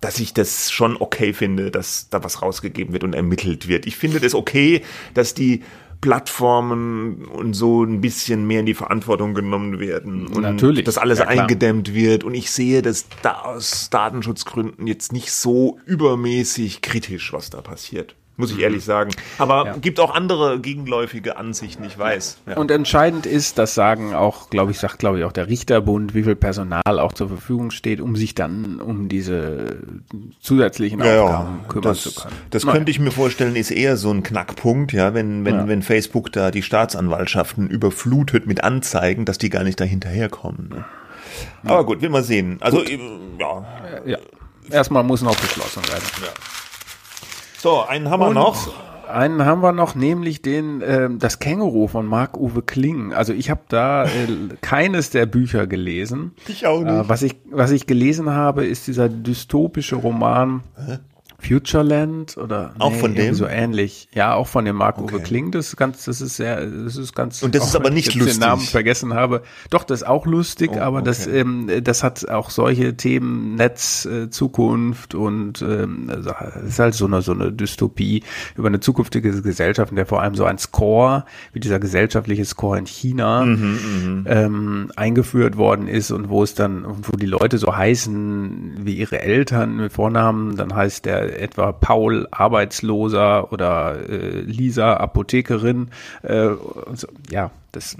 dass 0.00 0.18
ich 0.18 0.32
das 0.32 0.70
schon 0.70 0.96
okay 0.96 1.34
finde, 1.34 1.70
dass 1.70 2.08
da 2.08 2.24
was 2.24 2.40
rausgegeben 2.40 2.94
wird 2.94 3.04
und 3.04 3.14
ermittelt 3.14 3.68
wird. 3.68 3.86
Ich 3.86 3.96
finde 3.96 4.18
das 4.18 4.34
okay, 4.34 4.82
dass 5.12 5.34
die 5.34 5.62
Plattformen 6.00 7.26
und 7.26 7.52
so 7.52 7.84
ein 7.84 8.00
bisschen 8.00 8.46
mehr 8.46 8.60
in 8.60 8.66
die 8.66 8.74
Verantwortung 8.74 9.34
genommen 9.34 9.78
werden 9.78 10.26
und 10.28 10.40
Natürlich. 10.40 10.84
dass 10.84 10.96
alles 10.96 11.18
ja, 11.18 11.26
eingedämmt 11.26 11.92
wird. 11.92 12.24
Und 12.24 12.34
ich 12.34 12.50
sehe 12.50 12.80
das 12.80 13.06
da 13.22 13.42
aus 13.42 13.90
Datenschutzgründen 13.90 14.86
jetzt 14.86 15.12
nicht 15.12 15.30
so 15.30 15.78
übermäßig 15.84 16.80
kritisch, 16.80 17.34
was 17.34 17.50
da 17.50 17.60
passiert 17.60 18.16
muss 18.36 18.50
ich 18.50 18.56
mhm. 18.56 18.62
ehrlich 18.62 18.84
sagen. 18.84 19.10
Aber 19.38 19.66
ja. 19.66 19.76
gibt 19.76 20.00
auch 20.00 20.14
andere 20.14 20.58
gegenläufige 20.60 21.36
Ansichten, 21.36 21.84
ich 21.84 21.98
weiß. 21.98 22.38
Ja. 22.46 22.56
Und 22.56 22.70
entscheidend 22.70 23.26
ist, 23.26 23.58
das 23.58 23.74
sagen 23.74 24.14
auch, 24.14 24.50
glaube 24.50 24.72
ich, 24.72 24.78
sagt 24.78 24.98
glaube 24.98 25.18
ich 25.18 25.24
auch 25.24 25.32
der 25.32 25.48
Richterbund, 25.48 26.14
wie 26.14 26.22
viel 26.24 26.36
Personal 26.36 26.82
auch 26.86 27.12
zur 27.12 27.28
Verfügung 27.28 27.70
steht, 27.70 28.00
um 28.00 28.16
sich 28.16 28.34
dann 28.34 28.80
um 28.80 29.08
diese 29.08 29.78
zusätzlichen 30.40 31.00
ja, 31.00 31.22
Aufgaben 31.22 31.68
kümmern 31.68 31.82
das, 31.82 32.02
zu 32.02 32.14
können. 32.14 32.34
Das 32.50 32.64
Nein. 32.64 32.74
könnte 32.76 32.90
ich 32.90 32.98
mir 32.98 33.10
vorstellen, 33.10 33.56
ist 33.56 33.70
eher 33.70 33.96
so 33.96 34.10
ein 34.10 34.22
Knackpunkt, 34.22 34.92
ja, 34.92 35.14
wenn 35.14 35.44
wenn 35.44 35.68
wenn 35.68 35.82
Facebook 35.82 36.32
da 36.32 36.50
die 36.50 36.62
Staatsanwaltschaften 36.62 37.68
überflutet 37.68 38.46
mit 38.46 38.64
Anzeigen, 38.64 39.24
dass 39.24 39.38
die 39.38 39.50
gar 39.50 39.64
nicht 39.64 39.80
dahinterherkommen. 39.80 40.68
Ne? 40.70 40.84
Aber 41.64 41.84
gut, 41.84 42.00
will 42.00 42.10
man 42.10 42.24
sehen. 42.24 42.58
Also 42.60 42.78
gut. 42.78 42.90
ja. 43.38 43.64
ja. 44.06 44.18
Erstmal 44.70 45.02
muss 45.02 45.22
noch 45.22 45.36
beschlossen 45.36 45.82
werden. 45.88 46.04
Ja. 46.22 46.59
So, 47.60 47.82
einen 47.82 48.08
haben 48.08 48.20
wir 48.20 48.32
noch. 48.32 48.72
Einen 49.06 49.44
haben 49.44 49.60
wir 49.60 49.72
noch, 49.72 49.94
nämlich 49.94 50.40
den 50.40 50.80
äh, 50.80 51.10
das 51.12 51.40
Känguru 51.40 51.88
von 51.88 52.06
Marc-Uwe 52.06 52.62
Kling. 52.62 53.12
Also 53.12 53.34
ich 53.34 53.50
habe 53.50 53.60
da 53.68 54.04
äh, 54.04 54.08
keines 54.62 55.10
der 55.10 55.26
Bücher 55.26 55.66
gelesen. 55.66 56.32
Ich 56.48 56.66
auch 56.66 56.80
nicht. 56.80 56.90
Äh, 56.90 57.06
was 57.06 57.20
ich 57.20 57.36
was 57.50 57.70
ich 57.70 57.86
gelesen 57.86 58.30
habe, 58.30 58.64
ist 58.64 58.86
dieser 58.86 59.10
dystopische 59.10 59.96
Roman 59.96 60.62
Hä? 60.74 61.00
Futureland 61.40 62.36
oder 62.36 62.74
auch 62.78 62.92
nee, 62.92 62.98
von 62.98 63.14
dem 63.14 63.34
so 63.34 63.46
ähnlich. 63.46 64.08
Ja, 64.14 64.34
auch 64.34 64.46
von 64.46 64.64
dem 64.64 64.76
Marco 64.76 65.02
okay. 65.02 65.20
Kling. 65.20 65.50
Das 65.50 65.68
ist 65.68 65.76
ganz, 65.76 66.04
das 66.04 66.20
ist 66.20 66.36
sehr, 66.36 66.66
das 66.66 66.96
ist 66.96 67.14
ganz. 67.14 67.42
Und 67.42 67.54
das 67.54 67.66
ist 67.66 67.76
aber 67.76 67.90
nicht 67.90 68.14
lustig. 68.14 68.38
Den 68.38 68.48
Namen 68.48 68.62
vergessen 68.62 69.14
habe. 69.14 69.42
Doch, 69.70 69.84
das 69.84 70.02
ist 70.02 70.06
auch 70.06 70.26
lustig, 70.26 70.70
oh, 70.74 70.78
aber 70.80 70.98
okay. 70.98 71.06
das, 71.06 71.26
ähm, 71.26 71.70
das 71.82 72.02
hat 72.02 72.28
auch 72.28 72.50
solche 72.50 72.96
Themen 72.96 73.54
Netz, 73.54 74.04
äh, 74.04 74.30
Zukunft 74.30 75.14
und 75.14 75.62
ähm, 75.62 76.10
also, 76.10 76.30
ist 76.66 76.78
halt 76.78 76.94
so 76.94 77.06
eine 77.06 77.22
so 77.22 77.32
eine 77.32 77.52
Dystopie 77.52 78.22
über 78.56 78.68
eine 78.68 78.80
zukünftige 78.80 79.42
Gesellschaft, 79.42 79.90
in 79.90 79.96
der 79.96 80.06
vor 80.06 80.22
allem 80.22 80.34
so 80.34 80.44
ein 80.44 80.58
Score 80.58 81.24
wie 81.52 81.60
dieser 81.60 81.78
gesellschaftliche 81.78 82.44
Score 82.44 82.78
in 82.78 82.86
China 82.86 83.44
mhm, 83.44 83.54
mhm, 83.54 84.26
ähm, 84.26 84.92
eingeführt 84.96 85.56
worden 85.56 85.88
ist 85.88 86.10
und 86.10 86.28
wo 86.28 86.42
es 86.42 86.54
dann, 86.54 86.84
wo 86.86 87.16
die 87.16 87.26
Leute 87.26 87.58
so 87.58 87.76
heißen 87.76 88.80
wie 88.84 88.94
ihre 88.94 89.20
Eltern 89.20 89.76
mit 89.76 89.92
Vornamen, 89.92 90.56
dann 90.56 90.74
heißt 90.74 91.04
der 91.04 91.29
etwa 91.38 91.72
Paul 91.72 92.26
Arbeitsloser 92.30 93.52
oder 93.52 94.08
äh, 94.08 94.40
Lisa 94.40 94.94
Apothekerin. 94.94 95.90
Äh, 96.22 96.50
so, 96.94 97.08
ja, 97.30 97.50
das, 97.72 97.96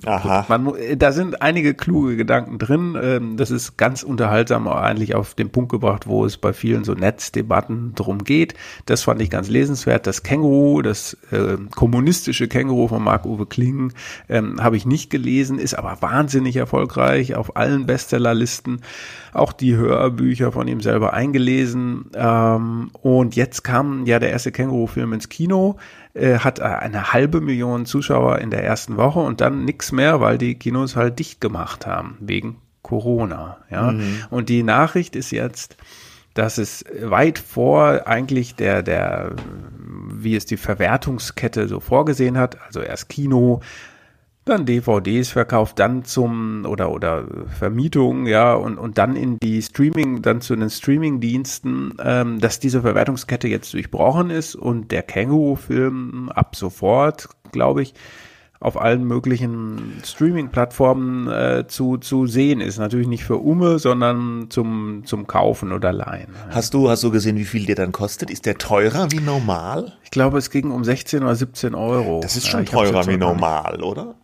man, 0.48 0.72
da 0.96 1.12
sind 1.12 1.42
einige 1.42 1.74
kluge 1.74 2.16
Gedanken 2.16 2.58
drin. 2.58 2.98
Ähm, 3.00 3.36
das 3.36 3.50
ist 3.50 3.76
ganz 3.76 4.02
unterhaltsam 4.02 4.66
eigentlich 4.66 5.14
auf 5.14 5.34
den 5.34 5.50
Punkt 5.50 5.70
gebracht, 5.70 6.06
wo 6.06 6.24
es 6.24 6.36
bei 6.36 6.52
vielen 6.52 6.82
so 6.82 6.94
Netzdebatten 6.94 7.94
drum 7.94 8.24
geht. 8.24 8.54
Das 8.86 9.02
fand 9.02 9.22
ich 9.22 9.30
ganz 9.30 9.48
lesenswert. 9.48 10.06
Das 10.06 10.22
Känguru, 10.22 10.82
das 10.82 11.16
äh, 11.30 11.56
kommunistische 11.74 12.48
Känguru 12.48 12.88
von 12.88 13.02
Marc-Uwe 13.02 13.46
Kling, 13.46 13.92
ähm, 14.28 14.62
habe 14.62 14.76
ich 14.76 14.86
nicht 14.86 15.10
gelesen, 15.10 15.58
ist 15.58 15.74
aber 15.74 15.98
wahnsinnig 16.00 16.56
erfolgreich 16.56 17.36
auf 17.36 17.56
allen 17.56 17.86
Bestsellerlisten. 17.86 18.80
Auch 19.32 19.52
die 19.52 19.76
Hörbücher 19.76 20.50
von 20.50 20.66
ihm 20.66 20.80
selber 20.80 21.12
eingelesen. 21.12 22.10
Ähm, 22.14 22.90
und 23.02 23.36
jetzt 23.36 23.62
kam 23.62 24.06
ja 24.06 24.18
der 24.18 24.30
erste 24.30 24.50
Känguru-Film 24.50 25.12
ins 25.12 25.28
Kino 25.28 25.76
äh, 26.14 26.38
hat 26.38 26.60
eine 26.60 27.12
halbe 27.12 27.40
Million 27.40 27.86
Zuschauer 27.86 28.38
in 28.38 28.50
der 28.50 28.64
ersten 28.64 28.96
Woche 28.96 29.20
und 29.20 29.40
dann 29.40 29.64
nichts 29.64 29.92
mehr, 29.92 30.20
weil 30.20 30.38
die 30.38 30.56
Kinos 30.56 30.96
halt 30.96 31.18
dicht 31.18 31.40
gemacht 31.40 31.86
haben 31.86 32.16
wegen 32.20 32.56
Corona. 32.82 33.58
Ja, 33.70 33.92
mhm. 33.92 34.24
und 34.30 34.48
die 34.48 34.62
Nachricht 34.62 35.14
ist 35.14 35.30
jetzt, 35.30 35.76
dass 36.34 36.58
es 36.58 36.84
weit 37.02 37.38
vor 37.38 38.06
eigentlich 38.06 38.54
der 38.54 38.82
der 38.82 39.32
wie 40.12 40.36
es 40.36 40.44
die 40.46 40.56
Verwertungskette 40.56 41.68
so 41.68 41.80
vorgesehen 41.80 42.36
hat, 42.36 42.58
also 42.66 42.80
erst 42.80 43.08
Kino, 43.08 43.60
dann 44.44 44.66
DVDs 44.66 45.30
verkauft, 45.30 45.78
dann 45.78 46.04
zum 46.04 46.64
oder 46.66 46.90
oder 46.90 47.26
Vermietung, 47.58 48.26
ja, 48.26 48.54
und, 48.54 48.78
und 48.78 48.98
dann 48.98 49.16
in 49.16 49.38
die 49.38 49.60
Streaming, 49.62 50.22
dann 50.22 50.40
zu 50.40 50.56
den 50.56 50.70
Streaming-Diensten, 50.70 51.94
ähm, 52.02 52.40
dass 52.40 52.58
diese 52.58 52.80
Verwertungskette 52.80 53.48
jetzt 53.48 53.72
durchbrochen 53.74 54.30
ist 54.30 54.54
und 54.54 54.90
der 54.92 55.02
Känguru-Film 55.02 56.30
ab 56.30 56.56
sofort, 56.56 57.28
glaube 57.52 57.82
ich, 57.82 57.94
auf 58.60 58.78
allen 58.78 59.04
möglichen 59.04 60.02
Streaming-Plattformen 60.04 61.28
äh, 61.28 61.64
zu, 61.66 61.96
zu 61.96 62.26
sehen 62.26 62.60
ist. 62.60 62.78
Natürlich 62.78 63.08
nicht 63.08 63.24
für 63.24 63.38
Ume, 63.38 63.78
sondern 63.78 64.48
zum, 64.50 65.02
zum 65.06 65.26
Kaufen 65.26 65.72
oder 65.72 65.94
Leihen. 65.94 66.28
Hast 66.50 66.74
du, 66.74 66.90
hast 66.90 67.02
du 67.02 67.10
gesehen, 67.10 67.36
wie 67.38 67.46
viel 67.46 67.64
der 67.64 67.76
dann 67.76 67.90
kostet? 67.90 68.30
Ist 68.30 68.44
der 68.44 68.58
teurer 68.58 69.10
wie 69.10 69.20
normal? 69.20 69.94
Ich 70.04 70.10
glaube, 70.10 70.36
es 70.36 70.50
ging 70.50 70.70
um 70.70 70.84
16 70.84 71.22
oder 71.22 71.34
17 71.34 71.74
Euro. 71.74 72.20
Das 72.22 72.36
ist 72.36 72.48
schon 72.48 72.64
ja, 72.64 72.70
teurer 72.70 73.06
wie 73.06 73.16
normal, 73.16 73.82
oder? 73.82 74.16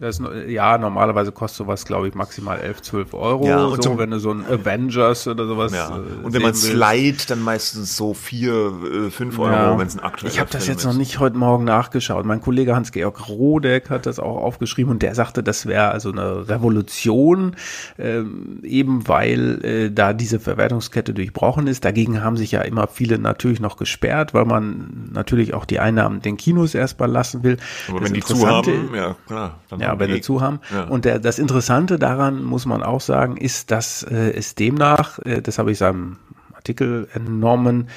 Das, 0.00 0.22
ja, 0.46 0.78
normalerweise 0.78 1.32
kostet 1.32 1.58
sowas, 1.58 1.84
glaube 1.84 2.06
ich, 2.06 2.14
maximal 2.14 2.60
11, 2.60 2.82
12 2.82 3.14
Euro. 3.14 3.46
Ja, 3.48 3.64
und 3.64 3.82
so, 3.82 3.98
wenn 3.98 4.12
du 4.12 4.20
so 4.20 4.30
ein 4.30 4.46
Avengers 4.46 5.26
oder 5.26 5.44
sowas. 5.48 5.72
Ja. 5.72 5.88
Äh, 5.88 6.24
und 6.24 6.32
wenn 6.32 6.42
man 6.42 6.54
Slide, 6.54 7.16
dann 7.26 7.42
meistens 7.42 7.96
so 7.96 8.14
4, 8.14 9.10
5 9.10 9.36
äh, 9.36 9.40
Euro, 9.40 9.52
ja. 9.52 9.76
wenn 9.76 9.88
es 9.88 9.96
ein 9.96 10.04
aktueller 10.04 10.32
Ich 10.32 10.38
habe 10.38 10.50
das 10.52 10.68
jetzt 10.68 10.78
ist. 10.78 10.84
noch 10.84 10.94
nicht 10.94 11.18
heute 11.18 11.36
Morgen 11.36 11.64
nachgeschaut. 11.64 12.24
Mein 12.26 12.40
Kollege 12.40 12.76
Hans-Georg 12.76 13.28
Rodeck 13.28 13.90
hat 13.90 14.06
das 14.06 14.20
auch 14.20 14.36
aufgeschrieben 14.36 14.92
und 14.92 15.02
der 15.02 15.16
sagte, 15.16 15.42
das 15.42 15.66
wäre 15.66 15.88
also 15.90 16.12
eine 16.12 16.48
Revolution, 16.48 17.56
ähm, 17.98 18.60
eben 18.62 19.08
weil 19.08 19.64
äh, 19.64 19.90
da 19.90 20.12
diese 20.12 20.38
Verwertungskette 20.38 21.12
durchbrochen 21.12 21.66
ist. 21.66 21.84
Dagegen 21.84 22.22
haben 22.22 22.36
sich 22.36 22.52
ja 22.52 22.60
immer 22.60 22.86
viele 22.86 23.18
natürlich 23.18 23.58
noch 23.58 23.76
gesperrt, 23.76 24.32
weil 24.32 24.44
man 24.44 25.10
natürlich 25.12 25.54
auch 25.54 25.64
die 25.64 25.80
Einnahmen 25.80 26.22
den 26.22 26.36
Kinos 26.36 26.76
erstmal 26.76 27.10
lassen 27.10 27.42
will. 27.42 27.56
Aber 27.88 27.98
das 27.98 28.08
wenn 28.10 28.14
die 28.14 28.20
zu 28.20 28.46
haben, 28.46 28.94
ja 28.94 29.16
klar. 29.26 29.58
Dann 29.68 29.87
ja, 29.94 30.00
wenn 30.00 30.12
sie 30.12 30.20
zu 30.20 30.40
haben. 30.40 30.60
Ja. 30.72 30.84
Und 30.84 31.04
der, 31.04 31.18
das 31.18 31.38
Interessante 31.38 31.98
daran, 31.98 32.44
muss 32.44 32.66
man 32.66 32.82
auch 32.82 33.00
sagen, 33.00 33.36
ist, 33.36 33.70
dass 33.70 34.02
äh, 34.02 34.32
es 34.32 34.54
demnach, 34.54 35.18
äh, 35.20 35.42
das 35.42 35.58
habe 35.58 35.72
ich 35.72 35.78
seinem 35.78 36.16
Artikel 36.54 37.08
entnommen, 37.14 37.88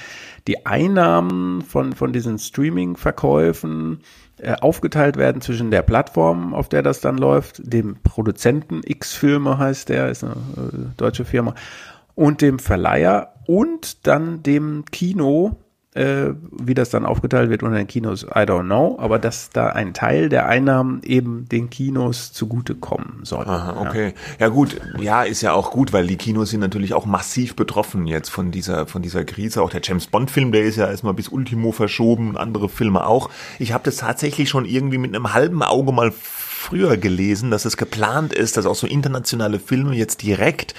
die 0.47 0.65
Einnahmen 0.65 1.61
von, 1.61 1.93
von 1.93 2.13
diesen 2.13 2.39
Streaming-Verkäufen 2.39 3.99
äh, 4.37 4.55
aufgeteilt 4.59 5.17
werden 5.17 5.41
zwischen 5.41 5.71
der 5.71 5.83
Plattform, 5.83 6.53
auf 6.53 6.69
der 6.69 6.81
das 6.81 6.99
dann 6.99 7.17
läuft, 7.17 7.61
dem 7.63 7.97
Produzenten 8.03 8.81
X-Filme 8.83 9.57
heißt 9.57 9.89
der, 9.89 10.09
ist 10.09 10.23
eine 10.23 10.33
äh, 10.33 10.97
deutsche 10.97 11.25
Firma, 11.25 11.53
und 12.15 12.41
dem 12.41 12.59
Verleiher 12.59 13.33
und 13.45 14.07
dann 14.07 14.43
dem 14.43 14.85
Kino, 14.91 15.57
äh, 15.93 16.33
wie 16.51 16.73
das 16.73 16.89
dann 16.89 17.05
aufgeteilt 17.05 17.49
wird 17.49 17.63
unter 17.63 17.77
den 17.77 17.87
Kinos, 17.87 18.23
I 18.23 18.45
don't 18.45 18.63
know, 18.63 18.97
aber 18.99 19.19
dass 19.19 19.49
da 19.49 19.67
ein 19.67 19.93
Teil 19.93 20.29
der 20.29 20.47
Einnahmen 20.47 21.01
eben 21.03 21.49
den 21.49 21.69
Kinos 21.69 22.31
zugutekommen 22.31 23.23
soll. 23.23 23.45
Aha, 23.45 23.81
okay. 23.81 24.13
Ja. 24.39 24.45
ja 24.45 24.47
gut, 24.47 24.77
ja, 24.99 25.23
ist 25.23 25.41
ja 25.41 25.51
auch 25.51 25.71
gut, 25.71 25.91
weil 25.91 26.07
die 26.07 26.15
Kinos 26.15 26.51
sind 26.51 26.61
natürlich 26.61 26.93
auch 26.93 27.05
massiv 27.05 27.55
betroffen 27.55 28.07
jetzt 28.07 28.29
von 28.29 28.51
dieser, 28.51 28.87
von 28.87 29.01
dieser 29.01 29.25
Krise. 29.25 29.61
Auch 29.61 29.69
der 29.69 29.81
James 29.83 30.07
Bond 30.07 30.31
Film, 30.31 30.53
der 30.53 30.63
ist 30.63 30.77
ja 30.77 30.87
erstmal 30.87 31.13
bis 31.13 31.27
Ultimo 31.27 31.73
verschoben, 31.73 32.37
andere 32.37 32.69
Filme 32.69 33.05
auch. 33.05 33.29
Ich 33.59 33.73
habe 33.73 33.83
das 33.83 33.97
tatsächlich 33.97 34.49
schon 34.49 34.63
irgendwie 34.63 34.97
mit 34.97 35.13
einem 35.13 35.33
halben 35.33 35.61
Auge 35.61 35.91
mal 35.91 36.13
früher 36.61 36.95
gelesen, 36.95 37.51
dass 37.51 37.65
es 37.65 37.75
geplant 37.75 38.33
ist, 38.33 38.55
dass 38.55 38.65
auch 38.65 38.75
so 38.75 38.87
internationale 38.87 39.59
Filme 39.59 39.95
jetzt 39.95 40.21
direkt 40.21 40.75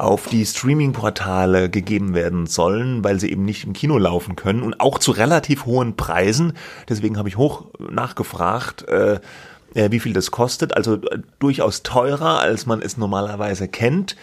auf 0.00 0.28
die 0.28 0.44
Streaming-Portale 0.46 1.68
gegeben 1.68 2.14
werden 2.14 2.46
sollen, 2.46 3.04
weil 3.04 3.20
sie 3.20 3.30
eben 3.30 3.44
nicht 3.44 3.64
im 3.64 3.72
Kino 3.72 3.98
laufen 3.98 4.36
können 4.36 4.62
und 4.62 4.80
auch 4.80 4.98
zu 4.98 5.10
relativ 5.10 5.66
hohen 5.66 5.96
Preisen. 5.96 6.54
Deswegen 6.88 7.18
habe 7.18 7.28
ich 7.28 7.36
hoch 7.36 7.66
nachgefragt, 7.78 8.88
äh, 8.88 9.20
äh 9.74 9.90
wie 9.90 10.00
viel 10.00 10.12
das 10.12 10.30
kostet. 10.30 10.76
Also 10.76 10.94
äh, 10.94 11.18
durchaus 11.38 11.82
teurer, 11.82 12.40
als 12.40 12.66
man 12.66 12.80
es 12.80 12.96
normalerweise 12.96 13.68
kennt. 13.68 14.16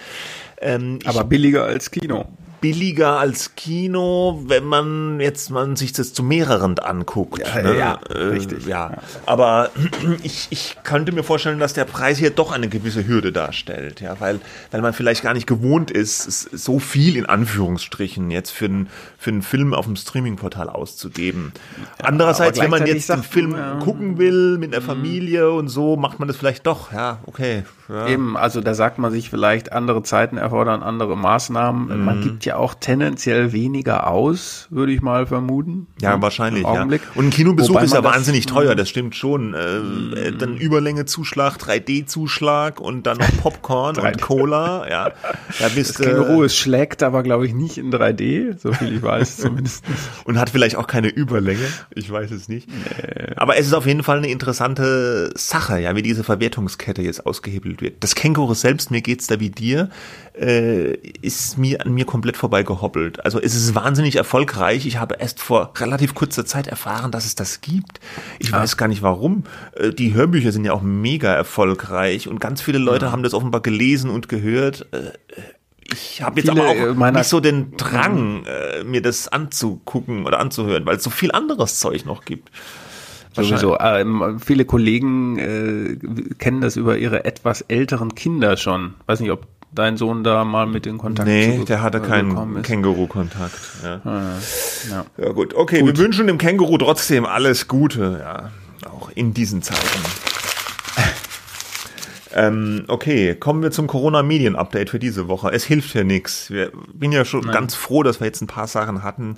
Ähm, 0.60 1.00
Aber 1.06 1.24
billiger 1.24 1.66
als 1.66 1.92
Kino 1.92 2.26
billiger 2.62 3.20
als 3.20 3.56
Kino, 3.56 4.44
wenn 4.48 4.66
man 4.66 5.20
jetzt 5.20 5.50
man 5.50 5.76
sich 5.76 5.94
das 5.94 6.14
zu 6.14 6.24
mehreren 6.24 6.80
anguckt. 6.80 7.40
Ja, 7.40 7.62
ne? 7.62 7.78
ja 7.78 8.00
äh, 8.10 8.18
richtig. 8.18 8.66
Ja. 8.66 8.92
ja. 8.92 8.98
Aber 9.26 9.70
ich, 10.24 10.48
ich 10.50 10.78
könnte 10.84 11.12
mir 11.12 11.24
vorstellen, 11.24 11.60
dass 11.60 11.74
der 11.74 11.86
Preis 11.86 12.18
hier 12.18 12.32
doch 12.32 12.52
eine 12.52 12.68
gewisse 12.68 13.08
Hürde 13.08 13.32
darstellt, 13.32 14.02
ja, 14.02 14.20
weil, 14.20 14.40
weil 14.72 14.82
man 14.82 14.94
vielleicht 14.94 15.24
gar 15.24 15.34
nicht 15.34 15.48
gewohnt 15.48 15.92
ist, 15.92 16.24
so 16.24 16.80
viel 16.80 17.16
in 17.16 17.26
Anführungsstrichen 17.26 18.32
jetzt 18.32 18.52
für, 18.52 18.66
ein, 18.66 18.90
für 19.18 19.30
einen 19.30 19.42
Film 19.42 19.74
auf 19.74 19.86
dem 19.86 19.96
Streamingportal 19.96 20.70
auszugeben. 20.70 21.54
Andererseits, 22.02 22.60
wenn 22.60 22.72
man 22.72 22.86
jetzt 22.86 23.10
den 23.10 23.24
Film 23.24 23.56
gucken 23.84 24.18
will 24.18 24.58
mit 24.58 24.74
einer 24.74 24.82
mhm. 24.82 24.88
Familie 24.88 25.52
und 25.52 25.70
so, 25.70 25.96
macht 25.96 26.20
man 26.20 26.28
das 26.28 26.38
vielleicht 26.38 26.66
doch, 26.66 26.92
ja, 26.92 27.20
okay. 27.26 27.64
Eben, 27.90 28.36
also 28.36 28.60
da 28.60 28.74
sagt 28.74 28.98
man 28.98 29.12
sich 29.12 29.30
vielleicht, 29.30 29.72
andere 29.72 30.04
Zeiten 30.04 30.38
erfordern 30.38 30.84
andere 30.84 31.16
Maßnahmen. 31.16 32.00
Mhm. 32.00 32.06
Man 32.06 32.22
gibt 32.22 32.46
ja 32.48 32.58
auch 32.58 32.74
tendenziell 32.74 33.52
weniger 33.54 34.08
aus, 34.08 34.68
würde 34.70 34.92
ich 34.92 35.02
mal 35.02 35.28
vermuten. 35.28 35.88
Ja, 36.02 36.22
wahrscheinlich. 36.22 36.64
Ja. 36.64 36.82
Und 36.82 37.02
ein 37.18 37.30
Kinobesuch 37.30 37.76
Wobei 37.76 37.84
ist 37.84 37.94
ja 37.94 38.04
wahnsinnig 38.04 38.46
das, 38.46 38.54
teuer, 38.54 38.76
das 38.76 38.90
stimmt 38.90 39.16
schon. 39.16 39.54
Äh, 39.54 39.80
mm. 39.80 40.38
Dann 40.40 40.58
Überlänge-Zuschlag, 40.58 41.58
3D-Zuschlag 41.58 42.80
und 42.80 43.06
dann 43.06 43.18
noch 43.18 43.38
Popcorn 43.42 43.98
und 44.00 44.22
Cola. 44.22 44.90
Ja, 44.90 45.12
da 45.60 45.70
bist, 45.70 46.00
das 46.00 46.06
Känguru, 46.06 46.44
äh, 46.44 46.46
es 46.46 46.56
schlägt 46.56 47.04
aber, 47.04 47.24
glaube 47.24 47.46
ich, 47.46 47.54
nicht 47.54 47.78
in 47.78 47.92
3D, 47.92 48.58
so 48.58 48.74
viel 48.74 48.96
ich 48.96 49.04
weiß 49.04 49.38
zumindest. 49.42 49.84
Und 50.24 50.40
hat 50.40 50.50
vielleicht 50.50 50.76
auch 50.78 50.88
keine 50.88 51.10
Überlänge, 51.10 51.68
ich 51.94 52.10
weiß 52.10 52.32
es 52.32 52.48
nicht. 52.48 52.70
Nee. 52.70 53.34
Aber 53.36 53.58
es 53.58 53.68
ist 53.68 53.74
auf 53.74 53.86
jeden 53.86 54.04
Fall 54.04 54.18
eine 54.18 54.30
interessante 54.30 55.32
Sache, 55.36 55.80
ja, 55.80 55.96
wie 55.96 56.02
diese 56.02 56.24
Verwertungskette 56.24 57.02
jetzt 57.02 57.26
ausgehebelt 57.26 57.82
wird. 57.82 58.04
Das 58.04 58.16
Känguru 58.16 58.54
selbst, 58.54 58.92
mir 58.92 59.02
geht's 59.02 59.28
da 59.28 59.40
wie 59.40 59.50
dir, 59.50 59.90
äh, 60.40 60.94
ist 61.22 61.58
mir 61.58 61.86
an 61.86 61.94
mir 61.94 62.06
komplett 62.06 62.38
vorbei 62.38 62.64
gehoppelt. 62.64 63.24
Also 63.26 63.42
es 63.42 63.56
ist 63.56 63.76
wahnsinnig 63.76 64.16
erfolgreich. 64.16 64.86
Ich 64.86 65.00
habe 65.00 65.16
erst 65.20 65.42
vor 65.42 65.74
relativ 65.78 66.16
kurzer 66.16 66.46
Zeit 66.46 66.68
erfahren, 66.68 67.12
dass 67.12 67.26
es 67.26 67.36
das 67.36 67.62
gibt. 67.62 68.00
Ich 68.40 68.54
ah. 68.54 68.62
weiß 68.62 68.78
gar 68.78 68.88
nicht 68.88 69.02
warum. 69.02 69.44
Äh, 69.76 69.92
die 69.92 70.14
Hörbücher 70.14 70.52
sind 70.52 70.66
ja 70.66 70.74
auch 70.74 70.82
mega 70.82 71.34
erfolgreich 71.34 72.28
und 72.28 72.40
ganz 72.40 72.62
viele 72.62 72.78
Leute 72.78 73.06
ja. 73.06 73.12
haben 73.12 73.24
das 73.24 73.34
offenbar 73.34 73.62
gelesen 73.62 74.10
und 74.10 74.30
gehört. 74.30 74.88
Äh, 74.92 75.12
ich 75.92 76.22
habe 76.22 76.40
jetzt 76.40 76.50
aber 76.50 76.68
auch 76.68 77.12
nicht 77.12 77.24
so 77.26 77.40
den 77.40 77.78
Drang, 77.78 78.46
äh, 78.46 78.84
mir 78.84 79.02
das 79.02 79.30
anzugucken 79.30 80.26
oder 80.26 80.40
anzuhören, 80.40 80.86
weil 80.86 80.98
es 80.98 81.04
so 81.04 81.10
viel 81.10 81.32
anderes 81.32 81.80
Zeug 81.80 82.06
noch 82.06 82.26
gibt. 82.26 82.52
Sowieso. 83.34 83.78
Ähm, 83.80 84.40
viele 84.44 84.66
Kollegen 84.66 85.38
äh, 85.38 86.34
kennen 86.36 86.62
das 86.62 86.76
über 86.76 86.98
ihre 86.98 87.26
etwas 87.26 87.62
älteren 87.62 88.16
Kinder 88.16 88.58
schon. 88.58 88.96
Weiß 89.06 89.20
nicht, 89.20 89.32
ob 89.32 89.48
dein 89.78 89.98
Sohn 89.98 90.24
da 90.24 90.44
mal 90.44 90.66
mit 90.66 90.86
in 90.86 90.98
Kontakt 90.98 91.28
Nee, 91.28 91.64
der 91.66 91.82
hatte 91.82 92.02
keinen 92.02 92.62
Känguru-Kontakt. 92.62 93.60
Ja. 93.84 94.02
Ah, 94.04 94.34
ja. 94.90 95.06
ja. 95.18 95.32
gut. 95.32 95.54
Okay, 95.54 95.82
gut. 95.82 95.98
wir 95.98 95.98
wünschen 95.98 96.28
dem 96.28 96.38
Känguru 96.38 96.78
trotzdem 96.78 97.26
alles 97.26 97.68
Gute, 97.68 98.20
ja, 98.22 98.52
auch 98.90 99.12
in 99.14 99.34
diesen 99.34 99.62
Zeiten. 99.62 100.00
ähm, 102.34 102.86
okay, 102.88 103.36
kommen 103.36 103.62
wir 103.62 103.72
zum 103.72 103.88
Corona-Medien-Update 103.88 104.90
für 104.90 105.00
diese 105.00 105.28
Woche. 105.28 105.52
Es 105.52 105.64
hilft 105.64 105.94
ja 105.94 106.04
nichts. 106.04 106.50
Wir 106.50 106.72
bin 106.94 107.12
ja 107.12 107.26
schon 107.26 107.42
Nein. 107.42 107.54
ganz 107.54 107.76
froh, 107.76 108.04
dass 108.04 108.20
wir 108.20 108.28
jetzt 108.28 108.42
ein 108.42 108.48
paar 108.48 108.68
Sachen 108.68 109.04
hatten, 109.04 109.38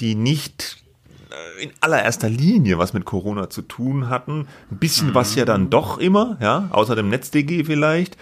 die 0.00 0.14
nicht 0.14 0.82
äh, 1.30 1.64
in 1.64 1.70
allererster 1.80 2.28
Linie 2.28 2.78
was 2.78 2.92
mit 2.92 3.04
Corona 3.04 3.50
zu 3.50 3.62
tun 3.62 4.08
hatten. 4.08 4.46
Ein 4.70 4.78
bisschen 4.78 5.08
mhm. 5.08 5.14
was 5.14 5.34
ja 5.34 5.44
dann 5.44 5.70
doch 5.70 5.98
immer, 5.98 6.36
ja, 6.40 6.68
außer 6.70 6.94
dem 6.94 7.08
NetzDG 7.08 7.64
vielleicht. 7.64 8.16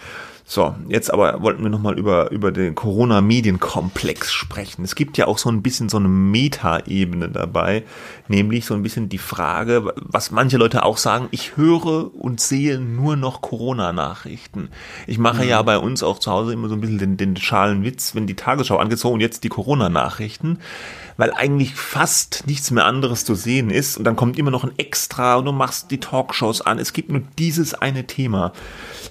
So, 0.53 0.75
jetzt 0.89 1.13
aber 1.13 1.41
wollten 1.41 1.63
wir 1.63 1.69
nochmal 1.69 1.97
über, 1.97 2.29
über 2.29 2.51
den 2.51 2.75
Corona-Medienkomplex 2.75 4.33
sprechen. 4.33 4.83
Es 4.83 4.95
gibt 4.95 5.17
ja 5.17 5.27
auch 5.27 5.37
so 5.37 5.49
ein 5.49 5.61
bisschen 5.61 5.87
so 5.87 5.95
eine 5.95 6.09
Meta-Ebene 6.09 7.29
dabei, 7.29 7.85
nämlich 8.27 8.65
so 8.65 8.73
ein 8.73 8.83
bisschen 8.83 9.07
die 9.07 9.17
Frage, 9.17 9.93
was 9.95 10.29
manche 10.29 10.57
Leute 10.57 10.83
auch 10.83 10.97
sagen, 10.97 11.29
ich 11.31 11.55
höre 11.55 12.13
und 12.13 12.41
sehe 12.41 12.81
nur 12.81 13.15
noch 13.15 13.39
Corona-Nachrichten. 13.39 14.67
Ich 15.07 15.19
mache 15.19 15.43
mhm. 15.43 15.47
ja 15.47 15.61
bei 15.61 15.77
uns 15.77 16.03
auch 16.03 16.19
zu 16.19 16.29
Hause 16.29 16.51
immer 16.51 16.67
so 16.67 16.75
ein 16.75 16.81
bisschen 16.81 16.97
den, 16.97 17.15
den 17.15 17.37
schalen 17.37 17.85
Witz, 17.85 18.13
wenn 18.13 18.27
die 18.27 18.35
Tagesschau 18.35 18.75
angeht, 18.75 19.05
und 19.05 19.21
jetzt 19.21 19.45
die 19.45 19.49
Corona-Nachrichten 19.49 20.59
weil 21.17 21.33
eigentlich 21.33 21.75
fast 21.75 22.43
nichts 22.47 22.71
mehr 22.71 22.85
anderes 22.85 23.25
zu 23.25 23.35
sehen 23.35 23.69
ist 23.69 23.97
und 23.97 24.03
dann 24.03 24.15
kommt 24.15 24.37
immer 24.37 24.51
noch 24.51 24.63
ein 24.63 24.71
Extra 24.77 25.35
und 25.35 25.45
du 25.45 25.51
machst 25.51 25.91
die 25.91 25.99
Talkshows 25.99 26.61
an. 26.61 26.79
Es 26.79 26.93
gibt 26.93 27.11
nur 27.11 27.21
dieses 27.37 27.73
eine 27.73 28.07
Thema. 28.07 28.53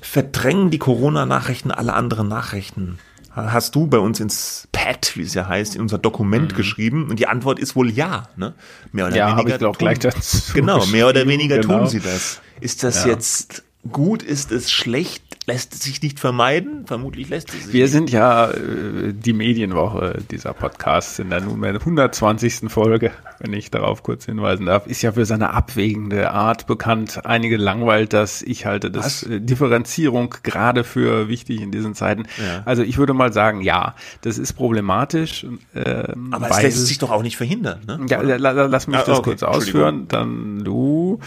Verdrängen 0.00 0.70
die 0.70 0.78
Corona-Nachrichten 0.78 1.70
alle 1.70 1.94
anderen 1.94 2.28
Nachrichten? 2.28 2.98
Hast 3.32 3.76
du 3.76 3.86
bei 3.86 3.98
uns 3.98 4.18
ins 4.18 4.66
Pad, 4.72 5.12
wie 5.14 5.22
es 5.22 5.34
ja 5.34 5.46
heißt, 5.46 5.76
in 5.76 5.82
unser 5.82 5.98
Dokument 5.98 6.52
mhm. 6.52 6.56
geschrieben? 6.56 7.08
Und 7.10 7.20
die 7.20 7.28
Antwort 7.28 7.60
ist 7.60 7.76
wohl 7.76 7.90
ja. 7.90 8.24
Ne? 8.36 8.54
Mehr 8.92 9.06
oder 9.06 9.16
ja, 9.16 9.36
weniger. 9.36 9.54
Ich 9.54 9.58
glaube 9.58 9.78
gleich 9.78 10.00
dazu. 10.00 10.52
Genau, 10.52 10.84
mehr 10.86 11.08
oder 11.08 11.26
weniger 11.28 11.58
genau. 11.58 11.78
tun 11.78 11.86
sie 11.86 12.00
das. 12.00 12.40
Ist 12.60 12.82
das 12.82 13.04
ja. 13.04 13.12
jetzt 13.12 13.62
gut? 13.90 14.24
Ist 14.24 14.50
es 14.50 14.72
schlecht? 14.72 15.22
Lässt 15.46 15.82
sich 15.82 16.02
nicht 16.02 16.20
vermeiden. 16.20 16.86
Vermutlich 16.86 17.28
lässt 17.28 17.50
es 17.50 17.64
sich. 17.64 17.72
Wir 17.72 17.84
nicht. 17.84 17.92
sind 17.92 18.10
ja 18.10 18.50
äh, 18.50 19.12
die 19.12 19.32
Medienwoche 19.32 20.18
dieser 20.30 20.52
Podcast 20.52 21.18
in 21.18 21.30
der 21.30 21.40
nunmehr 21.40 21.74
120. 21.74 22.70
Folge, 22.70 23.10
wenn 23.38 23.52
ich 23.52 23.70
darauf 23.70 24.02
kurz 24.02 24.26
hinweisen 24.26 24.66
darf, 24.66 24.86
ist 24.86 25.02
ja 25.02 25.12
für 25.12 25.24
seine 25.24 25.50
abwägende 25.50 26.30
Art 26.30 26.66
bekannt. 26.66 27.24
Einige 27.24 27.56
langweilt 27.56 28.12
das. 28.12 28.42
Ich 28.42 28.66
halte 28.66 28.90
das 28.90 29.22
äh, 29.22 29.40
Differenzierung 29.40 30.34
gerade 30.42 30.84
für 30.84 31.28
wichtig 31.28 31.60
in 31.60 31.72
diesen 31.72 31.94
Zeiten. 31.94 32.26
Ja. 32.38 32.62
Also 32.64 32.82
ich 32.82 32.98
würde 32.98 33.14
mal 33.14 33.32
sagen, 33.32 33.62
ja, 33.62 33.94
das 34.20 34.38
ist 34.38 34.52
problematisch. 34.52 35.46
Ähm, 35.74 36.32
Aber 36.32 36.50
es 36.50 36.62
lässt 36.62 36.86
sich 36.86 36.98
doch 36.98 37.10
auch 37.10 37.22
nicht 37.22 37.36
verhindern. 37.36 37.80
Ne? 37.86 38.00
Ja, 38.08 38.20
lass 38.20 38.86
mich 38.86 38.98
ah, 38.98 39.04
das 39.06 39.18
okay. 39.18 39.30
kurz 39.30 39.42
ausführen. 39.42 40.06
Dann 40.08 40.62
du. 40.64 41.18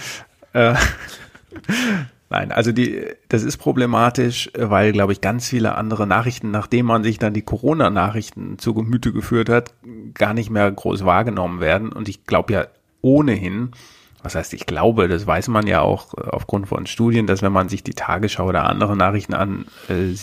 Äh, 0.54 0.76
Nein, 2.33 2.51
also 2.51 2.71
die, 2.71 3.05
das 3.29 3.43
ist 3.43 3.57
problematisch, 3.57 4.49
weil, 4.57 4.91
glaube 4.91 5.13
ich, 5.13 5.21
ganz 5.21 5.47
viele 5.47 5.75
andere 5.75 6.07
Nachrichten, 6.07 6.49
nachdem 6.49 6.87
man 6.87 7.03
sich 7.03 7.19
dann 7.19 7.35
die 7.35 7.43
Corona-Nachrichten 7.43 8.57
zu 8.57 8.73
Gemüte 8.73 9.13
geführt 9.13 9.49
hat, 9.49 9.75
gar 10.15 10.33
nicht 10.33 10.49
mehr 10.49 10.71
groß 10.71 11.05
wahrgenommen 11.05 11.59
werden. 11.59 11.91
Und 11.91 12.09
ich 12.09 12.25
glaube 12.25 12.53
ja 12.53 12.65
ohnehin, 13.01 13.69
was 14.23 14.36
heißt, 14.36 14.53
ich 14.53 14.65
glaube, 14.65 15.07
das 15.07 15.27
weiß 15.27 15.49
man 15.49 15.67
ja 15.67 15.81
auch 15.81 16.13
äh, 16.15 16.29
aufgrund 16.29 16.67
von 16.67 16.86
Studien, 16.86 17.27
dass 17.27 17.41
wenn 17.41 17.51
man 17.51 17.69
sich 17.69 17.83
die 17.83 17.93
Tagesschau 17.93 18.47
oder 18.47 18.65
andere 18.65 18.95
Nachrichten 18.95 19.33
an, 19.33 19.65
äh, 19.89 20.13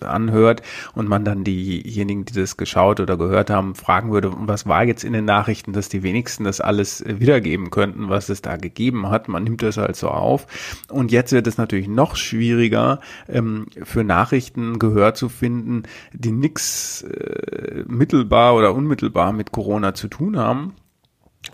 anhört 0.00 0.62
und 0.94 1.08
man 1.08 1.24
dann 1.24 1.44
diejenigen, 1.44 2.24
die 2.24 2.32
das 2.32 2.56
geschaut 2.56 3.00
oder 3.00 3.16
gehört 3.16 3.50
haben, 3.50 3.74
fragen 3.74 4.12
würde, 4.12 4.32
was 4.32 4.66
war 4.66 4.84
jetzt 4.84 5.04
in 5.04 5.12
den 5.12 5.24
Nachrichten, 5.24 5.72
dass 5.72 5.88
die 5.88 6.02
wenigsten 6.02 6.44
das 6.44 6.60
alles 6.60 7.00
äh, 7.00 7.18
wiedergeben 7.18 7.70
könnten, 7.70 8.08
was 8.08 8.28
es 8.28 8.42
da 8.42 8.56
gegeben 8.56 9.10
hat. 9.10 9.28
Man 9.28 9.44
nimmt 9.44 9.62
das 9.62 9.76
halt 9.76 9.96
so 9.96 10.08
auf. 10.08 10.46
Und 10.88 11.10
jetzt 11.10 11.32
wird 11.32 11.46
es 11.46 11.58
natürlich 11.58 11.88
noch 11.88 12.16
schwieriger, 12.16 13.00
ähm, 13.28 13.66
für 13.82 14.04
Nachrichten 14.04 14.78
Gehör 14.78 15.14
zu 15.14 15.28
finden, 15.28 15.82
die 16.12 16.32
nichts 16.32 17.02
äh, 17.02 17.82
mittelbar 17.88 18.54
oder 18.54 18.74
unmittelbar 18.74 19.32
mit 19.32 19.50
Corona 19.50 19.94
zu 19.94 20.08
tun 20.08 20.38
haben 20.38 20.74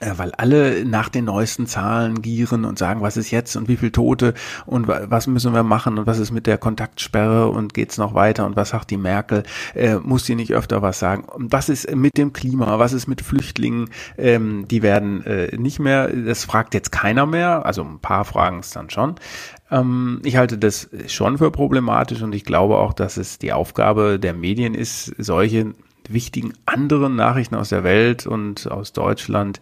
weil 0.00 0.32
alle 0.32 0.84
nach 0.84 1.08
den 1.08 1.26
neuesten 1.26 1.66
Zahlen 1.66 2.22
gieren 2.22 2.64
und 2.64 2.78
sagen, 2.78 3.00
was 3.00 3.16
ist 3.16 3.30
jetzt 3.30 3.56
und 3.56 3.68
wie 3.68 3.76
viel 3.76 3.90
Tote 3.90 4.34
und 4.66 4.88
was 4.88 5.26
müssen 5.26 5.54
wir 5.54 5.62
machen 5.62 5.98
und 5.98 6.06
was 6.06 6.18
ist 6.18 6.30
mit 6.30 6.46
der 6.46 6.58
Kontaktsperre 6.58 7.48
und 7.48 7.74
geht's 7.74 7.98
noch 7.98 8.14
weiter 8.14 8.46
und 8.46 8.56
was 8.56 8.70
sagt 8.70 8.90
die 8.90 8.96
Merkel, 8.96 9.44
äh, 9.74 9.96
muss 9.96 10.24
die 10.24 10.34
nicht 10.34 10.52
öfter 10.52 10.82
was 10.82 10.98
sagen? 10.98 11.24
Und 11.24 11.52
was 11.52 11.68
ist 11.68 11.94
mit 11.94 12.16
dem 12.16 12.32
Klima, 12.32 12.78
was 12.78 12.92
ist 12.92 13.06
mit 13.06 13.20
Flüchtlingen, 13.20 13.90
ähm, 14.18 14.66
die 14.68 14.82
werden 14.82 15.24
äh, 15.24 15.56
nicht 15.56 15.78
mehr, 15.78 16.08
das 16.08 16.44
fragt 16.44 16.74
jetzt 16.74 16.92
keiner 16.92 17.26
mehr, 17.26 17.64
also 17.66 17.82
ein 17.82 17.98
paar 17.98 18.24
fragen 18.24 18.60
es 18.60 18.70
dann 18.70 18.90
schon. 18.90 19.14
Ähm, 19.70 20.20
ich 20.24 20.36
halte 20.36 20.58
das 20.58 20.88
schon 21.06 21.38
für 21.38 21.50
problematisch 21.50 22.22
und 22.22 22.34
ich 22.34 22.44
glaube 22.44 22.76
auch, 22.76 22.92
dass 22.92 23.16
es 23.16 23.38
die 23.38 23.52
Aufgabe 23.52 24.18
der 24.18 24.34
Medien 24.34 24.74
ist, 24.74 25.14
solche 25.18 25.72
wichtigen 26.08 26.52
anderen 26.66 27.16
Nachrichten 27.16 27.54
aus 27.54 27.70
der 27.70 27.84
Welt 27.84 28.26
und 28.26 28.70
aus 28.70 28.92
Deutschland 28.92 29.60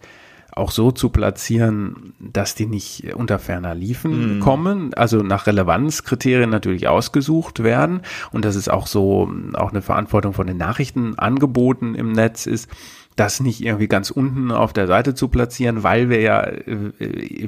auch 0.55 0.71
so 0.71 0.91
zu 0.91 1.09
platzieren, 1.09 2.13
dass 2.19 2.55
die 2.55 2.65
nicht 2.65 3.13
unter 3.15 3.39
ferner 3.39 3.75
Liefen 3.75 4.37
mm. 4.37 4.39
kommen, 4.39 4.93
also 4.93 5.17
nach 5.17 5.47
Relevanzkriterien 5.47 6.49
natürlich 6.49 6.87
ausgesucht 6.87 7.63
werden 7.63 8.01
und 8.31 8.45
dass 8.45 8.55
es 8.55 8.69
auch 8.69 8.87
so 8.87 9.31
auch 9.53 9.71
eine 9.71 9.81
Verantwortung 9.81 10.33
von 10.33 10.47
den 10.47 10.57
Nachrichtenangeboten 10.57 11.95
im 11.95 12.11
Netz 12.11 12.45
ist, 12.45 12.69
das 13.15 13.39
nicht 13.39 13.63
irgendwie 13.63 13.87
ganz 13.87 14.11
unten 14.11 14.51
auf 14.51 14.73
der 14.73 14.87
Seite 14.87 15.13
zu 15.13 15.27
platzieren, 15.27 15.83
weil 15.83 16.09
wir 16.09 16.21
ja 16.21 16.43
äh, 16.43 16.91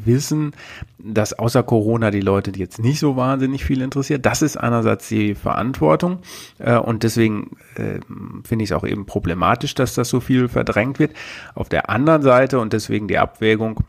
wissen, 0.06 0.54
dass 1.00 1.34
außer 1.34 1.64
Corona 1.64 2.12
die 2.12 2.22
Leute 2.22 2.52
jetzt 2.56 2.80
nicht 2.80 3.00
so 3.00 3.16
wahnsinnig 3.16 3.66
viel 3.66 3.82
interessiert. 3.82 4.26
Das 4.26 4.42
ist 4.42 4.58
einerseits 4.58 5.08
die 5.08 5.36
Verantwortung 5.36 6.20
äh, 6.60 6.78
und 6.78 7.04
deswegen 7.04 7.58
äh, 7.76 8.00
finde 8.44 8.64
ich 8.64 8.72
es 8.72 8.76
auch 8.76 8.86
eben 8.86 9.06
problematisch, 9.06 9.76
dass 9.76 9.96
das 9.96 10.10
so 10.10 10.20
viel 10.20 10.48
verdrängt 10.48 11.00
wird. 11.00 11.14
Auf 11.54 11.70
der 11.70 11.90
anderen 11.90 12.22
Seite 12.22 12.60
und 12.60 12.74
deswegen 12.74 13.08
die 13.08 13.18
Abwägung, 13.18 13.82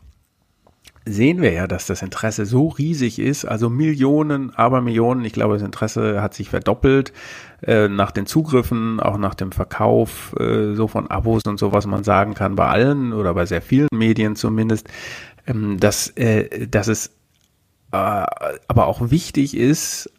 sehen 1.07 1.41
wir 1.41 1.51
ja, 1.51 1.67
dass 1.67 1.85
das 1.85 2.01
Interesse 2.01 2.45
so 2.45 2.67
riesig 2.67 3.19
ist, 3.19 3.45
also 3.45 3.69
Millionen, 3.69 4.53
aber 4.55 4.81
Millionen, 4.81 5.23
ich 5.25 5.33
glaube, 5.33 5.55
das 5.55 5.63
Interesse 5.63 6.21
hat 6.21 6.33
sich 6.33 6.49
verdoppelt 6.49 7.13
äh, 7.61 7.87
nach 7.87 8.11
den 8.11 8.25
Zugriffen, 8.25 8.99
auch 8.99 9.17
nach 9.17 9.35
dem 9.35 9.51
Verkauf 9.51 10.35
äh, 10.39 10.75
so 10.75 10.87
von 10.87 11.07
Abos 11.07 11.43
und 11.47 11.59
so, 11.59 11.71
was 11.71 11.85
man 11.87 12.03
sagen 12.03 12.33
kann, 12.33 12.55
bei 12.55 12.67
allen 12.67 13.13
oder 13.13 13.33
bei 13.33 13.45
sehr 13.45 13.61
vielen 13.61 13.87
Medien 13.93 14.35
zumindest, 14.35 14.87
ähm, 15.47 15.79
dass, 15.79 16.09
äh, 16.15 16.67
dass 16.67 16.87
es 16.87 17.11
aber 17.89 18.87
auch 18.87 19.11
wichtig 19.11 19.55
ist, 19.55 20.11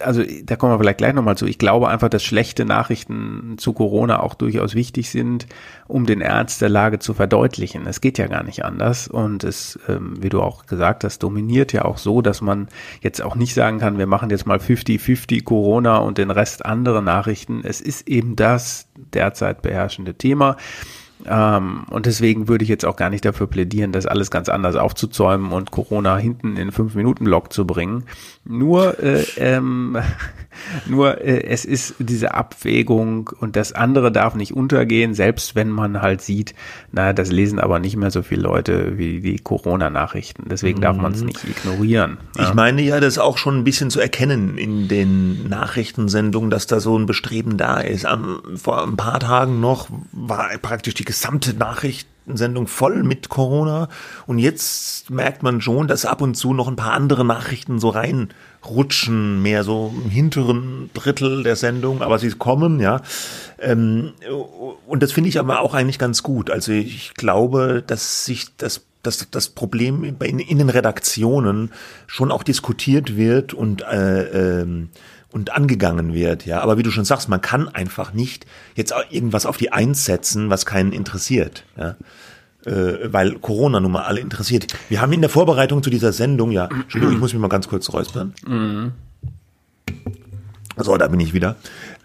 also 0.00 0.22
da 0.44 0.54
kommen 0.54 0.72
wir 0.72 0.78
vielleicht 0.78 0.98
gleich 0.98 1.12
nochmal 1.12 1.36
zu. 1.36 1.46
Ich 1.46 1.58
glaube 1.58 1.88
einfach, 1.88 2.08
dass 2.08 2.22
schlechte 2.22 2.64
Nachrichten 2.64 3.56
zu 3.58 3.72
Corona 3.72 4.20
auch 4.20 4.34
durchaus 4.34 4.76
wichtig 4.76 5.10
sind, 5.10 5.46
um 5.88 6.06
den 6.06 6.20
Ernst 6.20 6.60
der 6.62 6.68
Lage 6.68 7.00
zu 7.00 7.14
verdeutlichen. 7.14 7.86
Es 7.86 8.00
geht 8.00 8.18
ja 8.18 8.28
gar 8.28 8.44
nicht 8.44 8.64
anders. 8.64 9.08
Und 9.08 9.42
es, 9.42 9.78
ähm, 9.88 10.22
wie 10.22 10.28
du 10.28 10.40
auch 10.40 10.66
gesagt 10.66 11.02
hast, 11.02 11.22
dominiert 11.24 11.72
ja 11.72 11.84
auch 11.84 11.98
so, 11.98 12.22
dass 12.22 12.40
man 12.40 12.68
jetzt 13.00 13.20
auch 13.20 13.34
nicht 13.34 13.54
sagen 13.54 13.78
kann, 13.78 13.98
wir 13.98 14.06
machen 14.06 14.30
jetzt 14.30 14.46
mal 14.46 14.58
50-50 14.58 15.42
Corona 15.42 15.98
und 15.98 16.18
den 16.18 16.30
Rest 16.30 16.64
andere 16.64 17.02
Nachrichten. 17.02 17.62
Es 17.64 17.80
ist 17.80 18.08
eben 18.08 18.36
das 18.36 18.86
derzeit 18.94 19.62
beherrschende 19.62 20.14
Thema. 20.14 20.56
Ähm, 21.26 21.84
und 21.90 22.06
deswegen 22.06 22.48
würde 22.48 22.62
ich 22.62 22.68
jetzt 22.68 22.84
auch 22.84 22.96
gar 22.96 23.10
nicht 23.10 23.24
dafür 23.24 23.46
plädieren, 23.46 23.92
das 23.92 24.06
alles 24.06 24.30
ganz 24.30 24.48
anders 24.48 24.76
aufzuzäumen 24.76 25.52
und 25.52 25.70
Corona 25.70 26.16
hinten 26.16 26.56
in 26.56 26.72
fünf 26.72 26.94
Minuten 26.94 27.24
Block 27.24 27.52
zu 27.52 27.66
bringen. 27.66 28.04
Nur, 28.44 29.02
äh, 29.02 29.24
ähm, 29.36 29.98
nur 30.86 31.20
äh, 31.20 31.44
es 31.44 31.64
ist 31.64 31.96
diese 31.98 32.34
Abwägung 32.34 33.30
und 33.40 33.56
das 33.56 33.72
andere 33.72 34.12
darf 34.12 34.34
nicht 34.34 34.54
untergehen, 34.54 35.14
selbst 35.14 35.54
wenn 35.54 35.70
man 35.70 36.00
halt 36.00 36.20
sieht, 36.22 36.54
na, 36.92 37.12
das 37.12 37.32
lesen 37.32 37.58
aber 37.58 37.78
nicht 37.78 37.96
mehr 37.96 38.10
so 38.10 38.22
viele 38.22 38.42
Leute 38.42 38.96
wie 38.96 39.20
die 39.20 39.38
Corona-Nachrichten. 39.38 40.44
Deswegen 40.48 40.80
darf 40.80 40.96
man 40.96 41.12
es 41.12 41.20
mhm. 41.20 41.26
nicht 41.26 41.44
ignorieren. 41.44 42.18
Ja. 42.36 42.44
Ich 42.44 42.54
meine 42.54 42.82
ja, 42.82 43.00
das 43.00 43.18
auch 43.18 43.38
schon 43.38 43.58
ein 43.58 43.64
bisschen 43.64 43.90
zu 43.90 44.00
erkennen 44.00 44.56
in 44.56 44.88
den 44.88 45.48
Nachrichtensendungen, 45.48 46.50
dass 46.50 46.66
da 46.66 46.80
so 46.80 46.96
ein 46.96 47.06
Bestreben 47.06 47.56
da 47.56 47.80
ist. 47.80 48.06
Am, 48.06 48.40
vor 48.56 48.82
ein 48.84 48.96
paar 48.96 49.20
Tagen 49.20 49.60
noch 49.60 49.88
war 50.12 50.48
praktisch 50.62 50.94
die 50.94 51.07
gesamte 51.08 51.54
Nachrichtensendung 51.54 52.66
voll 52.66 53.02
mit 53.02 53.30
Corona. 53.30 53.88
Und 54.26 54.38
jetzt 54.38 55.08
merkt 55.08 55.42
man 55.42 55.62
schon, 55.62 55.88
dass 55.88 56.04
ab 56.04 56.20
und 56.20 56.34
zu 56.34 56.52
noch 56.52 56.68
ein 56.68 56.76
paar 56.76 56.92
andere 56.92 57.24
Nachrichten 57.24 57.78
so 57.78 57.88
reinrutschen, 57.88 59.40
mehr 59.40 59.64
so 59.64 59.94
im 60.04 60.10
hinteren 60.10 60.90
Drittel 60.92 61.44
der 61.44 61.56
Sendung, 61.56 62.02
aber 62.02 62.18
sie 62.18 62.28
kommen, 62.32 62.78
ja. 62.78 63.00
Ähm, 63.58 64.12
und 64.86 65.02
das 65.02 65.12
finde 65.12 65.30
ich 65.30 65.38
aber 65.38 65.62
auch 65.62 65.72
eigentlich 65.72 65.98
ganz 65.98 66.22
gut. 66.22 66.50
Also 66.50 66.72
ich 66.72 67.14
glaube, 67.14 67.82
dass 67.84 68.26
sich 68.26 68.54
das 68.58 68.84
dass 69.04 69.30
das 69.30 69.48
Problem 69.50 70.02
in, 70.02 70.58
den 70.58 70.68
Redaktionen 70.68 71.70
schon 72.08 72.32
auch 72.32 72.42
diskutiert 72.42 73.16
wird 73.16 73.54
und 73.54 73.82
äh, 73.82 74.60
ähm, 74.60 74.90
und 75.30 75.52
angegangen 75.52 76.14
wird, 76.14 76.46
ja. 76.46 76.60
Aber 76.60 76.78
wie 76.78 76.82
du 76.82 76.90
schon 76.90 77.04
sagst, 77.04 77.28
man 77.28 77.40
kann 77.40 77.68
einfach 77.68 78.12
nicht 78.12 78.46
jetzt 78.74 78.94
irgendwas 79.10 79.46
auf 79.46 79.56
die 79.56 79.72
Eins 79.72 80.04
setzen, 80.04 80.50
was 80.50 80.66
keinen 80.66 80.92
interessiert, 80.92 81.64
ja. 81.76 81.96
Äh, 82.64 83.12
weil 83.12 83.38
Corona 83.38 83.78
nun 83.80 83.92
mal 83.92 84.02
alle 84.02 84.20
interessiert. 84.20 84.66
Wir 84.88 85.00
haben 85.00 85.12
in 85.12 85.20
der 85.20 85.30
Vorbereitung 85.30 85.82
zu 85.82 85.90
dieser 85.90 86.12
Sendung, 86.12 86.50
ja, 86.50 86.68
Entschuldigung, 86.82 87.14
ich 87.14 87.20
muss 87.20 87.32
mich 87.32 87.40
mal 87.40 87.48
ganz 87.48 87.68
kurz 87.68 87.92
räuspern. 87.92 88.34
Mhm. 88.46 88.92
So, 90.76 90.96
da 90.96 91.08
bin 91.08 91.20
ich 91.20 91.34
wieder. 91.34 91.56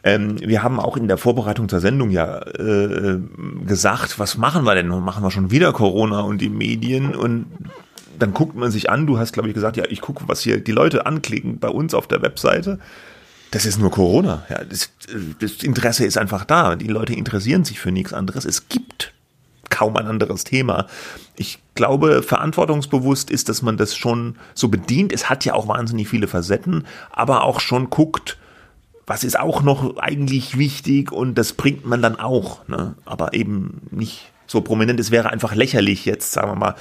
Ähm, 0.04 0.40
wir 0.40 0.64
haben 0.64 0.80
auch 0.80 0.98
in 0.98 1.08
der 1.08 1.18
Vorbereitung 1.18 1.70
zur 1.70 1.80
Sendung 1.80 2.10
ja 2.10 2.40
äh, 2.40 3.20
gesagt, 3.66 4.20
was 4.20 4.38
machen 4.38 4.66
wir 4.66 4.76
denn? 4.76 4.88
Machen 4.88 5.24
wir 5.24 5.32
schon 5.32 5.52
wieder 5.52 5.72
Corona 5.74 6.22
und 6.22 6.42
die 6.42 6.50
Medien 6.50 7.16
und 7.16 7.46
dann 8.20 8.34
guckt 8.34 8.56
man 8.56 8.72
sich 8.72 8.90
an, 8.90 9.08
du 9.08 9.18
hast 9.18 9.34
glaube 9.34 9.48
ich 9.48 9.56
gesagt, 9.56 9.78
ja, 9.78 9.86
ich 9.90 10.02
gucke, 10.02 10.24
was 10.28 10.42
hier 10.42 10.60
die 10.60 10.72
Leute 10.72 11.06
anklicken 11.06 11.60
bei 11.60 11.70
uns 11.70 11.94
auf 11.94 12.08
der 12.08 12.22
Webseite 12.22 12.80
das 13.54 13.68
ist 13.68 13.78
nur 13.78 13.92
Corona. 13.92 14.44
Ja, 14.50 14.64
das, 14.64 14.90
das 15.40 15.62
Interesse 15.62 16.06
ist 16.06 16.18
einfach 16.18 16.44
da. 16.44 16.76
Die 16.76 16.88
Leute 16.88 17.14
interessieren 17.14 17.64
sich 17.64 17.80
für 17.80 17.92
nichts 17.92 18.12
anderes. 18.12 18.46
Es 18.46 18.68
gibt 18.68 19.14
kaum 19.70 19.96
ein 19.96 20.08
anderes 20.08 20.44
Thema. 20.44 20.88
Ich 21.36 21.60
glaube, 21.76 22.24
verantwortungsbewusst 22.24 23.30
ist, 23.30 23.50
dass 23.50 23.62
man 23.62 23.78
das 23.78 23.96
schon 23.96 24.38
so 24.56 24.70
bedient. 24.70 25.14
Es 25.14 25.30
hat 25.30 25.46
ja 25.46 25.54
auch 25.54 25.68
wahnsinnig 25.68 26.08
viele 26.10 26.28
Facetten, 26.28 26.88
aber 27.12 27.44
auch 27.44 27.60
schon 27.60 27.92
guckt, 27.92 28.40
was 29.06 29.24
ist 29.24 29.40
auch 29.40 29.62
noch 29.62 29.98
eigentlich 29.98 30.58
wichtig 30.58 31.12
und 31.12 31.36
das 31.36 31.54
bringt 31.54 31.86
man 31.86 32.02
dann 32.02 32.20
auch. 32.20 32.68
Ne? 32.68 32.96
Aber 33.06 33.36
eben 33.36 33.82
nicht 33.92 34.32
so 34.48 34.62
prominent. 34.62 35.00
Es 35.00 35.12
wäre 35.12 35.30
einfach 35.30 35.54
lächerlich, 35.54 36.06
jetzt, 36.06 36.32
sagen 36.32 36.50
wir 36.50 36.56
mal, 36.56 36.76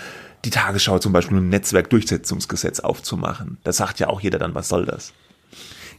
die 0.46 0.50
Tagesschau 0.50 0.98
zum 1.00 1.12
Beispiel 1.12 1.36
ein 1.36 1.50
Netzwerkdurchsetzungsgesetz 1.50 2.80
aufzumachen. 2.80 3.58
Da 3.62 3.74
sagt 3.74 4.00
ja 4.00 4.08
auch 4.08 4.22
jeder 4.22 4.38
dann, 4.38 4.54
was 4.54 4.70
soll 4.70 4.86
das? 4.86 5.12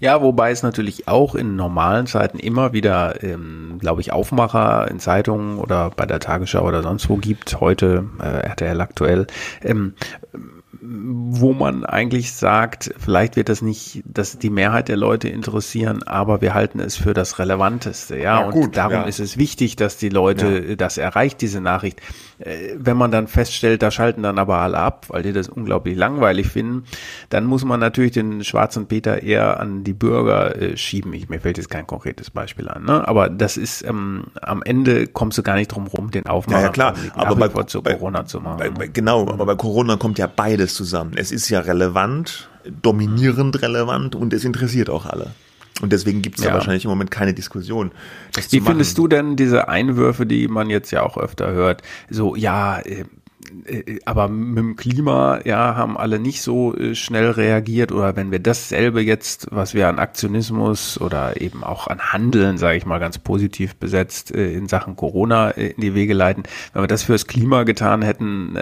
Ja, 0.03 0.21
wobei 0.21 0.51
es 0.51 0.63
natürlich 0.63 1.07
auch 1.07 1.33
in 1.33 1.55
normalen 1.55 2.07
Zeiten 2.07 2.37
immer 2.37 2.73
wieder, 2.73 3.23
ähm, 3.23 3.77
glaube 3.79 4.01
ich, 4.01 4.11
Aufmacher 4.11 4.91
in 4.91 4.99
Zeitungen 4.99 5.57
oder 5.57 5.91
bei 5.91 6.05
der 6.05 6.19
Tagesschau 6.19 6.67
oder 6.67 6.83
sonst 6.83 7.07
wo 7.07 7.15
gibt. 7.15 7.61
Heute 7.61 8.03
äh, 8.19 8.45
RTL 8.45 8.81
aktuell. 8.81 9.27
Ähm, 9.61 9.93
wo 10.81 11.53
man 11.53 11.85
eigentlich 11.85 12.33
sagt, 12.33 12.93
vielleicht 12.97 13.37
wird 13.37 13.47
das 13.47 13.61
nicht, 13.61 14.03
dass 14.05 14.37
die 14.37 14.49
Mehrheit 14.49 14.89
der 14.89 14.97
Leute 14.97 15.29
interessieren, 15.29 16.03
aber 16.03 16.41
wir 16.41 16.53
halten 16.53 16.81
es 16.81 16.97
für 16.97 17.13
das 17.13 17.39
Relevanteste, 17.39 18.17
ja. 18.17 18.41
ja 18.41 18.47
und 18.49 18.75
darum 18.75 18.93
ja. 18.93 19.03
ist 19.03 19.21
es 19.21 19.37
wichtig, 19.37 19.77
dass 19.77 19.95
die 19.95 20.09
Leute 20.09 20.65
ja. 20.67 20.75
das 20.75 20.97
erreicht, 20.97 21.39
diese 21.39 21.61
Nachricht. 21.61 22.01
Äh, 22.43 22.75
wenn 22.77 22.97
man 22.97 23.11
dann 23.11 23.27
feststellt, 23.27 23.81
da 23.81 23.91
schalten 23.91 24.23
dann 24.23 24.37
aber 24.37 24.57
alle 24.57 24.77
ab, 24.77 25.05
weil 25.09 25.23
die 25.23 25.33
das 25.33 25.49
unglaublich 25.49 25.97
langweilig 25.97 26.47
finden, 26.47 26.83
dann 27.29 27.45
muss 27.45 27.63
man 27.63 27.79
natürlich 27.79 28.11
den 28.11 28.43
schwarzen 28.43 28.87
Peter 28.87 29.23
eher 29.23 29.59
an 29.59 29.83
die 29.83 29.93
Bürger 29.93 30.55
äh, 30.61 30.77
schieben. 30.77 31.13
Ich, 31.13 31.29
mir 31.29 31.39
fällt 31.39 31.57
jetzt 31.57 31.69
kein 31.69 31.87
konkretes 31.87 32.29
Beispiel 32.29 32.69
an, 32.69 32.83
ne? 32.85 33.07
Aber 33.07 33.29
das 33.29 33.57
ist 33.57 33.83
ähm, 33.83 34.25
am 34.41 34.61
Ende 34.63 35.07
kommst 35.07 35.37
du 35.37 35.43
gar 35.43 35.55
nicht 35.55 35.69
drum 35.69 35.87
rum, 35.87 36.11
den 36.11 36.27
Aufmacher 36.27 36.59
ja, 36.59 36.65
ja, 36.65 36.71
klar. 36.71 36.93
aber 37.15 37.35
bei, 37.35 37.47
bei, 37.47 37.93
Corona 37.93 38.25
zu 38.25 38.39
machen. 38.39 38.57
Bei, 38.57 38.69
bei, 38.69 38.87
genau, 38.87 39.27
aber 39.27 39.45
bei 39.45 39.55
Corona 39.55 39.95
kommt 39.95 40.17
ja 40.19 40.27
beides 40.27 40.73
zusammen. 40.73 41.13
Es 41.15 41.31
ist 41.31 41.49
ja 41.49 41.59
relevant, 41.59 42.49
dominierend 42.81 43.61
relevant 43.61 44.15
und 44.15 44.33
es 44.33 44.43
interessiert 44.45 44.89
auch 44.89 45.05
alle. 45.05 45.31
Und 45.81 45.91
deswegen 45.91 46.21
gibt 46.21 46.39
es 46.39 46.45
ja. 46.45 46.53
wahrscheinlich 46.53 46.85
im 46.85 46.89
Moment 46.89 47.11
keine 47.11 47.33
Diskussion. 47.33 47.91
Wie 48.49 48.61
findest 48.61 48.97
du 48.97 49.07
denn 49.07 49.35
diese 49.35 49.67
Einwürfe, 49.67 50.25
die 50.25 50.47
man 50.47 50.69
jetzt 50.69 50.91
ja 50.91 51.03
auch 51.03 51.17
öfter 51.17 51.51
hört? 51.51 51.81
So, 52.09 52.35
ja, 52.35 52.79
äh, 52.79 53.05
aber 54.05 54.27
mit 54.27 54.57
dem 54.57 54.75
Klima, 54.75 55.39
ja, 55.45 55.75
haben 55.75 55.97
alle 55.97 56.19
nicht 56.19 56.41
so 56.41 56.75
äh, 56.75 56.95
schnell 56.95 57.31
reagiert 57.31 57.91
oder 57.91 58.15
wenn 58.15 58.31
wir 58.31 58.39
dasselbe 58.39 59.01
jetzt, 59.01 59.47
was 59.51 59.73
wir 59.73 59.87
an 59.87 59.99
Aktionismus 59.99 60.99
oder 60.99 61.39
eben 61.41 61.63
auch 61.63 61.87
an 61.87 62.11
Handeln, 62.11 62.57
sage 62.57 62.77
ich 62.77 62.85
mal 62.85 62.99
ganz 62.99 63.17
positiv 63.17 63.75
besetzt, 63.75 64.33
äh, 64.33 64.53
in 64.53 64.67
Sachen 64.67 64.95
Corona 64.95 65.51
in 65.51 65.81
die 65.81 65.93
Wege 65.93 66.13
leiten, 66.13 66.43
wenn 66.73 66.83
wir 66.83 66.87
das 66.87 67.03
fürs 67.03 67.27
Klima 67.27 67.63
getan 67.63 68.01
hätten, 68.01 68.55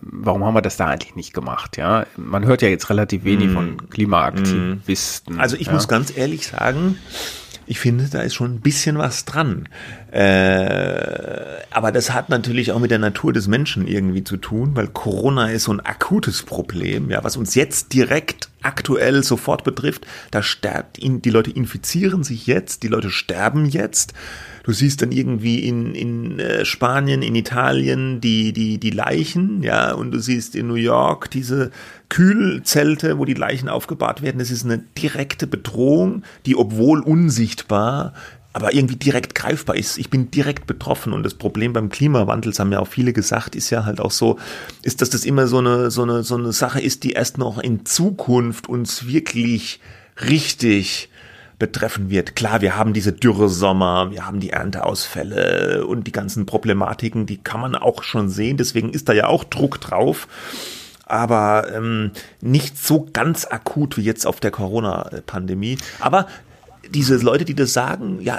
warum 0.00 0.44
haben 0.44 0.54
wir 0.54 0.62
das 0.62 0.76
da 0.76 0.86
eigentlich 0.86 1.16
nicht 1.16 1.32
gemacht? 1.32 1.76
Ja, 1.76 2.06
man 2.16 2.44
hört 2.44 2.62
ja 2.62 2.68
jetzt 2.68 2.90
relativ 2.90 3.24
wenig 3.24 3.48
mm. 3.48 3.52
von 3.52 3.90
Klimaaktivisten. 3.90 5.40
Also 5.40 5.56
ich 5.56 5.66
ja? 5.66 5.72
muss 5.72 5.88
ganz 5.88 6.16
ehrlich 6.16 6.46
sagen, 6.46 6.98
ich 7.66 7.78
finde, 7.78 8.08
da 8.10 8.20
ist 8.20 8.34
schon 8.34 8.54
ein 8.54 8.60
bisschen 8.60 8.98
was 8.98 9.24
dran. 9.24 9.68
Äh, 10.10 10.83
aber 11.84 11.92
das 11.92 12.14
hat 12.14 12.30
natürlich 12.30 12.72
auch 12.72 12.78
mit 12.78 12.90
der 12.90 12.98
Natur 12.98 13.34
des 13.34 13.46
Menschen 13.46 13.86
irgendwie 13.86 14.24
zu 14.24 14.38
tun, 14.38 14.70
weil 14.74 14.86
Corona 14.86 15.50
ist 15.50 15.64
so 15.64 15.72
ein 15.74 15.80
akutes 15.80 16.42
Problem, 16.42 17.10
ja, 17.10 17.22
was 17.22 17.36
uns 17.36 17.54
jetzt 17.54 17.92
direkt 17.92 18.48
aktuell 18.62 19.22
sofort 19.22 19.64
betrifft. 19.64 20.06
Da 20.30 20.42
sterbt 20.42 20.96
die 20.98 21.28
Leute 21.28 21.50
infizieren 21.50 22.24
sich 22.24 22.46
jetzt, 22.46 22.84
die 22.84 22.88
Leute 22.88 23.10
sterben 23.10 23.66
jetzt. 23.66 24.14
Du 24.62 24.72
siehst 24.72 25.02
dann 25.02 25.12
irgendwie 25.12 25.58
in, 25.58 25.94
in 25.94 26.38
äh, 26.38 26.64
Spanien, 26.64 27.20
in 27.20 27.34
Italien 27.34 28.22
die, 28.22 28.54
die, 28.54 28.78
die 28.78 28.88
Leichen, 28.88 29.62
ja, 29.62 29.92
und 29.92 30.10
du 30.10 30.20
siehst 30.20 30.56
in 30.56 30.66
New 30.66 30.76
York 30.76 31.30
diese 31.30 31.70
Kühlzelte, 32.08 33.18
wo 33.18 33.26
die 33.26 33.34
Leichen 33.34 33.68
aufgebahrt 33.68 34.22
werden. 34.22 34.38
Das 34.38 34.50
ist 34.50 34.64
eine 34.64 34.78
direkte 34.78 35.46
Bedrohung, 35.46 36.22
die 36.46 36.56
obwohl 36.56 37.00
unsichtbar 37.00 38.14
aber 38.54 38.72
irgendwie 38.72 38.96
direkt 38.96 39.34
greifbar 39.34 39.76
ist. 39.76 39.98
Ich 39.98 40.10
bin 40.10 40.30
direkt 40.30 40.66
betroffen 40.66 41.12
und 41.12 41.24
das 41.24 41.34
Problem 41.34 41.72
beim 41.72 41.88
Klimawandel, 41.90 42.52
das 42.52 42.60
haben 42.60 42.70
ja 42.70 42.78
auch 42.78 42.88
viele 42.88 43.12
gesagt, 43.12 43.56
ist 43.56 43.68
ja 43.70 43.84
halt 43.84 44.00
auch 44.00 44.12
so, 44.12 44.38
ist, 44.82 45.02
dass 45.02 45.10
das 45.10 45.24
immer 45.24 45.48
so 45.48 45.58
eine, 45.58 45.90
so 45.90 46.02
eine, 46.02 46.22
so 46.22 46.36
eine 46.36 46.52
Sache 46.52 46.80
ist, 46.80 47.02
die 47.02 47.12
erst 47.12 47.36
noch 47.36 47.58
in 47.58 47.84
Zukunft 47.84 48.68
uns 48.68 49.08
wirklich 49.08 49.80
richtig 50.28 51.10
betreffen 51.58 52.10
wird. 52.10 52.36
Klar, 52.36 52.60
wir 52.60 52.76
haben 52.76 52.92
diese 52.92 53.12
Dürresommer, 53.12 54.12
wir 54.12 54.24
haben 54.24 54.38
die 54.38 54.50
Ernteausfälle 54.50 55.84
und 55.84 56.06
die 56.06 56.12
ganzen 56.12 56.46
Problematiken, 56.46 57.26
die 57.26 57.38
kann 57.38 57.60
man 57.60 57.74
auch 57.74 58.04
schon 58.04 58.28
sehen, 58.28 58.56
deswegen 58.56 58.90
ist 58.90 59.08
da 59.08 59.12
ja 59.12 59.26
auch 59.26 59.44
Druck 59.44 59.80
drauf 59.80 60.28
aber 61.06 61.70
ähm, 61.74 62.12
nicht 62.40 62.78
so 62.78 63.06
ganz 63.12 63.44
akut 63.44 63.98
wie 63.98 64.02
jetzt 64.02 64.26
auf 64.26 64.40
der 64.40 64.50
Corona-Pandemie. 64.50 65.76
Aber 66.00 66.26
diese 66.90 67.16
Leute, 67.16 67.44
die 67.44 67.54
das 67.54 67.72
sagen, 67.72 68.20
ja, 68.20 68.38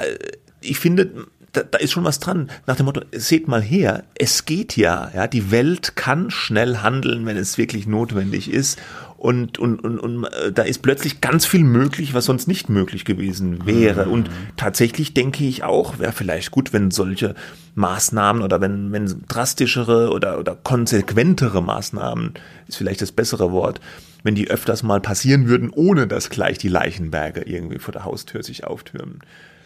ich 0.62 0.80
finde, 0.80 1.28
da, 1.56 1.64
da 1.64 1.78
ist 1.78 1.92
schon 1.92 2.04
was 2.04 2.20
dran. 2.20 2.50
Nach 2.68 2.76
dem 2.76 2.86
Motto, 2.86 3.02
seht 3.12 3.48
mal 3.48 3.62
her, 3.62 4.04
es 4.16 4.46
geht 4.46 4.76
ja, 4.76 5.12
ja, 5.16 5.28
die 5.28 5.52
Welt 5.52 5.96
kann 5.96 6.30
schnell 6.32 6.78
handeln, 6.78 7.26
wenn 7.26 7.38
es 7.38 7.58
wirklich 7.58 7.88
notwendig 7.88 8.52
ist. 8.52 8.80
Und, 9.18 9.58
und, 9.58 9.80
und, 9.80 9.98
und 10.00 10.26
äh, 10.26 10.52
da 10.52 10.64
ist 10.64 10.82
plötzlich 10.82 11.22
ganz 11.22 11.46
viel 11.46 11.64
möglich, 11.64 12.14
was 12.14 12.26
sonst 12.26 12.48
nicht 12.48 12.70
möglich 12.70 13.06
gewesen 13.06 13.66
wäre. 13.66 14.06
Mhm. 14.06 14.12
Und 14.12 14.30
tatsächlich 14.58 15.14
denke 15.14 15.46
ich 15.46 15.64
auch, 15.64 15.98
wäre 15.98 16.12
vielleicht 16.12 16.52
gut, 16.52 16.74
wenn 16.74 16.92
solche 16.92 17.34
Maßnahmen 17.76 18.44
oder 18.44 18.62
wenn, 18.62 18.92
wenn 18.92 19.24
drastischere 19.28 20.12
oder, 20.12 20.38
oder 20.38 20.56
konsequentere 20.56 21.64
Maßnahmen, 21.64 22.34
ist 22.68 22.78
vielleicht 22.78 23.02
das 23.02 23.14
bessere 23.14 23.52
Wort, 23.52 23.80
wenn 24.26 24.36
die 24.36 24.50
öfters 24.50 24.82
mal 24.82 25.00
passieren 25.00 25.48
würden, 25.48 25.70
ohne 25.70 26.08
dass 26.08 26.32
gleich 26.32 26.58
die 26.58 26.68
Leichenberge 26.68 27.42
irgendwie 27.42 27.78
vor 27.78 27.92
der 27.92 28.04
Haustür 28.04 28.42
sich 28.42 28.66
auftürmen. 28.66 29.20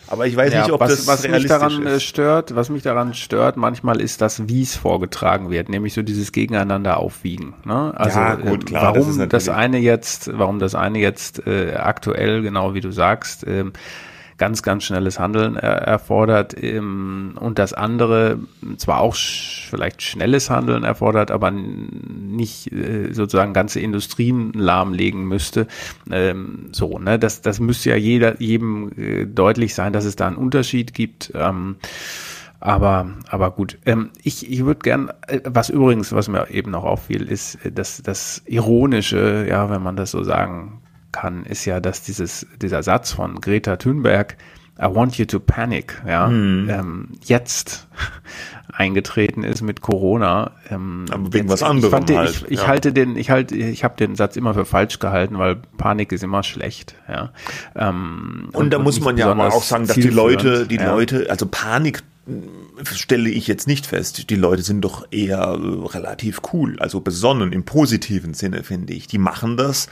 Aber 0.07 0.27
ich 0.27 0.35
weiß 0.35 0.51
ja, 0.51 0.63
nicht, 0.63 0.71
ob 0.71 0.81
was, 0.81 0.89
das 0.89 1.07
was 1.07 1.27
mich 1.27 1.45
daran 1.45 1.85
ist. 1.85 2.03
stört, 2.03 2.55
was 2.55 2.69
mich 2.69 2.83
daran 2.83 3.13
stört, 3.13 3.57
manchmal 3.57 4.01
ist 4.01 4.21
das, 4.21 4.49
wie 4.49 4.63
es 4.63 4.75
vorgetragen 4.75 5.49
wird, 5.49 5.69
nämlich 5.69 5.93
so 5.93 6.01
dieses 6.01 6.31
Gegeneinander 6.31 6.97
aufwiegen. 6.97 7.53
Ne? 7.63 7.93
Also 7.95 8.19
ja, 8.19 8.35
gut, 8.35 8.65
klar, 8.65 8.95
warum 8.95 9.17
das, 9.17 9.29
das, 9.29 9.49
eine 9.49 9.77
jetzt, 9.77 10.31
warum 10.33 10.59
das 10.59 10.75
eine 10.75 10.99
jetzt 10.99 11.45
äh, 11.47 11.75
aktuell, 11.75 12.41
genau 12.41 12.73
wie 12.73 12.81
du 12.81 12.91
sagst, 12.91 13.45
äh, 13.45 13.65
ganz, 14.39 14.63
ganz 14.63 14.85
schnelles 14.85 15.19
Handeln 15.19 15.55
er 15.55 15.81
erfordert 15.81 16.55
ähm, 16.61 17.37
und 17.39 17.59
das 17.59 17.73
andere 17.73 18.39
zwar 18.77 19.01
auch 19.01 19.13
sch 19.13 19.67
vielleicht 19.69 20.01
schnelles 20.01 20.49
Handeln 20.49 20.83
erfordert, 20.83 21.29
aber 21.29 21.51
nicht 21.51 22.71
äh, 22.71 23.13
sozusagen 23.13 23.53
ganze 23.53 23.79
Industrien 23.79 24.51
lahmlegen 24.53 25.27
müsste. 25.27 25.67
Ähm, 26.09 26.69
so, 26.71 26.97
ne, 26.97 27.19
das, 27.19 27.41
das 27.41 27.59
müsste 27.59 27.91
ja 27.91 27.95
jeder, 27.95 28.41
jedem 28.41 28.91
äh, 28.97 29.25
deutlich 29.25 29.75
sein, 29.75 29.93
dass 29.93 30.05
es 30.05 30.15
da 30.15 30.25
einen 30.25 30.37
Unterschied 30.37 30.95
gibt. 30.95 31.31
Ähm, 31.35 31.75
aber, 32.59 33.13
aber 33.29 33.51
gut. 33.51 33.77
Ähm, 33.85 34.09
ich 34.21 34.49
ich 34.51 34.65
würde 34.65 34.81
gern, 34.81 35.11
äh, 35.27 35.39
was 35.45 35.69
übrigens, 35.69 36.11
was 36.11 36.27
mir 36.27 36.49
eben 36.49 36.71
noch 36.71 36.83
auffiel, 36.83 37.29
ist 37.29 37.63
äh, 37.65 37.71
das, 37.71 38.01
das 38.01 38.41
Ironische, 38.47 39.45
ja, 39.47 39.69
wenn 39.69 39.83
man 39.83 39.95
das 39.95 40.11
so 40.11 40.23
sagen 40.23 40.81
kann, 41.11 41.45
ist 41.45 41.65
ja, 41.65 41.79
dass 41.79 42.01
dieses, 42.03 42.47
dieser 42.61 42.83
Satz 42.83 43.11
von 43.11 43.41
Greta 43.41 43.77
Thunberg, 43.77 44.37
I 44.81 44.85
want 44.85 45.17
you 45.17 45.25
to 45.25 45.39
panic, 45.41 46.01
ja, 46.07 46.27
hm. 46.27 46.69
ähm, 46.69 47.07
jetzt 47.25 47.87
eingetreten 48.73 49.43
ist 49.43 49.61
mit 49.61 49.81
Corona. 49.81 50.51
Ähm, 50.69 51.05
Aber 51.11 51.33
wegen 51.33 51.49
jetzt, 51.49 51.61
was 51.61 51.63
anderem 51.63 52.05
ich 52.07 52.15
halt. 52.15 52.29
Ich, 52.29 52.51
ich 52.51 52.59
ja. 52.61 52.67
halte 52.67 52.93
den, 52.93 53.17
ich 53.17 53.29
halte, 53.29 53.55
ich 53.55 53.83
habe 53.83 53.97
den 53.97 54.15
Satz 54.15 54.37
immer 54.37 54.53
für 54.53 54.63
falsch 54.63 54.99
gehalten, 54.99 55.37
weil 55.37 55.57
Panik 55.77 56.13
ist 56.13 56.23
immer 56.23 56.43
schlecht, 56.43 56.95
ja. 57.09 57.33
Ähm, 57.75 58.49
und, 58.53 58.55
und, 58.55 58.69
da 58.71 58.79
muss 58.79 59.01
man 59.01 59.17
ja 59.17 59.35
auch 59.35 59.63
sagen, 59.63 59.85
dass 59.85 59.97
die 59.97 60.09
Leute, 60.09 60.65
die 60.65 60.75
ja. 60.75 60.93
Leute, 60.93 61.27
also 61.29 61.45
Panik 61.45 62.03
stelle 62.93 63.29
ich 63.29 63.47
jetzt 63.47 63.67
nicht 63.67 63.87
fest. 63.87 64.29
Die 64.29 64.35
Leute 64.35 64.61
sind 64.61 64.81
doch 64.81 65.07
eher 65.11 65.39
äh, 65.39 65.87
relativ 65.87 66.41
cool, 66.53 66.77
also 66.79 67.01
besonnen 67.01 67.51
im 67.53 67.63
positiven 67.63 68.33
Sinne, 68.33 68.63
finde 68.63 68.93
ich. 68.93 69.07
Die 69.07 69.17
machen 69.17 69.57
das, 69.57 69.87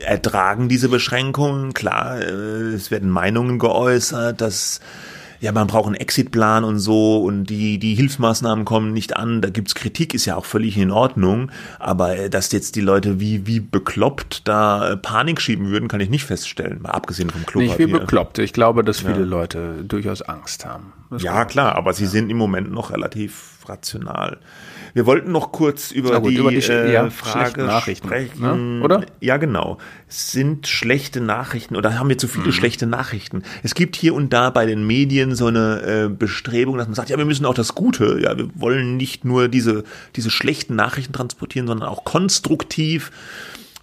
ertragen 0.00 0.68
diese 0.68 0.88
Beschränkungen. 0.88 1.74
Klar, 1.74 2.20
äh, 2.20 2.74
es 2.74 2.90
werden 2.90 3.10
Meinungen 3.10 3.58
geäußert, 3.58 4.40
dass 4.40 4.80
ja, 5.40 5.52
man 5.52 5.66
braucht 5.66 5.86
einen 5.86 5.94
Exitplan 5.94 6.64
und 6.64 6.78
so 6.78 7.22
und 7.22 7.46
die, 7.46 7.78
die 7.78 7.94
Hilfsmaßnahmen 7.94 8.66
kommen 8.66 8.92
nicht 8.92 9.16
an. 9.16 9.40
Da 9.40 9.48
gibt's 9.48 9.74
Kritik, 9.74 10.12
ist 10.12 10.26
ja 10.26 10.36
auch 10.36 10.44
völlig 10.44 10.76
in 10.76 10.90
Ordnung. 10.90 11.50
Aber 11.78 12.16
äh, 12.16 12.30
dass 12.30 12.52
jetzt 12.52 12.76
die 12.76 12.82
Leute 12.82 13.20
wie, 13.20 13.46
wie 13.46 13.60
bekloppt 13.60 14.46
da 14.46 14.92
äh, 14.92 14.96
Panik 14.98 15.40
schieben 15.40 15.70
würden, 15.70 15.88
kann 15.88 16.00
ich 16.00 16.10
nicht 16.10 16.24
feststellen, 16.24 16.82
mal 16.82 16.90
abgesehen 16.90 17.30
vom 17.30 17.46
Klopapier. 17.46 17.68
Nicht 17.68 17.78
wie 17.78 17.98
bekloppt. 17.98 18.38
Ich 18.38 18.52
glaube, 18.52 18.84
dass 18.84 19.00
viele 19.00 19.20
ja. 19.20 19.24
Leute 19.24 19.82
durchaus 19.82 20.20
Angst 20.20 20.66
haben. 20.66 20.92
Das 21.10 21.22
ja, 21.22 21.46
klar, 21.46 21.74
aber 21.74 21.94
sie 21.94 22.04
ja. 22.04 22.10
sind 22.10 22.30
im 22.30 22.36
Moment 22.36 22.70
noch 22.70 22.90
relativ 22.90 23.60
rational. 23.64 24.38
Wir 24.94 25.06
wollten 25.06 25.32
noch 25.32 25.52
kurz 25.52 25.90
über 25.90 26.20
gut, 26.20 26.30
die, 26.30 26.36
über 26.36 26.50
die 26.50 26.58
äh, 26.58 26.92
ja, 26.92 27.10
Frage 27.10 27.64
Nachrichten, 27.64 28.06
sprechen, 28.06 28.78
ne? 28.78 28.84
oder? 28.84 29.04
Ja, 29.20 29.36
genau. 29.36 29.78
Sind 30.08 30.66
schlechte 30.66 31.20
Nachrichten 31.20 31.76
oder 31.76 31.98
haben 31.98 32.08
wir 32.08 32.18
zu 32.18 32.28
viele 32.28 32.46
mhm. 32.46 32.52
schlechte 32.52 32.86
Nachrichten? 32.86 33.42
Es 33.62 33.74
gibt 33.74 33.96
hier 33.96 34.14
und 34.14 34.32
da 34.32 34.50
bei 34.50 34.66
den 34.66 34.86
Medien 34.86 35.34
so 35.34 35.46
eine 35.46 35.82
äh, 35.82 36.08
Bestrebung, 36.08 36.78
dass 36.78 36.86
man 36.86 36.94
sagt, 36.94 37.10
ja, 37.10 37.18
wir 37.18 37.24
müssen 37.24 37.46
auch 37.46 37.54
das 37.54 37.74
Gute, 37.74 38.18
ja, 38.20 38.36
wir 38.36 38.48
wollen 38.54 38.96
nicht 38.96 39.24
nur 39.24 39.48
diese, 39.48 39.84
diese 40.16 40.30
schlechten 40.30 40.74
Nachrichten 40.74 41.12
transportieren, 41.12 41.66
sondern 41.66 41.88
auch 41.88 42.04
konstruktiv 42.04 43.10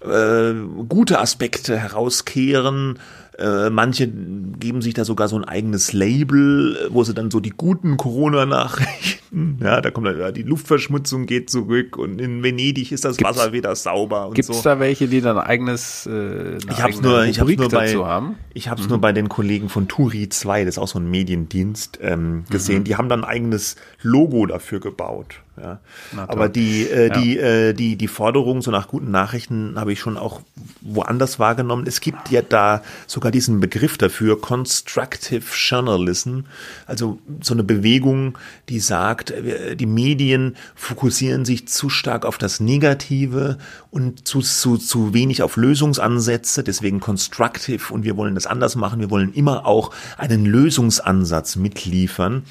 äh, 0.02 0.54
gute 0.88 1.20
Aspekte 1.20 1.78
herauskehren 1.78 3.00
Äh, 3.38 3.69
manche 3.69 4.08
geben 4.08 4.82
sich 4.82 4.95
da 4.95 5.06
sogar 5.06 5.28
so 5.28 5.36
ein 5.36 5.43
eigenes 5.43 5.93
Label, 5.93 6.89
wo 6.89 7.04
sie 7.04 7.13
dann 7.13 7.30
so 7.30 7.39
die 7.39 7.52
guten 7.52 7.95
Corona-Nachrichten, 7.95 9.60
ja, 9.62 9.80
da 9.80 9.91
kommt 9.91 10.08
dann, 10.08 10.19
ja, 10.19 10.32
die 10.32 10.41
Luftverschmutzung 10.41 11.28
geht 11.28 11.52
zurück 11.52 11.97
und 11.97 12.19
in 12.19 12.41
Venedig 12.41 12.91
ist 12.91 13.06
das 13.06 13.17
gibt's, 13.17 13.38
Wasser 13.38 13.54
wieder 13.54 13.76
sauber 13.76 14.28
und 14.28 14.34
gibt's 14.34 14.47
so. 14.47 14.54
Gibt 14.54 14.60
es 14.60 14.63
da 14.63 14.80
welche, 14.80 15.08
die 15.08 15.21
dann 15.21 15.38
ein 15.38 15.45
eigenes 15.45 16.08
äh, 16.08 16.58
ich 16.58 16.82
hab's 16.82 17.00
nur, 17.00 17.26
ich 17.26 17.39
hab's 17.39 17.56
nur 17.56 17.69
bei, 17.69 17.93
haben? 17.93 18.38
Ich 18.56 18.69
habe 18.69 18.82
es 18.82 18.88
mhm. 18.88 18.93
nur 18.93 19.02
bei 19.02 19.13
den 19.13 19.29
Kollegen 19.29 19.69
von 19.69 19.88
Turi 19.88 20.29
2, 20.29 20.65
das 20.65 20.75
ist 20.75 20.79
auch 20.79 20.88
so 20.88 20.98
ein 20.98 21.08
Mediendienst, 21.08 22.00
ähm, 22.02 22.44
gesehen. 22.50 22.79
Mhm. 22.79 22.83
Die 22.85 22.96
haben 22.96 23.08
dann 23.08 23.23
ein 23.23 23.29
eigenes 23.29 23.75
Logo 24.02 24.48
dafür 24.48 24.79
gebaut. 24.79 25.42
Ja. 25.62 25.79
Aber 26.27 26.50
die, 26.50 26.88
äh, 26.88 27.08
ja. 27.08 27.19
die, 27.19 27.40
äh, 27.40 27.73
die, 27.73 27.96
die 27.96 28.08
Forderung 28.08 28.62
so 28.62 28.69
nach 28.69 28.88
guten 28.88 29.10
Nachrichten 29.10 29.79
habe 29.79 29.92
ich 29.92 30.00
schon 30.00 30.17
auch 30.17 30.42
woanders 30.81 31.40
wahrgenommen. 31.40 31.85
Es 31.88 32.00
gibt 32.00 32.29
ja 32.29 32.42
da 32.44 32.83
sogar 33.08 33.27
diesen 33.32 33.60
Begriff 33.60 33.98
dafür, 33.98 34.40
Constructive 34.40 35.44
Journalism, 35.54 36.42
also 36.86 37.19
so 37.42 37.54
eine 37.54 37.63
Bewegung, 37.63 38.38
die 38.69 38.80
sagt, 38.80 39.32
äh, 39.32 39.75
die 39.75 39.86
Medien 39.86 40.56
fokussieren 40.75 41.46
sich 41.46 41.67
zu 41.67 41.90
stark 41.90 42.25
auf 42.25 42.38
das 42.38 42.60
Negative 42.60 43.58
und 43.92 44.28
zu, 44.28 44.42
zu, 44.42 44.78
zu 44.78 45.13
wenig 45.13 45.42
auf 45.42 45.58
Lösungsansätze, 45.58 46.63
deswegen 46.63 47.00
Constructive 47.00 47.94
und 47.94 48.04
wir 48.04 48.17
wollen 48.17 48.36
das 48.36 48.48
anders 48.48 48.75
machen, 48.75 49.00
wir 49.00 49.10
wollen 49.10 49.34
immer 49.34 49.65
auch 49.65 49.92
einen 50.17 50.46
Lösungsansatz 50.46 51.56
mitliefern. 51.56 52.44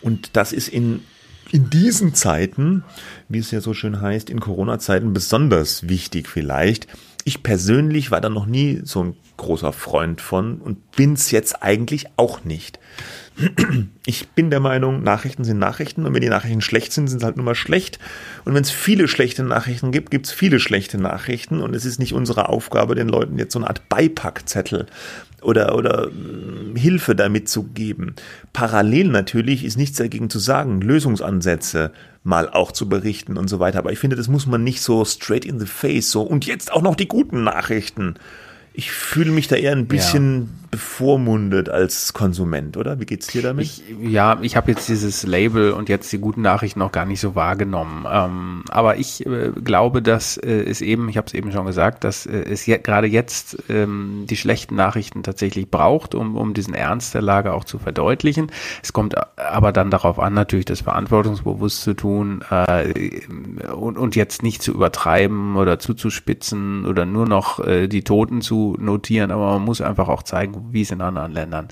Und 0.00 0.36
das 0.36 0.52
ist 0.52 0.68
in 0.68 1.00
in 1.52 1.70
diesen 1.70 2.14
Zeiten, 2.14 2.82
wie 3.28 3.38
es 3.38 3.52
ja 3.52 3.60
so 3.60 3.74
schön 3.74 4.00
heißt, 4.00 4.28
in 4.28 4.40
Corona-Zeiten 4.40 5.12
besonders 5.12 5.88
wichtig 5.88 6.28
vielleicht. 6.28 6.88
Ich 7.24 7.44
persönlich 7.44 8.10
war 8.10 8.20
da 8.20 8.28
noch 8.28 8.46
nie 8.46 8.80
so 8.82 9.04
ein 9.04 9.16
großer 9.36 9.72
Freund 9.72 10.20
von 10.20 10.58
und 10.58 10.92
bin's 10.92 11.30
jetzt 11.30 11.62
eigentlich 11.62 12.06
auch 12.16 12.44
nicht. 12.44 12.78
Ich 14.06 14.28
bin 14.28 14.50
der 14.50 14.60
Meinung, 14.60 15.02
Nachrichten 15.02 15.44
sind 15.44 15.58
Nachrichten 15.58 16.04
und 16.04 16.12
wenn 16.12 16.20
die 16.20 16.28
Nachrichten 16.28 16.60
schlecht 16.60 16.92
sind, 16.92 17.08
sind 17.08 17.20
sie 17.20 17.24
halt 17.24 17.36
nur 17.36 17.46
mal 17.46 17.54
schlecht. 17.54 17.98
Und 18.44 18.52
wenn 18.52 18.62
es 18.62 18.70
viele 18.70 19.08
schlechte 19.08 19.42
Nachrichten 19.42 19.92
gibt, 19.92 20.10
gibt 20.10 20.26
es 20.26 20.32
viele 20.32 20.60
schlechte 20.60 20.98
Nachrichten 20.98 21.62
und 21.62 21.74
es 21.74 21.86
ist 21.86 21.98
nicht 21.98 22.12
unsere 22.12 22.50
Aufgabe, 22.50 22.94
den 22.94 23.08
Leuten 23.08 23.38
jetzt 23.38 23.54
so 23.54 23.58
eine 23.58 23.68
Art 23.68 23.88
Beipackzettel 23.88 24.86
oder, 25.40 25.74
oder 25.74 26.10
hm, 26.10 26.76
Hilfe 26.76 27.14
damit 27.16 27.48
zu 27.48 27.62
geben. 27.62 28.14
Parallel 28.52 29.08
natürlich 29.08 29.64
ist 29.64 29.78
nichts 29.78 29.96
dagegen 29.96 30.28
zu 30.28 30.38
sagen, 30.38 30.82
Lösungsansätze 30.82 31.92
mal 32.24 32.48
auch 32.50 32.72
zu 32.72 32.88
berichten 32.88 33.36
und 33.36 33.48
so 33.48 33.58
weiter. 33.58 33.78
Aber 33.78 33.92
ich 33.92 33.98
finde, 33.98 34.16
das 34.16 34.28
muss 34.28 34.46
man 34.46 34.64
nicht 34.64 34.82
so 34.82 35.04
straight 35.04 35.44
in 35.44 35.58
the 35.58 35.66
face, 35.66 36.10
so 36.10 36.22
und 36.22 36.46
jetzt 36.46 36.72
auch 36.72 36.82
noch 36.82 36.94
die 36.94 37.08
guten 37.08 37.44
Nachrichten 37.44 38.16
ich 38.76 38.90
fühle 38.90 39.30
mich 39.30 39.46
da 39.46 39.54
eher 39.54 39.70
ein 39.70 39.86
bisschen 39.86 40.40
ja. 40.40 40.48
bevormundet 40.72 41.68
als 41.68 42.12
Konsument, 42.12 42.76
oder? 42.76 42.98
Wie 42.98 43.06
geht's 43.06 43.28
dir 43.28 43.40
damit? 43.40 43.66
Ich, 43.66 43.84
ja, 44.02 44.36
ich 44.42 44.56
habe 44.56 44.72
jetzt 44.72 44.88
dieses 44.88 45.22
Label 45.22 45.70
und 45.70 45.88
jetzt 45.88 46.12
die 46.12 46.18
guten 46.18 46.42
Nachrichten 46.42 46.80
noch 46.80 46.90
gar 46.90 47.04
nicht 47.04 47.20
so 47.20 47.36
wahrgenommen. 47.36 48.04
Ähm, 48.10 48.64
aber 48.70 48.96
ich 48.96 49.24
äh, 49.26 49.52
glaube, 49.62 50.02
dass 50.02 50.36
äh, 50.38 50.50
es 50.50 50.80
eben, 50.80 51.08
ich 51.08 51.16
habe 51.16 51.28
es 51.28 51.34
eben 51.34 51.52
schon 51.52 51.66
gesagt, 51.66 52.02
dass 52.02 52.26
äh, 52.26 52.32
es 52.32 52.66
je, 52.66 52.78
gerade 52.78 53.06
jetzt 53.06 53.62
ähm, 53.68 54.24
die 54.28 54.36
schlechten 54.36 54.74
Nachrichten 54.74 55.22
tatsächlich 55.22 55.70
braucht, 55.70 56.16
um, 56.16 56.36
um 56.36 56.52
diesen 56.52 56.74
Ernst 56.74 57.14
der 57.14 57.22
Lage 57.22 57.52
auch 57.54 57.62
zu 57.62 57.78
verdeutlichen. 57.78 58.50
Es 58.82 58.92
kommt 58.92 59.14
aber 59.38 59.70
dann 59.70 59.92
darauf 59.92 60.18
an, 60.18 60.34
natürlich 60.34 60.64
das 60.64 60.80
verantwortungsbewusst 60.80 61.80
zu 61.80 61.94
tun 61.94 62.44
äh, 62.50 63.20
und, 63.72 63.98
und 63.98 64.16
jetzt 64.16 64.42
nicht 64.42 64.64
zu 64.64 64.72
übertreiben 64.72 65.54
oder 65.54 65.78
zuzuspitzen 65.78 66.86
oder 66.86 67.06
nur 67.06 67.28
noch 67.28 67.64
äh, 67.64 67.86
die 67.86 68.02
Toten 68.02 68.40
zu 68.40 68.63
notieren, 68.72 69.30
aber 69.30 69.52
man 69.52 69.62
muss 69.62 69.80
einfach 69.80 70.08
auch 70.08 70.22
zeigen, 70.22 70.72
wie 70.72 70.82
es 70.82 70.90
in 70.90 71.00
anderen 71.00 71.32
Ländern 71.32 71.68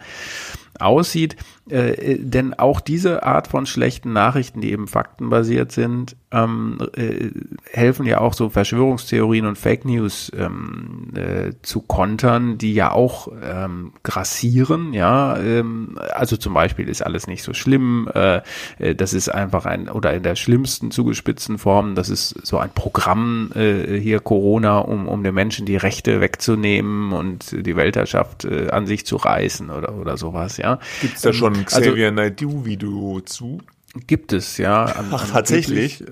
aussieht. 0.78 1.36
Äh, 1.68 2.18
denn 2.18 2.54
auch 2.54 2.80
diese 2.80 3.22
Art 3.22 3.46
von 3.46 3.66
schlechten 3.66 4.12
Nachrichten, 4.12 4.60
die 4.60 4.72
eben 4.72 4.88
faktenbasiert 4.88 5.70
sind, 5.70 6.16
ähm, 6.32 6.78
äh, 6.96 7.30
helfen 7.70 8.06
ja 8.06 8.20
auch 8.20 8.34
so 8.34 8.48
Verschwörungstheorien 8.48 9.46
und 9.46 9.58
Fake 9.58 9.84
News 9.84 10.32
ähm, 10.36 11.12
äh, 11.14 11.52
zu 11.62 11.80
kontern, 11.80 12.58
die 12.58 12.74
ja 12.74 12.90
auch 12.90 13.28
ähm, 13.42 13.92
grassieren. 14.02 14.92
Ja, 14.92 15.38
ähm, 15.38 15.98
also 16.14 16.36
zum 16.36 16.54
Beispiel 16.54 16.88
ist 16.88 17.02
alles 17.02 17.26
nicht 17.26 17.42
so 17.42 17.54
schlimm. 17.54 18.08
Äh, 18.14 18.40
äh, 18.78 18.94
das 18.94 19.12
ist 19.12 19.28
einfach 19.28 19.66
ein 19.66 19.88
oder 19.88 20.14
in 20.14 20.22
der 20.22 20.36
schlimmsten 20.36 20.90
zugespitzten 20.90 21.58
Form. 21.58 21.94
Das 21.94 22.08
ist 22.08 22.30
so 22.44 22.58
ein 22.58 22.70
Programm 22.70 23.50
äh, 23.54 23.98
hier 23.98 24.20
Corona, 24.20 24.78
um 24.78 25.06
um 25.06 25.22
den 25.22 25.34
Menschen 25.34 25.66
die 25.66 25.76
Rechte 25.76 26.20
wegzunehmen 26.20 27.12
und 27.12 27.52
die 27.52 27.76
Weltherrschaft 27.76 28.44
äh, 28.44 28.70
an 28.70 28.86
sich 28.86 29.06
zu 29.06 29.16
reißen 29.16 29.70
oder 29.70 29.94
oder 29.94 30.16
sowas. 30.16 30.56
Ja, 30.56 30.61
gibt's 31.00 31.22
da 31.22 31.32
schon 31.32 31.54
ein 31.54 31.64
also 31.64 31.80
Xavier 31.80 32.06
also, 32.06 32.16
Naidoo-Video 32.16 33.20
zu? 33.20 33.60
Gibt 34.06 34.32
es, 34.32 34.56
ja. 34.56 34.84
An, 34.96 35.08
Ach, 35.10 35.28
tatsächlich? 35.30 36.02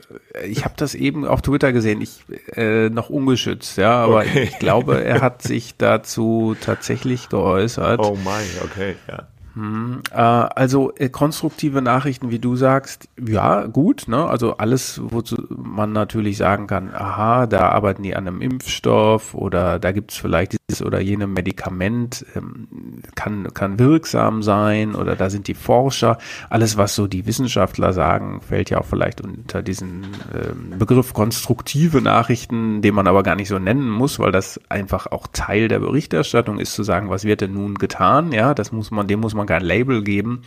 ich 0.44 0.64
habe 0.64 0.74
das 0.76 0.94
eben 0.94 1.24
auf 1.24 1.42
Twitter 1.42 1.72
gesehen, 1.72 2.00
ich 2.00 2.24
äh, 2.54 2.90
noch 2.90 3.08
ungeschützt, 3.08 3.78
ja, 3.78 3.92
aber 3.92 4.18
okay. 4.18 4.44
ich 4.44 4.58
glaube, 4.58 5.02
er 5.02 5.20
hat 5.22 5.42
sich 5.42 5.76
dazu 5.78 6.56
tatsächlich 6.60 7.28
geäußert. 7.28 8.00
Oh 8.00 8.18
mein, 8.22 8.46
okay, 8.64 8.96
ja. 9.08 9.28
Hm, 9.54 10.02
äh, 10.12 10.16
also 10.16 10.92
äh, 10.96 11.08
konstruktive 11.08 11.82
Nachrichten, 11.82 12.30
wie 12.30 12.38
du 12.38 12.54
sagst, 12.54 13.08
ja, 13.18 13.66
gut, 13.66 14.06
ne? 14.06 14.26
Also 14.26 14.58
alles, 14.58 15.00
wozu 15.02 15.36
man 15.50 15.92
natürlich 15.92 16.36
sagen 16.36 16.66
kann, 16.68 16.94
aha, 16.94 17.46
da 17.46 17.70
arbeiten 17.70 18.02
die 18.02 18.14
an 18.14 18.28
einem 18.28 18.40
Impfstoff 18.42 19.34
oder 19.34 19.78
da 19.80 19.90
gibt's 19.90 20.16
vielleicht 20.16 20.56
dieses 20.68 20.82
oder 20.82 21.00
jene 21.00 21.26
Medikament, 21.26 22.24
ähm, 22.36 22.68
kann, 23.14 23.52
kann 23.52 23.78
wirksam 23.78 24.42
sein 24.42 24.94
oder 24.94 25.16
da 25.16 25.30
sind 25.30 25.48
die 25.48 25.54
Forscher. 25.54 26.18
Alles, 26.48 26.76
was 26.76 26.94
so 26.94 27.08
die 27.08 27.26
Wissenschaftler 27.26 27.92
sagen, 27.92 28.40
fällt 28.42 28.70
ja 28.70 28.78
auch 28.78 28.86
vielleicht 28.86 29.20
unter 29.20 29.62
diesen 29.62 30.06
ähm, 30.32 30.78
Begriff 30.78 31.12
konstruktive 31.12 32.00
Nachrichten, 32.00 32.82
den 32.82 32.94
man 32.94 33.08
aber 33.08 33.22
gar 33.24 33.34
nicht 33.34 33.48
so 33.48 33.58
nennen 33.58 33.90
muss, 33.90 34.18
weil 34.20 34.30
das 34.32 34.60
einfach 34.68 35.08
auch 35.08 35.26
Teil 35.32 35.68
der 35.68 35.80
Berichterstattung 35.80 36.60
ist, 36.60 36.74
zu 36.74 36.84
sagen, 36.84 37.10
was 37.10 37.24
wird 37.24 37.40
denn 37.40 37.54
nun 37.54 37.74
getan? 37.74 38.32
Ja, 38.32 38.54
das 38.54 38.70
muss 38.70 38.90
man, 38.90 39.08
dem 39.08 39.20
muss 39.20 39.34
man 39.34 39.39
kein 39.46 39.62
Label 39.62 40.02
geben, 40.02 40.42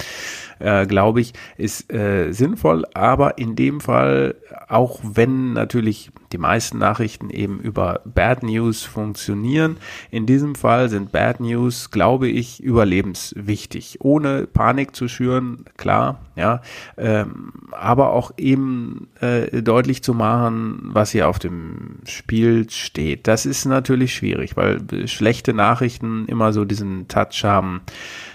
äh, 0.60 0.86
glaube 0.86 1.22
ich, 1.22 1.34
ist 1.58 1.92
äh, 1.92 2.32
sinnvoll. 2.32 2.86
Aber 2.94 3.38
in 3.38 3.56
dem 3.56 3.80
Fall, 3.80 4.36
auch 4.68 5.00
wenn 5.04 5.54
natürlich 5.54 6.12
die 6.34 6.38
meisten 6.38 6.80
Nachrichten 6.80 7.30
eben 7.30 7.60
über 7.60 8.02
Bad 8.06 8.44
News 8.44 8.84
funktionieren, 8.84 9.78
in 10.12 10.26
diesem 10.26 10.56
Fall 10.56 10.90
sind 10.90 11.12
Bad 11.12 11.40
News, 11.40 11.92
glaube 11.92 12.28
ich, 12.28 12.62
überlebenswichtig. 12.62 14.00
Ohne 14.02 14.48
Panik 14.48 14.96
zu 14.96 15.08
schüren, 15.08 15.66
klar, 15.78 16.20
ja, 16.36 16.62
ähm, 16.98 17.54
aber 17.72 18.12
auch 18.12 18.32
eben 18.38 19.08
äh, 19.22 19.62
deutlich 19.62 20.04
zu 20.04 20.14
machen, 20.14 20.90
was 20.92 21.12
hier 21.12 21.28
auf 21.28 21.38
dem 21.38 22.00
Spiel 22.06 22.70
steht. 22.70 23.28
Das 23.28 23.46
ist 23.46 23.66
natürlich 23.66 24.16
schwierig, 24.16 24.58
weil 24.58 24.82
schlechte 25.08 25.54
Nachrichten 25.54 26.26
immer 26.26 26.52
so 26.52 26.66
diesen 26.66 27.08
Touch 27.08 27.44
haben, 27.44 27.82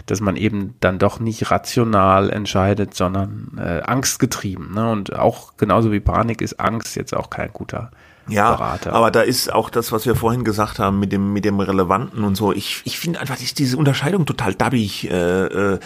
dass 0.07 0.21
man 0.21 0.37
eben 0.37 0.75
dann 0.81 0.99
doch 0.99 1.19
nicht 1.19 1.51
rational 1.51 2.31
entscheidet, 2.31 2.95
sondern 2.95 3.51
äh, 3.59 3.81
angstgetrieben. 3.81 4.73
Ne? 4.75 4.91
Und 4.91 5.15
auch 5.15 5.57
genauso 5.57 5.91
wie 5.93 6.01
Panik 6.01 6.41
ist 6.41 6.61
Angst 6.61 6.97
jetzt 6.97 7.15
auch 7.15 7.31
kein 7.31 7.53
guter 7.53 7.88
ja, 8.29 8.53
Berater. 8.53 8.93
aber 8.93 9.11
da 9.11 9.23
ist 9.23 9.53
auch 9.53 9.71
das, 9.71 9.93
was 9.93 10.07
wir 10.07 10.15
vorhin 10.15 10.45
gesagt 10.45 10.79
haben 10.79 10.99
mit 10.99 11.13
dem 11.13 11.33
mit 11.33 11.45
dem 11.45 11.61
Relevanten 11.61 12.25
und 12.25 12.37
so. 12.37 12.53
Ich 12.53 12.83
ich 12.85 12.99
finde 12.99 13.21
einfach 13.21 13.37
diese 13.37 13.77
Unterscheidung 13.77 14.27
total 14.27 14.55
dabbig. 14.55 15.11
Äh, 15.11 15.75
äh, 15.75 15.79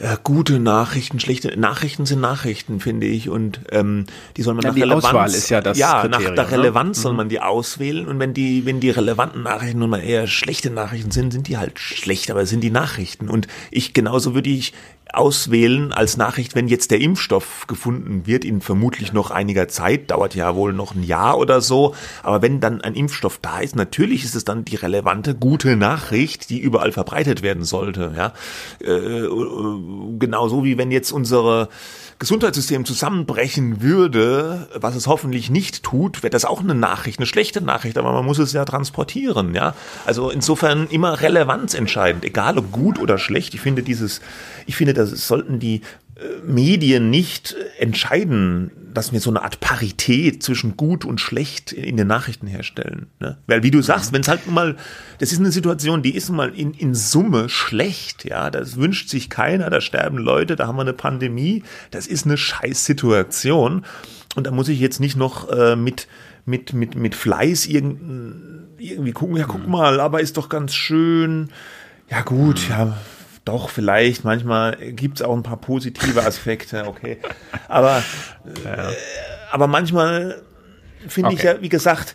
äh, 0.00 0.16
gute 0.22 0.60
Nachrichten, 0.60 1.18
schlechte 1.18 1.58
Nachrichten 1.58 2.06
sind 2.06 2.20
Nachrichten, 2.20 2.78
finde 2.78 3.08
ich. 3.08 3.28
Und 3.28 3.60
ähm, 3.72 4.04
die 4.36 4.42
soll 4.42 4.54
man 4.54 4.62
ja, 4.62 4.68
nach 4.68 4.74
die 4.76 4.82
Relevanz. 4.82 5.04
Auswahl 5.06 5.28
ist 5.28 5.48
ja 5.48 5.60
das. 5.60 5.76
Ja, 5.76 6.02
Kriterium, 6.02 6.34
nach 6.34 6.44
der 6.46 6.56
ne? 6.56 6.62
Relevanz 6.62 6.98
ne? 6.98 7.02
soll 7.02 7.12
man 7.14 7.28
die 7.28 7.40
auswählen. 7.40 8.06
Und 8.06 8.20
wenn 8.20 8.32
die, 8.32 8.64
wenn 8.64 8.78
die 8.78 8.90
relevanten 8.90 9.42
Nachrichten 9.42 9.80
nun 9.80 9.90
mal 9.90 9.98
eher 9.98 10.28
schlechte 10.28 10.70
Nachrichten 10.70 11.10
sind, 11.10 11.32
sind 11.32 11.48
die 11.48 11.56
halt 11.58 11.80
schlecht, 11.80 12.30
aber 12.30 12.46
sind 12.46 12.60
die 12.60 12.70
Nachrichten. 12.70 13.28
Und 13.28 13.48
ich 13.72 13.92
genauso 13.92 14.34
würde 14.34 14.50
ich 14.50 14.72
auswählen 15.12 15.92
als 15.92 16.16
Nachricht, 16.16 16.54
wenn 16.54 16.68
jetzt 16.68 16.90
der 16.90 17.00
Impfstoff 17.00 17.66
gefunden 17.66 18.26
wird, 18.26 18.44
in 18.44 18.60
vermutlich 18.60 19.12
noch 19.12 19.30
einiger 19.30 19.68
Zeit, 19.68 20.10
dauert 20.10 20.34
ja 20.34 20.54
wohl 20.54 20.72
noch 20.72 20.94
ein 20.94 21.02
Jahr 21.02 21.38
oder 21.38 21.60
so, 21.60 21.94
aber 22.22 22.42
wenn 22.42 22.60
dann 22.60 22.80
ein 22.80 22.94
Impfstoff 22.94 23.38
da 23.40 23.60
ist, 23.60 23.76
natürlich 23.76 24.24
ist 24.24 24.34
es 24.34 24.44
dann 24.44 24.64
die 24.64 24.76
relevante, 24.76 25.34
gute 25.34 25.76
Nachricht, 25.76 26.50
die 26.50 26.60
überall 26.60 26.92
verbreitet 26.92 27.42
werden 27.42 27.64
sollte, 27.64 28.12
ja. 28.16 28.32
Äh, 28.80 28.92
äh 28.92 29.28
genauso 30.18 30.64
wie 30.64 30.78
wenn 30.78 30.90
jetzt 30.90 31.12
unsere 31.12 31.68
Gesundheitssystem 32.18 32.84
zusammenbrechen 32.84 33.80
würde, 33.80 34.68
was 34.74 34.96
es 34.96 35.06
hoffentlich 35.06 35.50
nicht 35.50 35.84
tut, 35.84 36.24
wäre 36.24 36.30
das 36.30 36.44
auch 36.44 36.60
eine 36.60 36.74
Nachricht, 36.74 37.20
eine 37.20 37.26
schlechte 37.26 37.60
Nachricht, 37.60 37.96
aber 37.96 38.12
man 38.12 38.24
muss 38.24 38.38
es 38.38 38.52
ja 38.52 38.64
transportieren, 38.64 39.54
ja. 39.54 39.74
Also 40.04 40.30
insofern 40.30 40.88
immer 40.88 41.20
Relevanz 41.20 41.74
entscheidend, 41.74 42.24
egal 42.24 42.58
ob 42.58 42.72
gut 42.72 42.98
oder 42.98 43.18
schlecht. 43.18 43.54
Ich 43.54 43.60
finde 43.60 43.84
dieses, 43.84 44.20
ich 44.66 44.74
finde, 44.74 44.94
das 44.94 45.28
sollten 45.28 45.60
die 45.60 45.82
Medien 46.44 47.10
nicht 47.10 47.54
entscheiden, 47.78 48.72
dass 48.92 49.12
wir 49.12 49.20
so 49.20 49.30
eine 49.30 49.42
Art 49.42 49.60
Parität 49.60 50.42
zwischen 50.42 50.76
gut 50.76 51.04
und 51.04 51.20
schlecht 51.20 51.72
in 51.72 51.96
den 51.96 52.08
Nachrichten 52.08 52.48
herstellen. 52.48 53.06
Ne? 53.20 53.38
Weil 53.46 53.62
wie 53.62 53.70
du 53.70 53.82
sagst, 53.82 54.12
wenn 54.12 54.22
es 54.22 54.28
halt 54.28 54.46
nun 54.46 54.54
mal, 54.54 54.76
das 55.20 55.30
ist 55.30 55.38
eine 55.38 55.52
Situation, 55.52 56.02
die 56.02 56.16
ist 56.16 56.28
nun 56.28 56.36
mal 56.36 56.48
in, 56.48 56.72
in 56.74 56.94
Summe 56.94 57.48
schlecht, 57.48 58.24
ja, 58.24 58.50
das 58.50 58.76
wünscht 58.76 59.08
sich 59.08 59.30
keiner, 59.30 59.70
da 59.70 59.80
sterben 59.80 60.18
Leute, 60.18 60.56
da 60.56 60.66
haben 60.66 60.76
wir 60.76 60.82
eine 60.82 60.92
Pandemie, 60.92 61.62
das 61.92 62.08
ist 62.08 62.26
eine 62.26 62.36
Scheißsituation. 62.36 63.84
Und 64.34 64.46
da 64.46 64.50
muss 64.50 64.68
ich 64.68 64.80
jetzt 64.80 65.00
nicht 65.00 65.16
noch 65.16 65.48
äh, 65.50 65.76
mit, 65.76 66.08
mit, 66.46 66.72
mit, 66.72 66.96
mit 66.96 67.14
Fleiß 67.14 67.66
irgendwie, 67.66 68.92
irgendwie 68.92 69.12
gucken, 69.12 69.36
ja 69.36 69.44
guck 69.44 69.68
mal, 69.68 70.00
aber 70.00 70.20
ist 70.20 70.36
doch 70.36 70.48
ganz 70.48 70.74
schön, 70.74 71.50
ja 72.10 72.22
gut, 72.22 72.68
ja 72.68 72.96
doch, 73.48 73.70
vielleicht, 73.70 74.24
manchmal 74.24 74.76
gibt 74.76 75.20
es 75.20 75.26
auch 75.26 75.34
ein 75.34 75.42
paar 75.42 75.56
positive 75.56 76.22
Aspekte, 76.22 76.86
okay. 76.86 77.18
Aber, 77.66 78.02
ja. 78.62 78.90
äh, 78.90 78.94
aber 79.50 79.66
manchmal 79.66 80.42
finde 81.06 81.30
okay. 81.30 81.36
ich 81.36 81.42
ja, 81.44 81.62
wie 81.62 81.70
gesagt, 81.70 82.14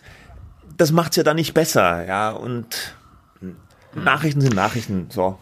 das 0.76 0.92
macht 0.92 1.10
es 1.10 1.16
ja 1.16 1.22
dann 1.24 1.34
nicht 1.34 1.52
besser, 1.52 2.06
ja. 2.06 2.30
Und 2.30 2.94
Nachrichten 3.94 4.40
sind 4.40 4.54
Nachrichten, 4.54 5.08
so. 5.10 5.38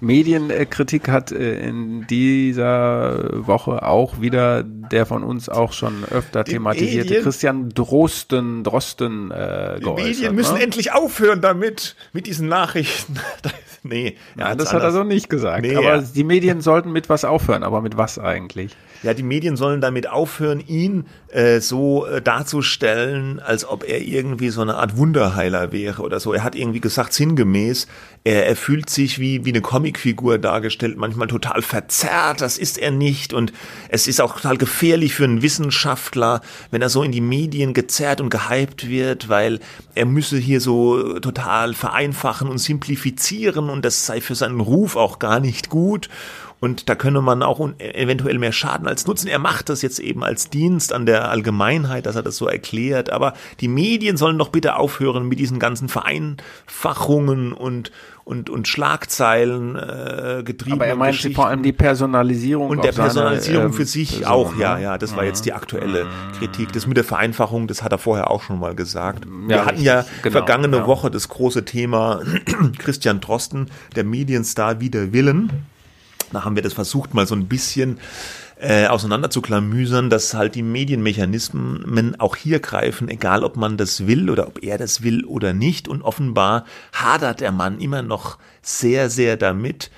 Medienkritik 0.00 1.08
hat 1.08 1.32
äh, 1.32 1.60
in 1.60 2.06
dieser 2.06 3.46
Woche 3.46 3.86
auch 3.86 4.20
wieder 4.20 4.62
der 4.62 5.06
von 5.06 5.22
uns 5.22 5.48
auch 5.48 5.72
schon 5.72 6.04
öfter 6.10 6.44
Die 6.44 6.52
thematisierte 6.52 7.08
Medien, 7.08 7.22
Christian 7.22 7.68
Drosten, 7.70 8.64
Drosten 8.64 9.30
äh, 9.30 9.80
Die 9.80 9.90
Medien 9.90 10.34
müssen 10.34 10.56
ne? 10.56 10.62
endlich 10.62 10.92
aufhören 10.92 11.40
damit, 11.40 11.96
mit 12.12 12.26
diesen 12.26 12.48
Nachrichten. 12.48 13.18
nee. 13.82 14.16
Ja, 14.38 14.54
das 14.54 14.72
hat 14.72 14.82
er 14.82 14.92
so 14.92 15.04
nicht 15.04 15.28
gesagt. 15.28 15.62
Nee, 15.62 15.76
aber 15.76 15.96
ja. 15.96 16.02
die 16.02 16.24
Medien 16.24 16.60
sollten 16.60 16.92
mit 16.92 17.08
was 17.08 17.24
aufhören, 17.24 17.62
aber 17.62 17.80
mit 17.80 17.96
was 17.96 18.18
eigentlich? 18.18 18.76
Ja, 19.04 19.12
die 19.12 19.22
Medien 19.22 19.56
sollen 19.56 19.82
damit 19.82 20.08
aufhören, 20.08 20.60
ihn 20.66 21.04
äh, 21.28 21.60
so 21.60 22.06
äh, 22.06 22.22
darzustellen, 22.22 23.38
als 23.38 23.68
ob 23.68 23.86
er 23.86 24.00
irgendwie 24.00 24.48
so 24.48 24.62
eine 24.62 24.76
Art 24.76 24.96
Wunderheiler 24.96 25.72
wäre 25.72 26.00
oder 26.00 26.20
so. 26.20 26.32
Er 26.32 26.42
hat 26.42 26.56
irgendwie 26.56 26.80
gesagt, 26.80 27.12
sinngemäß, 27.12 27.86
er, 28.24 28.46
er 28.46 28.56
fühlt 28.56 28.88
sich 28.88 29.18
wie, 29.18 29.44
wie 29.44 29.50
eine 29.50 29.60
Comicfigur 29.60 30.38
dargestellt, 30.38 30.96
manchmal 30.96 31.28
total 31.28 31.60
verzerrt, 31.60 32.40
das 32.40 32.56
ist 32.56 32.78
er 32.78 32.92
nicht. 32.92 33.34
Und 33.34 33.52
es 33.90 34.06
ist 34.06 34.22
auch 34.22 34.36
total 34.36 34.56
gefährlich 34.56 35.14
für 35.14 35.24
einen 35.24 35.42
Wissenschaftler, 35.42 36.40
wenn 36.70 36.80
er 36.80 36.88
so 36.88 37.02
in 37.02 37.12
die 37.12 37.20
Medien 37.20 37.74
gezerrt 37.74 38.22
und 38.22 38.30
gehypt 38.30 38.88
wird, 38.88 39.28
weil 39.28 39.60
er 39.94 40.06
müsse 40.06 40.38
hier 40.38 40.62
so 40.62 41.18
total 41.18 41.74
vereinfachen 41.74 42.48
und 42.48 42.56
simplifizieren 42.56 43.68
und 43.68 43.84
das 43.84 44.06
sei 44.06 44.22
für 44.22 44.34
seinen 44.34 44.60
Ruf 44.60 44.96
auch 44.96 45.18
gar 45.18 45.40
nicht 45.40 45.68
gut. 45.68 46.08
Und 46.64 46.88
da 46.88 46.94
könne 46.94 47.20
man 47.20 47.42
auch 47.42 47.60
eventuell 47.78 48.38
mehr 48.38 48.52
Schaden 48.52 48.88
als 48.88 49.06
Nutzen. 49.06 49.28
Er 49.28 49.38
macht 49.38 49.68
das 49.68 49.82
jetzt 49.82 49.98
eben 49.98 50.24
als 50.24 50.48
Dienst 50.48 50.94
an 50.94 51.04
der 51.04 51.28
Allgemeinheit, 51.28 52.06
dass 52.06 52.16
er 52.16 52.22
das 52.22 52.38
so 52.38 52.46
erklärt. 52.48 53.10
Aber 53.10 53.34
die 53.60 53.68
Medien 53.68 54.16
sollen 54.16 54.38
doch 54.38 54.48
bitte 54.48 54.76
aufhören 54.76 55.28
mit 55.28 55.38
diesen 55.38 55.58
ganzen 55.58 55.90
Vereinfachungen 55.90 57.52
und 57.52 57.92
und, 58.24 58.48
und 58.48 58.66
Schlagzeilen 58.66 59.76
äh, 59.76 60.42
getrieben. 60.42 60.76
Aber 60.76 60.86
er 60.86 60.96
meint 60.96 61.16
vor 61.34 61.48
allem 61.48 61.62
die 61.62 61.74
Personalisierung. 61.74 62.70
Und 62.70 62.82
der 62.82 62.92
Personalisierung 62.92 63.64
seine, 63.64 63.74
für 63.74 63.84
sich 63.84 64.20
Person, 64.20 64.26
auch, 64.26 64.56
ja, 64.56 64.76
ne? 64.76 64.82
ja. 64.82 64.96
Das 64.96 65.12
mhm. 65.12 65.16
war 65.16 65.24
jetzt 65.24 65.44
die 65.44 65.52
aktuelle 65.52 66.06
mhm. 66.06 66.38
Kritik. 66.38 66.72
Das 66.72 66.86
mit 66.86 66.96
der 66.96 67.04
Vereinfachung, 67.04 67.66
das 67.66 67.82
hat 67.82 67.92
er 67.92 67.98
vorher 67.98 68.30
auch 68.30 68.40
schon 68.40 68.58
mal 68.58 68.74
gesagt. 68.74 69.26
Wir 69.28 69.56
ja, 69.56 69.66
hatten 69.66 69.82
ja 69.82 70.06
genau, 70.22 70.32
vergangene 70.32 70.78
ja. 70.78 70.86
Woche 70.86 71.10
das 71.10 71.28
große 71.28 71.66
Thema 71.66 72.22
Christian 72.78 73.20
Drosten, 73.20 73.66
der 73.94 74.04
Medienstar 74.04 74.80
wider 74.80 75.12
Willen. 75.12 75.66
Da 76.34 76.44
haben 76.44 76.56
wir 76.56 76.62
das 76.62 76.72
versucht, 76.72 77.14
mal 77.14 77.26
so 77.26 77.34
ein 77.34 77.46
bisschen 77.46 77.98
äh, 78.60 78.86
auseinander 78.86 79.30
zu 79.30 79.42
klamüsern, 79.42 80.10
dass 80.10 80.34
halt 80.34 80.54
die 80.54 80.62
Medienmechanismen 80.62 82.18
auch 82.20 82.36
hier 82.36 82.60
greifen, 82.60 83.08
egal 83.08 83.44
ob 83.44 83.56
man 83.56 83.76
das 83.76 84.06
will 84.06 84.30
oder 84.30 84.46
ob 84.46 84.62
er 84.62 84.78
das 84.78 85.02
will 85.02 85.24
oder 85.24 85.52
nicht. 85.52 85.88
Und 85.88 86.02
offenbar 86.02 86.64
hadert 86.92 87.40
der 87.40 87.52
Mann 87.52 87.78
immer 87.78 88.02
noch 88.02 88.38
sehr, 88.62 89.10
sehr 89.10 89.36
damit, 89.36 89.90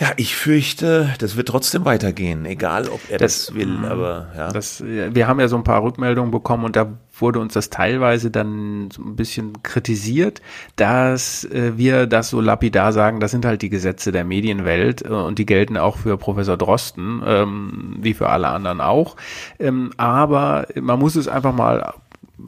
ja, 0.00 0.12
ich 0.16 0.34
fürchte, 0.34 1.14
das 1.18 1.36
wird 1.36 1.48
trotzdem 1.48 1.84
weitergehen, 1.84 2.46
egal 2.46 2.88
ob 2.88 3.00
er 3.10 3.18
das, 3.18 3.46
das 3.46 3.54
will, 3.54 3.84
aber 3.84 4.28
ja. 4.34 4.50
Das, 4.50 4.82
wir 4.82 5.28
haben 5.28 5.38
ja 5.40 5.46
so 5.46 5.56
ein 5.56 5.62
paar 5.62 5.82
Rückmeldungen 5.82 6.30
bekommen 6.30 6.64
und 6.64 6.74
da 6.74 6.90
wurde 7.20 7.40
uns 7.40 7.54
das 7.54 7.70
teilweise 7.70 8.30
dann 8.30 8.90
so 8.90 9.02
ein 9.02 9.16
bisschen 9.16 9.62
kritisiert, 9.62 10.40
dass 10.76 11.44
äh, 11.44 11.76
wir 11.76 12.06
das 12.06 12.30
so 12.30 12.40
lapidar 12.40 12.92
sagen, 12.92 13.20
das 13.20 13.30
sind 13.30 13.44
halt 13.44 13.62
die 13.62 13.70
Gesetze 13.70 14.12
der 14.12 14.24
Medienwelt 14.24 15.02
äh, 15.02 15.08
und 15.08 15.38
die 15.38 15.46
gelten 15.46 15.76
auch 15.76 15.96
für 15.96 16.16
Professor 16.16 16.56
Drosten, 16.56 17.22
ähm, 17.24 17.96
wie 18.00 18.14
für 18.14 18.28
alle 18.28 18.48
anderen 18.48 18.80
auch. 18.80 19.16
Ähm, 19.58 19.90
aber 19.96 20.66
man 20.80 20.98
muss 20.98 21.16
es 21.16 21.28
einfach 21.28 21.54
mal 21.54 21.94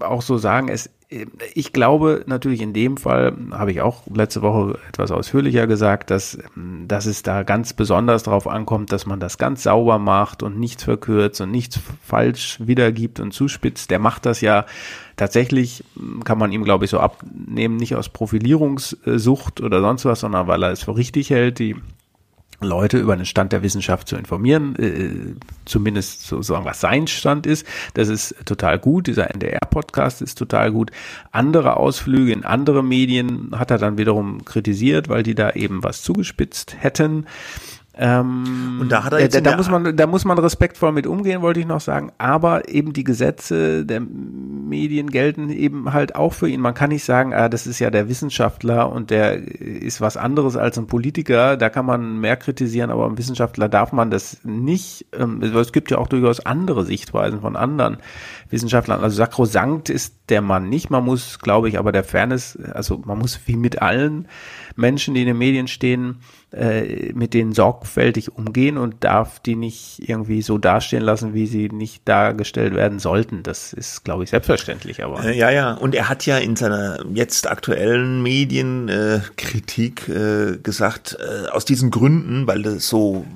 auch 0.00 0.22
so 0.22 0.38
sagen, 0.38 0.68
es 0.68 0.90
ich 1.54 1.72
glaube 1.72 2.24
natürlich 2.26 2.62
in 2.62 2.72
dem 2.72 2.96
Fall, 2.96 3.36
habe 3.50 3.70
ich 3.70 3.80
auch 3.82 4.02
letzte 4.12 4.42
Woche 4.42 4.78
etwas 4.88 5.10
ausführlicher 5.10 5.66
gesagt, 5.66 6.10
dass, 6.10 6.38
dass 6.56 7.06
es 7.06 7.22
da 7.22 7.42
ganz 7.42 7.74
besonders 7.74 8.22
darauf 8.22 8.46
ankommt, 8.46 8.92
dass 8.92 9.06
man 9.06 9.20
das 9.20 9.36
ganz 9.36 9.64
sauber 9.64 9.98
macht 9.98 10.42
und 10.42 10.58
nichts 10.58 10.84
verkürzt 10.84 11.40
und 11.40 11.50
nichts 11.50 11.78
falsch 12.02 12.58
wiedergibt 12.60 13.20
und 13.20 13.32
zuspitzt. 13.32 13.90
Der 13.90 13.98
macht 13.98 14.24
das 14.24 14.40
ja 14.40 14.64
tatsächlich, 15.16 15.84
kann 16.24 16.38
man 16.38 16.52
ihm 16.52 16.64
glaube 16.64 16.86
ich 16.86 16.90
so 16.90 16.98
abnehmen, 16.98 17.76
nicht 17.76 17.94
aus 17.94 18.08
Profilierungssucht 18.08 19.60
oder 19.60 19.80
sonst 19.80 20.04
was, 20.04 20.20
sondern 20.20 20.46
weil 20.46 20.62
er 20.62 20.70
es 20.70 20.84
für 20.84 20.96
richtig 20.96 21.30
hält, 21.30 21.58
die 21.58 21.76
Leute 22.64 22.98
über 22.98 23.16
den 23.16 23.26
Stand 23.26 23.52
der 23.52 23.62
Wissenschaft 23.62 24.08
zu 24.08 24.16
informieren, 24.16 24.76
äh, 24.76 25.34
zumindest 25.64 26.26
sozusagen 26.26 26.64
was 26.64 26.80
sein 26.80 27.06
Stand 27.06 27.46
ist. 27.46 27.66
Das 27.94 28.08
ist 28.08 28.34
total 28.44 28.78
gut. 28.78 29.06
Dieser 29.06 29.30
NDR-Podcast 29.30 30.22
ist 30.22 30.36
total 30.36 30.72
gut. 30.72 30.90
Andere 31.30 31.76
Ausflüge 31.76 32.32
in 32.32 32.44
andere 32.44 32.82
Medien 32.82 33.50
hat 33.58 33.70
er 33.70 33.78
dann 33.78 33.98
wiederum 33.98 34.44
kritisiert, 34.44 35.08
weil 35.08 35.22
die 35.22 35.34
da 35.34 35.50
eben 35.50 35.82
was 35.82 36.02
zugespitzt 36.02 36.76
hätten. 36.78 37.26
Ähm, 38.04 38.78
und 38.80 38.90
da 38.90 39.04
hat 39.04 39.12
er 39.12 39.20
jetzt 39.20 39.36
da, 39.36 39.40
da 39.40 39.56
muss 39.56 39.70
man 39.70 39.96
da 39.96 40.08
muss 40.08 40.24
man 40.24 40.36
respektvoll 40.36 40.90
mit 40.90 41.06
umgehen, 41.06 41.40
wollte 41.40 41.60
ich 41.60 41.66
noch 41.66 41.80
sagen. 41.80 42.10
Aber 42.18 42.68
eben 42.68 42.92
die 42.92 43.04
Gesetze 43.04 43.86
der 43.86 44.00
Medien 44.00 45.08
gelten 45.08 45.50
eben 45.50 45.92
halt 45.92 46.16
auch 46.16 46.32
für 46.32 46.48
ihn. 46.48 46.60
Man 46.60 46.74
kann 46.74 46.88
nicht 46.88 47.04
sagen, 47.04 47.32
ah, 47.32 47.48
das 47.48 47.68
ist 47.68 47.78
ja 47.78 47.90
der 47.90 48.08
Wissenschaftler 48.08 48.90
und 48.90 49.10
der 49.10 49.36
ist 49.36 50.00
was 50.00 50.16
anderes 50.16 50.56
als 50.56 50.78
ein 50.78 50.88
Politiker. 50.88 51.56
Da 51.56 51.70
kann 51.70 51.86
man 51.86 52.18
mehr 52.18 52.36
kritisieren, 52.36 52.90
aber 52.90 53.06
ein 53.06 53.18
Wissenschaftler 53.18 53.68
darf 53.68 53.92
man 53.92 54.10
das 54.10 54.38
nicht. 54.42 55.06
Ähm, 55.16 55.40
es 55.40 55.70
gibt 55.70 55.92
ja 55.92 55.98
auch 55.98 56.08
durchaus 56.08 56.44
andere 56.44 56.84
Sichtweisen 56.84 57.40
von 57.40 57.54
anderen 57.54 57.98
Wissenschaftlern. 58.50 59.00
Also 59.00 59.14
sakrosankt 59.14 59.90
ist 59.90 60.16
der 60.32 60.42
Mann 60.42 60.68
nicht. 60.68 60.90
Man 60.90 61.04
muss, 61.04 61.38
glaube 61.38 61.68
ich, 61.68 61.78
aber 61.78 61.92
der 61.92 62.02
Fairness, 62.02 62.58
also 62.72 63.00
man 63.04 63.18
muss 63.18 63.38
wie 63.46 63.56
mit 63.56 63.80
allen 63.80 64.26
Menschen, 64.74 65.14
die 65.14 65.20
in 65.20 65.26
den 65.26 65.38
Medien 65.38 65.68
stehen, 65.68 66.20
äh, 66.52 67.12
mit 67.12 67.34
denen 67.34 67.52
sorgfältig 67.52 68.36
umgehen 68.36 68.78
und 68.78 69.04
darf 69.04 69.40
die 69.40 69.56
nicht 69.56 70.08
irgendwie 70.08 70.42
so 70.42 70.58
dastehen 70.58 71.02
lassen, 71.02 71.34
wie 71.34 71.46
sie 71.46 71.68
nicht 71.68 72.08
dargestellt 72.08 72.74
werden 72.74 72.98
sollten. 72.98 73.42
Das 73.42 73.72
ist, 73.72 74.04
glaube 74.04 74.24
ich, 74.24 74.30
selbstverständlich. 74.30 75.04
Aber 75.04 75.24
äh, 75.24 75.36
ja, 75.36 75.50
ja. 75.50 75.74
Und 75.74 75.94
er 75.94 76.08
hat 76.08 76.24
ja 76.26 76.38
in 76.38 76.56
seiner 76.56 77.04
jetzt 77.12 77.50
aktuellen 77.50 78.22
Medienkritik 78.22 80.08
äh, 80.08 80.52
äh, 80.52 80.58
gesagt, 80.58 81.18
äh, 81.20 81.48
aus 81.48 81.64
diesen 81.64 81.90
Gründen, 81.90 82.46
weil 82.46 82.62
das 82.62 82.88
so 82.88 83.26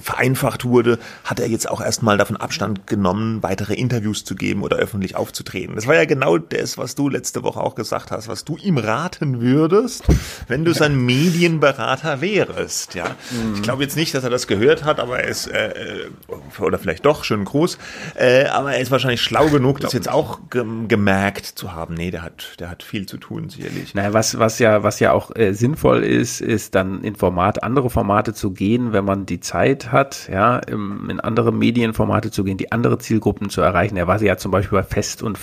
vereinfacht 0.00 0.64
wurde, 0.64 0.98
hat 1.24 1.40
er 1.40 1.48
jetzt 1.48 1.68
auch 1.68 1.80
erstmal 1.80 2.16
davon 2.16 2.36
Abstand 2.36 2.86
genommen, 2.86 3.42
weitere 3.42 3.74
Interviews 3.74 4.24
zu 4.24 4.34
geben 4.34 4.62
oder 4.62 4.76
öffentlich 4.76 5.16
aufzutreten. 5.16 5.74
Das 5.74 5.86
war 5.86 5.94
ja 5.94 6.04
genau 6.04 6.21
das, 6.38 6.78
was 6.78 6.94
du 6.94 7.08
letzte 7.08 7.42
Woche 7.42 7.60
auch 7.60 7.74
gesagt 7.74 8.10
hast, 8.10 8.28
was 8.28 8.44
du 8.44 8.56
ihm 8.56 8.78
raten 8.78 9.40
würdest, 9.40 10.04
wenn 10.48 10.64
du 10.64 10.72
sein 10.72 10.96
Medienberater 10.96 12.20
wärst 12.20 12.72
wärst, 12.72 12.94
ja. 12.94 13.04
Mhm. 13.30 13.54
Ich 13.54 13.62
glaube 13.62 13.82
jetzt 13.82 13.96
nicht, 13.96 14.14
dass 14.14 14.24
er 14.24 14.30
das 14.30 14.46
gehört 14.46 14.84
hat, 14.84 15.00
aber 15.00 15.20
er 15.20 15.28
ist, 15.28 15.46
äh, 15.46 15.68
äh, 15.68 16.60
oder 16.60 16.78
vielleicht 16.78 17.04
doch, 17.04 17.24
schön 17.24 17.44
groß, 17.44 17.78
äh, 18.14 18.46
aber 18.46 18.74
er 18.74 18.80
ist 18.80 18.90
wahrscheinlich 18.90 19.20
schlau 19.20 19.48
genug, 19.48 19.80
das 19.80 19.92
jetzt 19.92 20.08
auch 20.08 20.40
ge 20.50 20.62
gemerkt 20.88 21.46
zu 21.46 21.72
haben. 21.72 21.94
Nee, 21.94 22.10
der 22.10 22.22
hat, 22.22 22.60
der 22.60 22.70
hat 22.70 22.82
viel 22.82 23.06
zu 23.06 23.18
tun, 23.18 23.48
sicherlich. 23.48 23.94
Naja, 23.94 24.12
was, 24.12 24.38
was 24.38 24.58
ja, 24.58 24.82
was 24.82 25.00
ja 25.00 25.12
auch 25.12 25.34
äh, 25.34 25.52
sinnvoll 25.52 26.04
ist, 26.04 26.40
ist 26.40 26.74
dann 26.74 27.02
in 27.02 27.16
Format, 27.16 27.62
andere 27.62 27.90
Formate 27.90 28.32
zu 28.32 28.52
gehen, 28.52 28.92
wenn 28.92 29.04
man 29.04 29.26
die 29.26 29.40
Zeit 29.40 29.90
hat, 29.90 30.28
ja, 30.32 30.58
im, 30.58 31.10
in 31.10 31.20
andere 31.20 31.52
Medienformate 31.52 32.30
zu 32.30 32.44
gehen, 32.44 32.56
die 32.56 32.72
andere 32.72 32.98
Zielgruppen 32.98 33.50
zu 33.50 33.60
erreichen. 33.60 33.96
Er 33.96 34.06
war 34.06 34.22
ja 34.22 34.36
zum 34.36 34.52
Beispiel 34.52 34.78
bei 34.78 34.84
Fest 34.84 35.22
und 35.22 35.36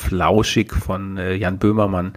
Flauschig 0.60 0.74
von 0.74 1.18
äh, 1.18 1.36
Jan 1.36 1.58
Böhmermann 1.58 2.14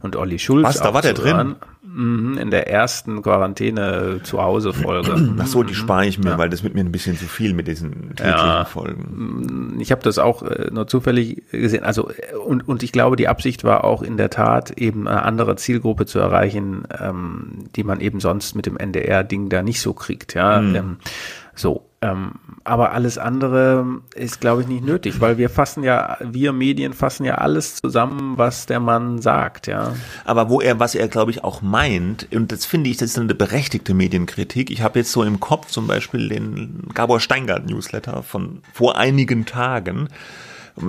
und 0.00 0.16
Olli 0.16 0.38
Schulz. 0.38 0.66
Was, 0.66 0.80
da 0.80 0.94
war 0.94 1.02
der 1.02 1.14
drin? 1.14 1.56
Mhm, 1.82 2.38
in 2.38 2.50
der 2.50 2.70
ersten 2.70 3.22
Quarantäne 3.22 4.20
zu 4.22 4.40
Hause 4.40 4.72
Folge. 4.72 5.34
Ach 5.38 5.46
so, 5.46 5.62
die 5.62 5.74
spare 5.74 6.06
ich 6.06 6.18
mir, 6.18 6.30
ja. 6.30 6.38
weil 6.38 6.48
das 6.48 6.62
wird 6.62 6.74
mir 6.74 6.80
ein 6.80 6.92
bisschen 6.92 7.18
zu 7.18 7.26
viel 7.26 7.52
mit 7.54 7.66
diesen 7.68 8.14
ja. 8.18 8.64
Folgen. 8.64 9.76
Ich 9.80 9.90
habe 9.90 10.02
das 10.02 10.18
auch 10.18 10.42
äh, 10.42 10.70
nur 10.72 10.86
zufällig 10.86 11.42
gesehen. 11.50 11.84
Also 11.84 12.10
und 12.46 12.66
und 12.66 12.82
ich 12.82 12.92
glaube, 12.92 13.16
die 13.16 13.28
Absicht 13.28 13.64
war 13.64 13.84
auch 13.84 14.02
in 14.02 14.16
der 14.16 14.30
Tat 14.30 14.70
eben 14.72 15.06
eine 15.06 15.22
andere 15.22 15.56
Zielgruppe 15.56 16.06
zu 16.06 16.18
erreichen, 16.18 16.84
ähm, 16.98 17.64
die 17.76 17.84
man 17.84 18.00
eben 18.00 18.20
sonst 18.20 18.54
mit 18.54 18.66
dem 18.66 18.76
NDR-Ding 18.76 19.48
da 19.48 19.62
nicht 19.62 19.80
so 19.80 19.92
kriegt. 19.92 20.34
Ja, 20.34 20.60
mhm. 20.60 20.74
ähm, 20.74 20.96
so 21.54 21.91
Ähm, 22.02 22.32
aber 22.64 22.92
alles 22.92 23.16
andere 23.16 24.00
ist, 24.14 24.40
glaube 24.40 24.62
ich, 24.62 24.68
nicht 24.68 24.84
nötig, 24.84 25.20
weil 25.20 25.38
wir 25.38 25.48
fassen 25.48 25.84
ja, 25.84 26.16
wir 26.20 26.52
Medien 26.52 26.92
fassen 26.94 27.24
ja 27.24 27.36
alles 27.36 27.76
zusammen, 27.76 28.36
was 28.36 28.66
der 28.66 28.80
Mann 28.80 29.22
sagt, 29.22 29.68
ja. 29.68 29.94
Aber 30.24 30.50
wo 30.50 30.60
er, 30.60 30.80
was 30.80 30.96
er, 30.96 31.06
glaube 31.06 31.30
ich, 31.30 31.44
auch 31.44 31.62
meint, 31.62 32.26
und 32.34 32.50
das 32.50 32.66
finde 32.66 32.90
ich, 32.90 32.96
das 32.96 33.10
ist 33.10 33.18
eine 33.18 33.34
berechtigte 33.36 33.94
Medienkritik. 33.94 34.70
Ich 34.70 34.82
habe 34.82 34.98
jetzt 34.98 35.12
so 35.12 35.22
im 35.22 35.38
Kopf 35.38 35.68
zum 35.68 35.86
Beispiel 35.86 36.28
den 36.28 36.88
Gabor 36.92 37.20
Steingart 37.20 37.66
Newsletter 37.66 38.24
von 38.24 38.62
vor 38.72 38.96
einigen 38.96 39.46
Tagen 39.46 40.08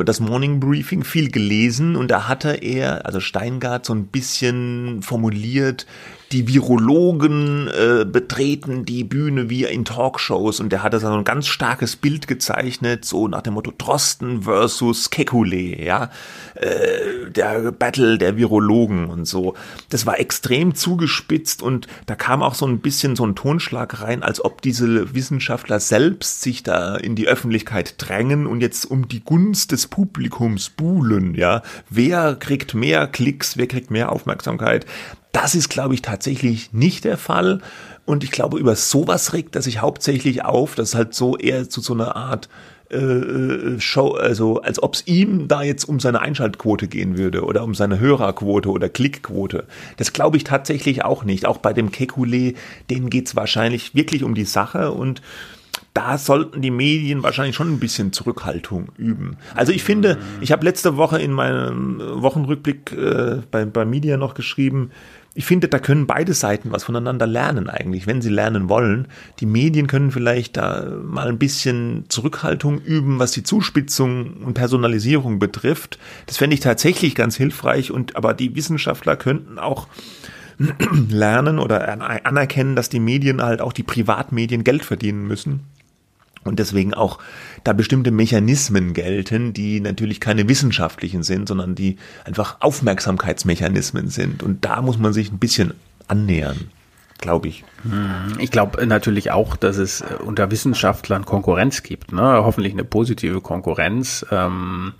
das 0.05 0.19
Morning 0.19 0.59
Briefing 0.59 1.03
viel 1.03 1.29
gelesen 1.29 1.95
und 1.95 2.09
da 2.09 2.27
hatte 2.27 2.51
er, 2.51 3.05
also 3.05 3.19
Steingart, 3.19 3.85
so 3.85 3.93
ein 3.93 4.07
bisschen 4.07 5.01
formuliert, 5.01 5.85
die 6.33 6.47
Virologen 6.47 7.67
äh, 7.67 8.05
betreten 8.05 8.85
die 8.85 9.03
Bühne 9.03 9.51
wie 9.51 9.65
in 9.65 9.85
Talkshows 9.85 10.59
und 10.59 10.71
der 10.71 10.81
hat 10.81 10.93
da 10.93 10.99
so 10.99 11.07
ein 11.07 11.23
ganz 11.23 11.45
starkes 11.45 11.95
Bild 11.95 12.27
gezeichnet, 12.27 13.05
so 13.05 13.27
nach 13.27 13.43
dem 13.43 13.53
Motto 13.53 13.71
Drosten 13.77 14.41
versus 14.41 15.11
Kekulé, 15.11 15.79
ja, 15.83 16.09
äh, 16.55 17.29
der 17.29 17.71
Battle 17.71 18.17
der 18.17 18.35
Virologen 18.35 19.11
und 19.11 19.25
so. 19.25 19.53
Das 19.89 20.07
war 20.07 20.19
extrem 20.19 20.73
zugespitzt 20.73 21.61
und 21.61 21.87
da 22.07 22.15
kam 22.15 22.41
auch 22.41 22.55
so 22.55 22.65
ein 22.65 22.79
bisschen 22.79 23.15
so 23.15 23.25
ein 23.27 23.35
Tonschlag 23.35 24.01
rein, 24.01 24.23
als 24.23 24.43
ob 24.43 24.63
diese 24.63 25.13
Wissenschaftler 25.13 25.79
selbst 25.79 26.41
sich 26.41 26.63
da 26.63 26.95
in 26.95 27.15
die 27.15 27.27
Öffentlichkeit 27.27 27.95
drängen 27.99 28.47
und 28.47 28.61
jetzt 28.61 28.85
um 28.85 29.07
die 29.07 29.23
Gunst 29.23 29.71
des 29.71 29.82
Publikums 29.87 30.69
buhlen, 30.69 31.35
ja. 31.35 31.61
Wer 31.89 32.35
kriegt 32.35 32.73
mehr 32.73 33.07
Klicks, 33.07 33.57
wer 33.57 33.67
kriegt 33.67 33.91
mehr 33.91 34.11
Aufmerksamkeit? 34.11 34.85
Das 35.31 35.55
ist, 35.55 35.69
glaube 35.69 35.95
ich, 35.95 36.01
tatsächlich 36.01 36.73
nicht 36.73 37.05
der 37.05 37.17
Fall. 37.17 37.59
Und 38.05 38.23
ich 38.23 38.31
glaube, 38.31 38.59
über 38.59 38.75
sowas 38.75 39.33
regt 39.33 39.55
er 39.55 39.61
sich 39.61 39.81
hauptsächlich 39.81 40.43
auf, 40.43 40.75
dass 40.75 40.93
halt 40.93 41.13
so 41.13 41.37
eher 41.37 41.69
zu 41.69 41.81
so 41.81 41.93
einer 41.93 42.15
Art 42.15 42.49
äh, 42.91 42.97
äh 42.97 43.79
Show, 43.79 44.11
also 44.11 44.61
als 44.61 44.81
ob 44.83 44.95
es 44.95 45.07
ihm 45.07 45.47
da 45.47 45.63
jetzt 45.63 45.85
um 45.85 45.99
seine 45.99 46.21
Einschaltquote 46.21 46.87
gehen 46.87 47.17
würde 47.17 47.43
oder 47.43 47.63
um 47.63 47.73
seine 47.73 47.99
Hörerquote 47.99 48.69
oder 48.69 48.89
Klickquote. 48.89 49.65
Das 49.97 50.13
glaube 50.13 50.37
ich 50.37 50.43
tatsächlich 50.43 51.03
auch 51.03 51.23
nicht. 51.23 51.45
Auch 51.45 51.57
bei 51.57 51.73
dem 51.73 51.89
Kekulé, 51.89 52.55
denen 52.89 53.09
geht's 53.09 53.35
wahrscheinlich 53.35 53.95
wirklich 53.95 54.23
um 54.23 54.35
die 54.35 54.45
Sache 54.45 54.91
und 54.91 55.21
da 55.93 56.17
sollten 56.17 56.61
die 56.61 56.71
Medien 56.71 57.21
wahrscheinlich 57.21 57.55
schon 57.55 57.71
ein 57.71 57.79
bisschen 57.79 58.13
Zurückhaltung 58.13 58.89
üben. 58.97 59.37
Also 59.53 59.71
ich 59.71 59.83
finde, 59.83 60.17
ich 60.41 60.51
habe 60.51 60.65
letzte 60.65 60.97
Woche 60.97 61.21
in 61.21 61.31
meinem 61.31 61.99
Wochenrückblick 61.99 62.91
äh, 62.93 63.41
bei, 63.51 63.65
bei 63.65 63.85
Media 63.85 64.17
noch 64.17 64.33
geschrieben, 64.33 64.91
ich 65.35 65.45
finde, 65.45 65.67
da 65.67 65.79
können 65.79 66.05
beide 66.05 66.33
Seiten 66.35 66.71
was 66.71 66.83
voneinander 66.83 67.25
lernen 67.25 67.67
eigentlich, 67.67 68.05
wenn 68.05 68.21
sie 68.21 68.29
lernen 68.29 68.69
wollen. 68.69 69.07
Die 69.39 69.47
Medien 69.47 69.87
können 69.87 70.11
vielleicht 70.11 70.57
da 70.57 70.85
mal 71.03 71.27
ein 71.27 71.39
bisschen 71.39 72.05
Zurückhaltung 72.07 72.79
üben, 72.79 73.17
was 73.17 73.31
die 73.31 73.41
Zuspitzung 73.41 74.43
und 74.43 74.53
Personalisierung 74.53 75.39
betrifft. 75.39 75.97
Das 76.27 76.37
fände 76.37 76.53
ich 76.53 76.59
tatsächlich 76.59 77.15
ganz 77.15 77.35
hilfreich 77.35 77.89
und 77.89 78.15
aber 78.15 78.35
die 78.35 78.55
Wissenschaftler 78.55 79.15
könnten 79.15 79.57
auch 79.57 79.87
lernen 81.09 81.57
oder 81.57 81.89
anerkennen, 82.27 82.75
dass 82.75 82.89
die 82.89 82.99
Medien 82.99 83.41
halt 83.41 83.59
auch 83.59 83.73
die 83.73 83.81
Privatmedien 83.81 84.63
Geld 84.63 84.85
verdienen 84.85 85.27
müssen 85.27 85.61
und 86.43 86.59
deswegen 86.59 86.93
auch 86.93 87.19
da 87.63 87.73
bestimmte 87.73 88.11
Mechanismen 88.11 88.93
gelten, 88.93 89.53
die 89.53 89.79
natürlich 89.79 90.19
keine 90.19 90.47
wissenschaftlichen 90.47 91.23
sind, 91.23 91.47
sondern 91.47 91.75
die 91.75 91.97
einfach 92.25 92.57
Aufmerksamkeitsmechanismen 92.59 94.09
sind. 94.09 94.43
Und 94.43 94.65
da 94.65 94.81
muss 94.81 94.97
man 94.97 95.13
sich 95.13 95.31
ein 95.31 95.39
bisschen 95.39 95.73
annähern 96.07 96.69
glaube 97.23 97.47
ich. 97.47 97.63
Hm, 97.83 98.37
ich 98.37 98.51
glaube 98.51 98.85
natürlich 98.85 99.31
auch, 99.31 99.55
dass 99.55 99.77
es 99.77 100.01
äh, 100.01 100.15
unter 100.23 100.51
Wissenschaftlern 100.51 101.25
Konkurrenz 101.25 101.81
gibt, 101.81 102.11
ne? 102.11 102.43
hoffentlich 102.43 102.73
eine 102.73 102.83
positive 102.83 103.39
Konkurrenz. 103.39 104.25
Ähm, 104.29 104.93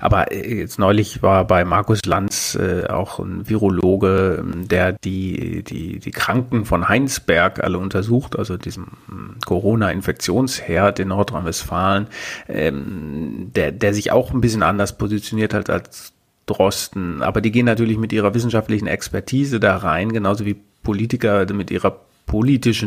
aber 0.00 0.32
äh, 0.32 0.60
jetzt 0.60 0.78
neulich 0.78 1.22
war 1.22 1.46
bei 1.46 1.64
Markus 1.64 2.04
Lanz 2.06 2.56
äh, 2.56 2.86
auch 2.86 3.18
ein 3.18 3.48
Virologe, 3.48 4.38
ähm, 4.40 4.66
der 4.68 4.92
die, 4.92 5.62
die, 5.62 5.98
die 5.98 6.10
Kranken 6.10 6.64
von 6.64 6.88
Heinsberg 6.88 7.62
alle 7.62 7.78
untersucht, 7.78 8.38
also 8.38 8.56
diesem 8.56 8.86
hm, 9.08 9.36
Corona-Infektionsherd 9.44 10.98
in 10.98 11.08
Nordrhein-Westfalen, 11.08 12.06
ähm, 12.48 13.52
der, 13.54 13.70
der 13.70 13.92
sich 13.92 14.12
auch 14.12 14.32
ein 14.32 14.40
bisschen 14.40 14.62
anders 14.62 14.96
positioniert 14.96 15.52
hat 15.52 15.68
als 15.68 16.14
Drosten. 16.46 17.22
Aber 17.22 17.40
die 17.40 17.50
gehen 17.50 17.66
natürlich 17.66 17.98
mit 17.98 18.12
ihrer 18.12 18.32
wissenschaftlichen 18.32 18.86
Expertise 18.86 19.60
da 19.60 19.76
rein, 19.76 20.12
genauso 20.12 20.46
wie 20.46 20.56
Politiker 20.86 21.52
mit 21.52 21.72
ihrer 21.72 21.98
politischen 22.26 22.78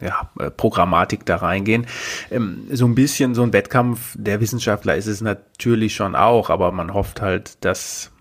ja, 0.00 0.30
Programmatik 0.56 1.26
da 1.26 1.34
reingehen. 1.36 1.86
Ähm, 2.30 2.68
so 2.70 2.86
ein 2.86 2.94
bisschen 2.94 3.34
so 3.34 3.42
ein 3.42 3.52
Wettkampf 3.52 4.14
der 4.16 4.40
Wissenschaftler 4.40 4.94
ist 4.94 5.08
es 5.08 5.20
natürlich 5.20 5.96
schon 5.96 6.14
auch, 6.14 6.48
aber 6.48 6.70
man 6.70 6.94
hofft 6.94 7.20
halt, 7.20 7.64
dass 7.64 8.12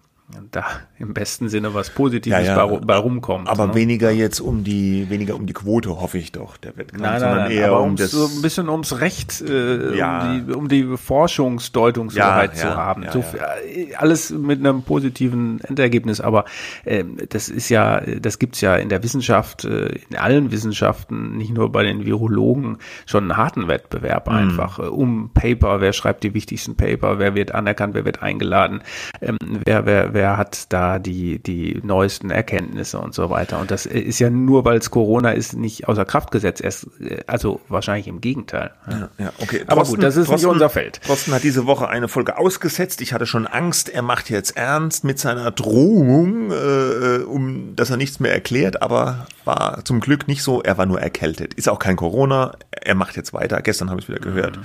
da 0.50 0.66
im 1.00 1.14
besten 1.14 1.50
Sinne 1.50 1.74
was 1.74 1.90
Positives 1.90 2.46
ja, 2.46 2.58
ja. 2.58 2.66
bei, 2.66 2.96
rumkommt. 2.96 3.48
Aber 3.48 3.68
ne? 3.68 3.76
weniger 3.76 4.12
jetzt 4.12 4.40
um 4.40 4.64
die, 4.64 5.10
weniger 5.10 5.36
um 5.36 5.46
die 5.46 5.54
Quote, 5.54 6.02
hoffe 6.02 6.18
ich 6.18 6.32
doch, 6.32 6.58
der 6.58 6.78
Wettkampf, 6.78 7.02
nein, 7.02 7.20
sondern 7.20 7.38
nein, 7.40 7.52
eher 7.52 7.80
um 7.80 7.96
das. 7.96 8.12
So 8.12 8.26
ein 8.26 8.42
bisschen 8.42 8.70
ums 8.70 9.00
Recht, 9.00 9.42
äh, 9.42 9.98
ja. 9.98 10.32
um, 10.32 10.46
die, 10.46 10.54
um 10.54 10.68
die 10.68 10.98
Forschungsdeutungshoheit 10.98 12.58
zu 12.58 12.76
haben. 12.76 13.06
so, 13.12 13.20
äh, 13.20 13.96
alles 13.96 14.32
mit 14.32 14.60
einem 14.60 14.84
positiven 14.84 15.62
Endergebnis, 15.62 16.20
aber 16.20 16.46
äh, 16.84 17.04
das 17.30 17.50
ist 17.50 17.70
ja, 17.70 18.02
das 18.02 18.38
gibt's 18.38 18.60
ja 18.60 18.76
in 18.76 18.90
der 18.90 19.02
Wissenschaft, 19.02 19.64
äh, 19.64 19.96
in 20.10 20.18
allen 20.18 20.52
Wissenschaften, 20.52 21.38
nicht 21.38 21.54
nur 21.54 21.72
bei 21.72 21.84
den 21.84 22.06
Virologen, 22.06 22.78
schon 23.06 23.24
einen 23.24 23.38
harten 23.38 23.68
Wettbewerb 23.70 24.28
mhm. 24.28 24.36
einfach. 24.36 24.80
Äh, 24.80 24.84
um 24.84 25.32
Paper, 25.34 25.80
wer 25.80 25.94
schreibt 25.94 26.24
die 26.24 26.34
wichtigsten 26.34 26.76
Paper, 26.76 27.20
wer 27.20 27.36
wird 27.36 27.54
anerkannt, 27.56 27.94
wer 27.94 28.04
wird 28.04 28.22
eingeladen, 28.22 28.82
ähm, 29.22 29.38
wer, 29.66 29.86
wer 29.86 30.14
wer 30.14 30.38
hat 30.38 30.72
da 30.74 30.89
die, 30.98 31.38
die 31.38 31.80
neuesten 31.84 32.32
Erkenntnisse 32.32 32.98
und 32.98 33.14
so 33.14 33.30
weiter. 33.30 33.60
Und 33.60 33.70
das 33.70 33.86
ist 33.86 34.18
ja 34.20 34.30
nur, 34.30 34.66
weil 34.66 34.78
es 34.78 34.90
Corona 34.90 35.32
ist, 35.32 35.54
nicht 35.54 35.88
außer 35.88 36.06
Kraft 36.06 36.32
gesetzt. 36.32 36.62
Erst, 36.62 36.88
also 37.28 37.62
wahrscheinlich 37.68 38.08
im 38.08 38.22
Gegenteil. 38.22 38.72
Ja, 38.90 39.10
ja 39.20 39.34
okay. 39.40 39.64
Aber 39.68 39.82
Drosten, 39.82 39.96
gut, 39.98 40.04
das 40.04 40.16
ist 40.16 40.30
Drosten, 40.30 40.48
nicht 40.48 40.54
unser 40.54 40.70
Feld. 40.70 41.02
Thorsten 41.06 41.34
hat 41.34 41.44
diese 41.44 41.68
Woche 41.68 41.88
eine 41.90 42.08
Folge 42.08 42.38
ausgesetzt. 42.38 43.02
Ich 43.02 43.14
hatte 43.14 43.28
schon 43.28 43.46
Angst, 43.46 43.90
er 43.90 44.02
macht 44.02 44.30
jetzt 44.30 44.58
ernst 44.58 45.04
mit 45.04 45.20
seiner 45.20 45.52
Drohung, 45.52 46.52
äh, 46.52 47.24
um 47.24 47.76
dass 47.76 47.90
er 47.90 47.98
nichts 47.98 48.20
mehr 48.20 48.34
erklärt, 48.34 48.82
aber 48.82 49.28
war 49.46 49.84
zum 49.86 50.00
Glück 50.00 50.28
nicht 50.28 50.42
so. 50.42 50.64
Er 50.64 50.78
war 50.78 50.86
nur 50.86 51.02
erkältet. 51.02 51.54
Ist 51.54 51.70
auch 51.70 51.80
kein 51.80 51.96
Corona. 51.96 52.54
Er 52.72 52.96
macht 52.96 53.16
jetzt 53.16 53.34
weiter. 53.34 53.62
Gestern 53.62 53.90
habe 53.90 54.00
ich 54.00 54.08
wieder 54.08 54.20
gehört. 54.20 54.58
Mhm. 54.58 54.64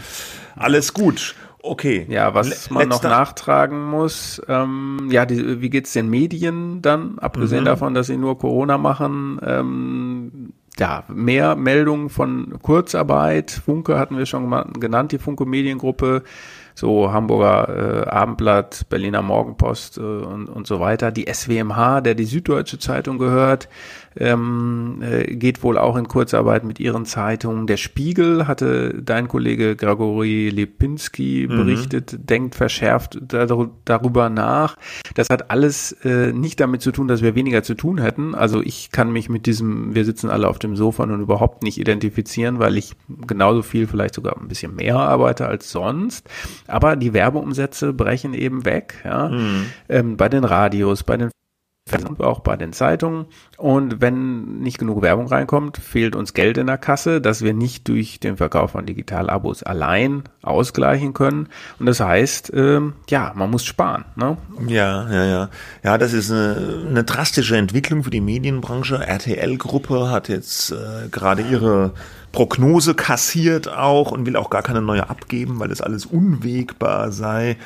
Alles 0.56 0.94
gut. 0.94 1.34
Okay. 1.66 2.04
Ja, 2.10 2.34
was 2.34 2.68
man 2.70 2.88
noch 2.88 3.02
nachtragen 3.02 3.88
muss, 3.88 4.40
ähm, 4.48 5.08
ja, 5.10 5.24
die, 5.24 5.62
wie 5.62 5.70
geht's 5.70 5.94
den 5.94 6.10
Medien 6.10 6.82
dann, 6.82 7.18
abgesehen 7.18 7.62
mhm. 7.62 7.66
davon, 7.66 7.94
dass 7.94 8.08
sie 8.08 8.18
nur 8.18 8.38
Corona 8.38 8.76
machen, 8.76 9.40
ähm, 9.42 10.52
ja, 10.78 11.04
mehr 11.08 11.56
Meldungen 11.56 12.10
von 12.10 12.58
Kurzarbeit, 12.60 13.50
Funke 13.50 13.98
hatten 13.98 14.18
wir 14.18 14.26
schon 14.26 14.50
genannt, 14.78 15.12
die 15.12 15.18
Funke 15.18 15.46
Mediengruppe, 15.46 16.24
so 16.74 17.12
Hamburger 17.12 18.04
äh, 18.04 18.08
Abendblatt, 18.08 18.86
Berliner 18.88 19.22
Morgenpost 19.22 19.98
äh, 19.98 20.00
und, 20.00 20.48
und 20.48 20.66
so 20.66 20.80
weiter. 20.80 21.12
Die 21.12 21.32
SWMH, 21.32 22.00
der 22.00 22.14
die 22.14 22.24
Süddeutsche 22.24 22.78
Zeitung 22.78 23.18
gehört, 23.18 23.68
ähm, 24.16 25.00
äh, 25.02 25.34
geht 25.36 25.62
wohl 25.62 25.78
auch 25.78 25.96
in 25.96 26.08
Kurzarbeit 26.08 26.64
mit 26.64 26.80
ihren 26.80 27.04
Zeitungen. 27.04 27.66
Der 27.66 27.76
Spiegel 27.76 28.46
hatte 28.46 29.00
dein 29.02 29.28
Kollege 29.28 29.76
Gregory 29.76 30.50
Lipinski 30.50 31.46
mhm. 31.48 31.56
berichtet, 31.56 32.12
mhm. 32.12 32.26
denkt 32.26 32.54
verschärft 32.54 33.18
darüber 33.28 34.28
nach. 34.28 34.76
Das 35.14 35.30
hat 35.30 35.50
alles 35.50 35.92
äh, 36.04 36.32
nicht 36.32 36.60
damit 36.60 36.82
zu 36.82 36.92
tun, 36.92 37.08
dass 37.08 37.22
wir 37.22 37.34
weniger 37.34 37.62
zu 37.62 37.74
tun 37.74 37.98
hätten. 37.98 38.34
Also 38.34 38.62
ich 38.62 38.90
kann 38.90 39.12
mich 39.12 39.28
mit 39.28 39.46
diesem, 39.46 39.94
wir 39.94 40.04
sitzen 40.04 40.30
alle 40.30 40.48
auf 40.48 40.58
dem 40.58 40.76
Sofa 40.76 41.06
nun 41.06 41.20
überhaupt 41.20 41.62
nicht 41.62 41.78
identifizieren, 41.78 42.58
weil 42.58 42.76
ich 42.76 42.94
genauso 43.26 43.62
viel, 43.62 43.86
vielleicht 43.86 44.14
sogar 44.14 44.36
ein 44.40 44.48
bisschen 44.48 44.74
mehr 44.74 44.96
arbeite 44.96 45.46
als 45.46 45.70
sonst. 45.70 46.28
Aber 46.66 46.96
die 46.96 47.12
Werbeumsätze 47.12 47.92
brechen 47.92 48.34
eben 48.34 48.64
weg, 48.64 48.94
ja. 49.04 49.28
Mhm. 49.28 49.66
Ähm, 49.88 50.16
bei 50.16 50.28
den 50.28 50.44
Radios, 50.44 51.02
bei 51.02 51.16
den 51.16 51.30
und 51.92 52.20
auch 52.22 52.40
bei 52.40 52.56
den 52.56 52.72
Zeitungen. 52.72 53.26
Und 53.56 54.00
wenn 54.00 54.60
nicht 54.60 54.78
genug 54.78 55.02
Werbung 55.02 55.26
reinkommt, 55.26 55.76
fehlt 55.76 56.16
uns 56.16 56.32
Geld 56.32 56.56
in 56.56 56.66
der 56.66 56.78
Kasse, 56.78 57.20
das 57.20 57.42
wir 57.42 57.52
nicht 57.52 57.86
durch 57.88 58.18
den 58.20 58.38
Verkauf 58.38 58.72
von 58.72 58.86
Digitalabos 58.86 59.62
allein 59.62 60.24
ausgleichen 60.42 61.12
können. 61.12 61.48
Und 61.78 61.86
das 61.86 62.00
heißt, 62.00 62.52
ähm, 62.54 62.94
ja, 63.10 63.32
man 63.34 63.50
muss 63.50 63.64
sparen. 63.64 64.06
Ne? 64.16 64.38
Ja, 64.66 65.10
ja, 65.10 65.24
ja. 65.24 65.50
Ja, 65.82 65.98
das 65.98 66.14
ist 66.14 66.30
eine, 66.30 66.84
eine 66.88 67.04
drastische 67.04 67.56
Entwicklung 67.56 68.02
für 68.02 68.10
die 68.10 68.22
Medienbranche. 68.22 69.06
RTL-Gruppe 69.06 70.10
hat 70.10 70.28
jetzt 70.28 70.72
äh, 70.72 71.08
gerade 71.10 71.42
ihre 71.42 71.92
Prognose 72.34 72.94
kassiert 72.94 73.68
auch 73.68 74.10
und 74.10 74.26
will 74.26 74.34
auch 74.34 74.50
gar 74.50 74.62
keine 74.62 74.82
neue 74.82 75.08
abgeben, 75.08 75.60
weil 75.60 75.68
das 75.68 75.80
alles 75.80 76.04
unwegbar 76.04 77.12
sei. 77.12 77.56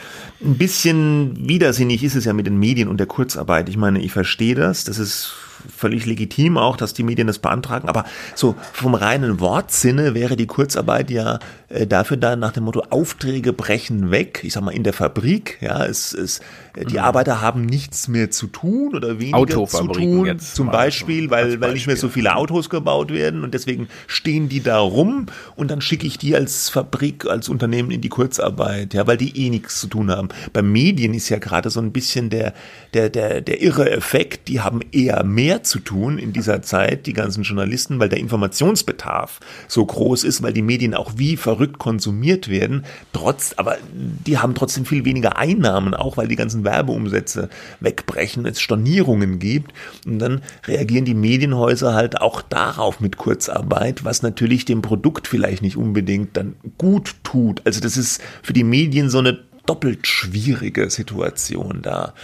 Ein 0.45 0.59
bisschen 0.59 1.49
widersinnig 1.49 2.05
ist 2.05 2.14
es 2.14 2.27
ja 2.27 2.35
mit 2.35 2.47
den 2.47 2.59
Medien 2.59 2.89
und 2.89 2.99
der 2.99 3.07
Kurzarbeit. 3.07 3.71
Ich 3.71 3.79
meine, 3.79 3.99
ich 4.01 4.12
verstehe 4.12 4.55
das. 4.55 4.85
Das 4.85 4.99
ist 4.99 5.33
völlig 5.75 6.05
legitim 6.05 6.59
auch, 6.59 6.77
dass 6.77 6.93
die 6.93 7.03
Medien 7.03 7.27
das 7.27 7.39
beantragen. 7.39 7.89
Aber 7.89 8.05
so 8.35 8.57
vom 8.75 8.95
reinen 8.95 9.41
Wortsinne 9.41 10.12
wäre 10.12 10.37
die 10.37 10.47
Kurzarbeit 10.47 11.11
ja 11.11 11.39
äh, 11.71 11.87
dafür 11.87 12.19
da 12.19 12.37
nach 12.37 12.53
dem 12.53 12.64
Motto 12.64 12.83
Aufträge 12.91 13.55
brechen 13.55 14.11
weg. 14.11 14.41
Ich 14.43 14.53
sag 14.53 14.62
mal 14.62 14.73
in 14.73 14.85
der 14.85 14.93
Fabrik. 14.93 15.59
Ja, 15.62 15.87
es, 15.87 16.12
es 16.12 16.41
die 16.85 16.95
mhm. 16.95 17.05
Arbeiter 17.05 17.41
haben 17.41 17.64
nichts 17.64 18.09
mehr 18.09 18.31
zu 18.31 18.47
tun 18.47 18.95
oder 18.95 19.18
weniger 19.18 19.66
zu 19.66 19.87
tun. 19.89 20.26
Jetzt 20.26 20.55
zum 20.55 20.70
Beispiel, 20.70 21.31
weil, 21.31 21.45
Beispiel. 21.45 21.61
weil 21.61 21.72
nicht 21.72 21.87
mehr 21.87 21.97
so 21.97 22.09
viele 22.09 22.37
Autos 22.37 22.70
gebaut 22.70 23.12
werden 23.12 23.45
und 23.45 23.55
deswegen 23.55 23.89
stehen 24.07 24.49
die 24.49 24.62
da 24.62 24.79
rum 24.79 25.26
und 25.57 25.70
dann 25.70 25.81
schicke 25.81 26.07
ich 26.07 26.18
die 26.18 26.35
als 26.35 26.68
Fabrik, 26.68 27.26
als 27.26 27.49
Unternehmen 27.49 27.91
in 27.91 28.01
die 28.01 28.09
Kurzarbeit, 28.09 28.95
ja, 28.95 29.07
weil 29.07 29.16
die 29.16 29.47
eh 29.47 29.51
nichts 29.51 29.81
zu 29.81 29.87
tun 29.87 30.11
haben. 30.11 30.29
Bei 30.53 30.62
Medien 30.62 31.14
ist 31.14 31.29
ja 31.29 31.39
gerade 31.39 31.70
so 31.70 31.81
ein 31.81 31.93
bisschen 31.93 32.31
der, 32.31 32.55
der, 32.95 33.11
der, 33.11 33.41
der 33.41 33.62
irre 33.62 33.91
Effekt, 33.91 34.49
die 34.49 34.61
haben 34.61 34.81
eher 34.93 35.24
mehr 35.24 35.62
zu 35.62 35.81
tun 35.81 36.18
in 36.18 36.33
dieser 36.33 36.62
Zeit, 36.62 37.07
die 37.07 37.12
ganzen 37.12 37.43
Journalisten, 37.43 37.99
weil 37.99 38.09
der 38.09 38.18
Informationsbedarf 38.18 39.41
so 39.66 39.85
groß 39.85 40.24
ist, 40.24 40.43
weil 40.43 40.53
die 40.53 40.62
Medien 40.62 40.95
auch 40.95 41.12
wie 41.16 41.37
verrückt 41.37 41.79
konsumiert 41.79 42.49
werden, 42.49 42.85
trotz, 43.12 43.55
aber 43.57 43.79
die 43.93 44.39
haben 44.39 44.55
trotzdem 44.55 44.85
viel 44.85 45.05
weniger 45.05 45.37
Einnahmen, 45.37 45.95
auch 45.95 46.16
weil 46.16 46.29
die 46.29 46.37
ganzen 46.37 46.64
Werbeumsätze 46.69 47.49
wegbrechen, 47.81 48.45
es 48.45 48.61
Stornierungen 48.61 49.39
gibt 49.39 49.73
und 50.07 50.19
dann 50.19 50.43
reagieren 50.66 51.07
die 51.07 51.14
Medienhäuser 51.14 51.95
halt 51.95 52.21
auch 52.21 52.43
darauf 52.43 53.01
mit 53.01 53.16
Kurzarbeit, 53.16 54.05
was 54.05 54.23
natürlich 54.23 54.66
dem 54.66 54.83
Produkt 54.83 55.27
vielleicht 55.27 55.62
nicht 55.62 55.77
unbedingt 55.77 56.37
dann 56.37 56.57
gut 56.77 57.14
tut. 57.23 57.62
Also 57.64 57.81
das 57.81 57.97
ist 57.97 58.21
für 58.43 58.53
die 58.53 58.64
Medien 58.64 59.09
so 59.09 59.19
eine 59.19 59.39
doppelt 59.64 60.07
schwierige 60.07 60.91
Situation 60.91 61.81
da. 61.83 62.14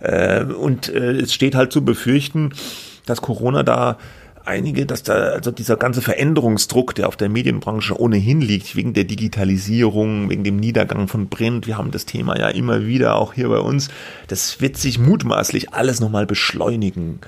Äh, 0.00 0.44
und 0.44 0.88
äh, 0.88 1.12
es 1.12 1.32
steht 1.32 1.54
halt 1.54 1.72
zu 1.72 1.84
befürchten, 1.84 2.52
dass 3.06 3.22
Corona 3.22 3.62
da 3.62 3.98
einige, 4.44 4.86
dass 4.86 5.02
da 5.02 5.14
also 5.14 5.50
dieser 5.50 5.76
ganze 5.76 6.02
Veränderungsdruck, 6.02 6.94
der 6.94 7.08
auf 7.08 7.16
der 7.16 7.28
Medienbranche 7.28 7.98
ohnehin 7.98 8.40
liegt, 8.40 8.76
wegen 8.76 8.92
der 8.92 9.04
Digitalisierung, 9.04 10.30
wegen 10.30 10.44
dem 10.44 10.56
Niedergang 10.56 11.08
von 11.08 11.28
Print, 11.28 11.66
wir 11.66 11.78
haben 11.78 11.90
das 11.90 12.06
Thema 12.06 12.38
ja 12.38 12.48
immer 12.48 12.86
wieder 12.86 13.16
auch 13.16 13.34
hier 13.34 13.48
bei 13.48 13.58
uns, 13.58 13.88
das 14.28 14.60
wird 14.60 14.76
sich 14.76 14.98
mutmaßlich 14.98 15.72
alles 15.72 16.00
nochmal 16.00 16.26
beschleunigen, 16.26 17.20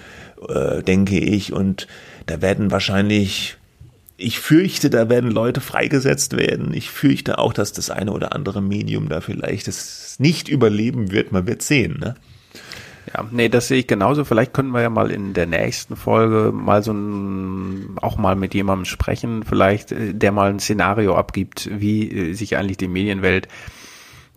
äh, 0.48 0.82
denke 0.82 1.18
ich. 1.18 1.52
Und 1.52 1.86
da 2.26 2.42
werden 2.42 2.70
wahrscheinlich 2.70 3.56
ich 4.18 4.38
fürchte, 4.38 4.88
da 4.88 5.08
werden 5.10 5.30
Leute 5.30 5.60
freigesetzt 5.60 6.36
werden. 6.36 6.72
Ich 6.72 6.90
fürchte 6.90 7.38
auch, 7.38 7.52
dass 7.52 7.72
das 7.72 7.90
eine 7.90 8.12
oder 8.12 8.34
andere 8.34 8.62
Medium 8.62 9.08
da 9.08 9.20
vielleicht 9.20 9.68
es 9.68 10.16
nicht 10.18 10.48
überleben 10.48 11.10
wird. 11.10 11.32
Man 11.32 11.46
wird 11.46 11.62
sehen, 11.62 11.98
ne? 12.00 12.14
Ja, 13.14 13.24
nee, 13.30 13.48
das 13.48 13.68
sehe 13.68 13.78
ich 13.78 13.86
genauso. 13.86 14.24
Vielleicht 14.24 14.52
können 14.52 14.70
wir 14.70 14.82
ja 14.82 14.90
mal 14.90 15.10
in 15.10 15.32
der 15.32 15.46
nächsten 15.46 15.94
Folge 15.94 16.50
mal 16.52 16.82
so 16.82 16.92
ein, 16.92 17.96
auch 18.00 18.16
mal 18.16 18.34
mit 18.34 18.54
jemandem 18.54 18.84
sprechen, 18.84 19.44
vielleicht, 19.44 19.92
äh, 19.92 20.12
der 20.12 20.32
mal 20.32 20.50
ein 20.50 20.58
Szenario 20.58 21.14
abgibt, 21.14 21.70
wie 21.72 22.10
äh, 22.10 22.32
sich 22.32 22.56
eigentlich 22.56 22.78
die 22.78 22.88
Medienwelt 22.88 23.48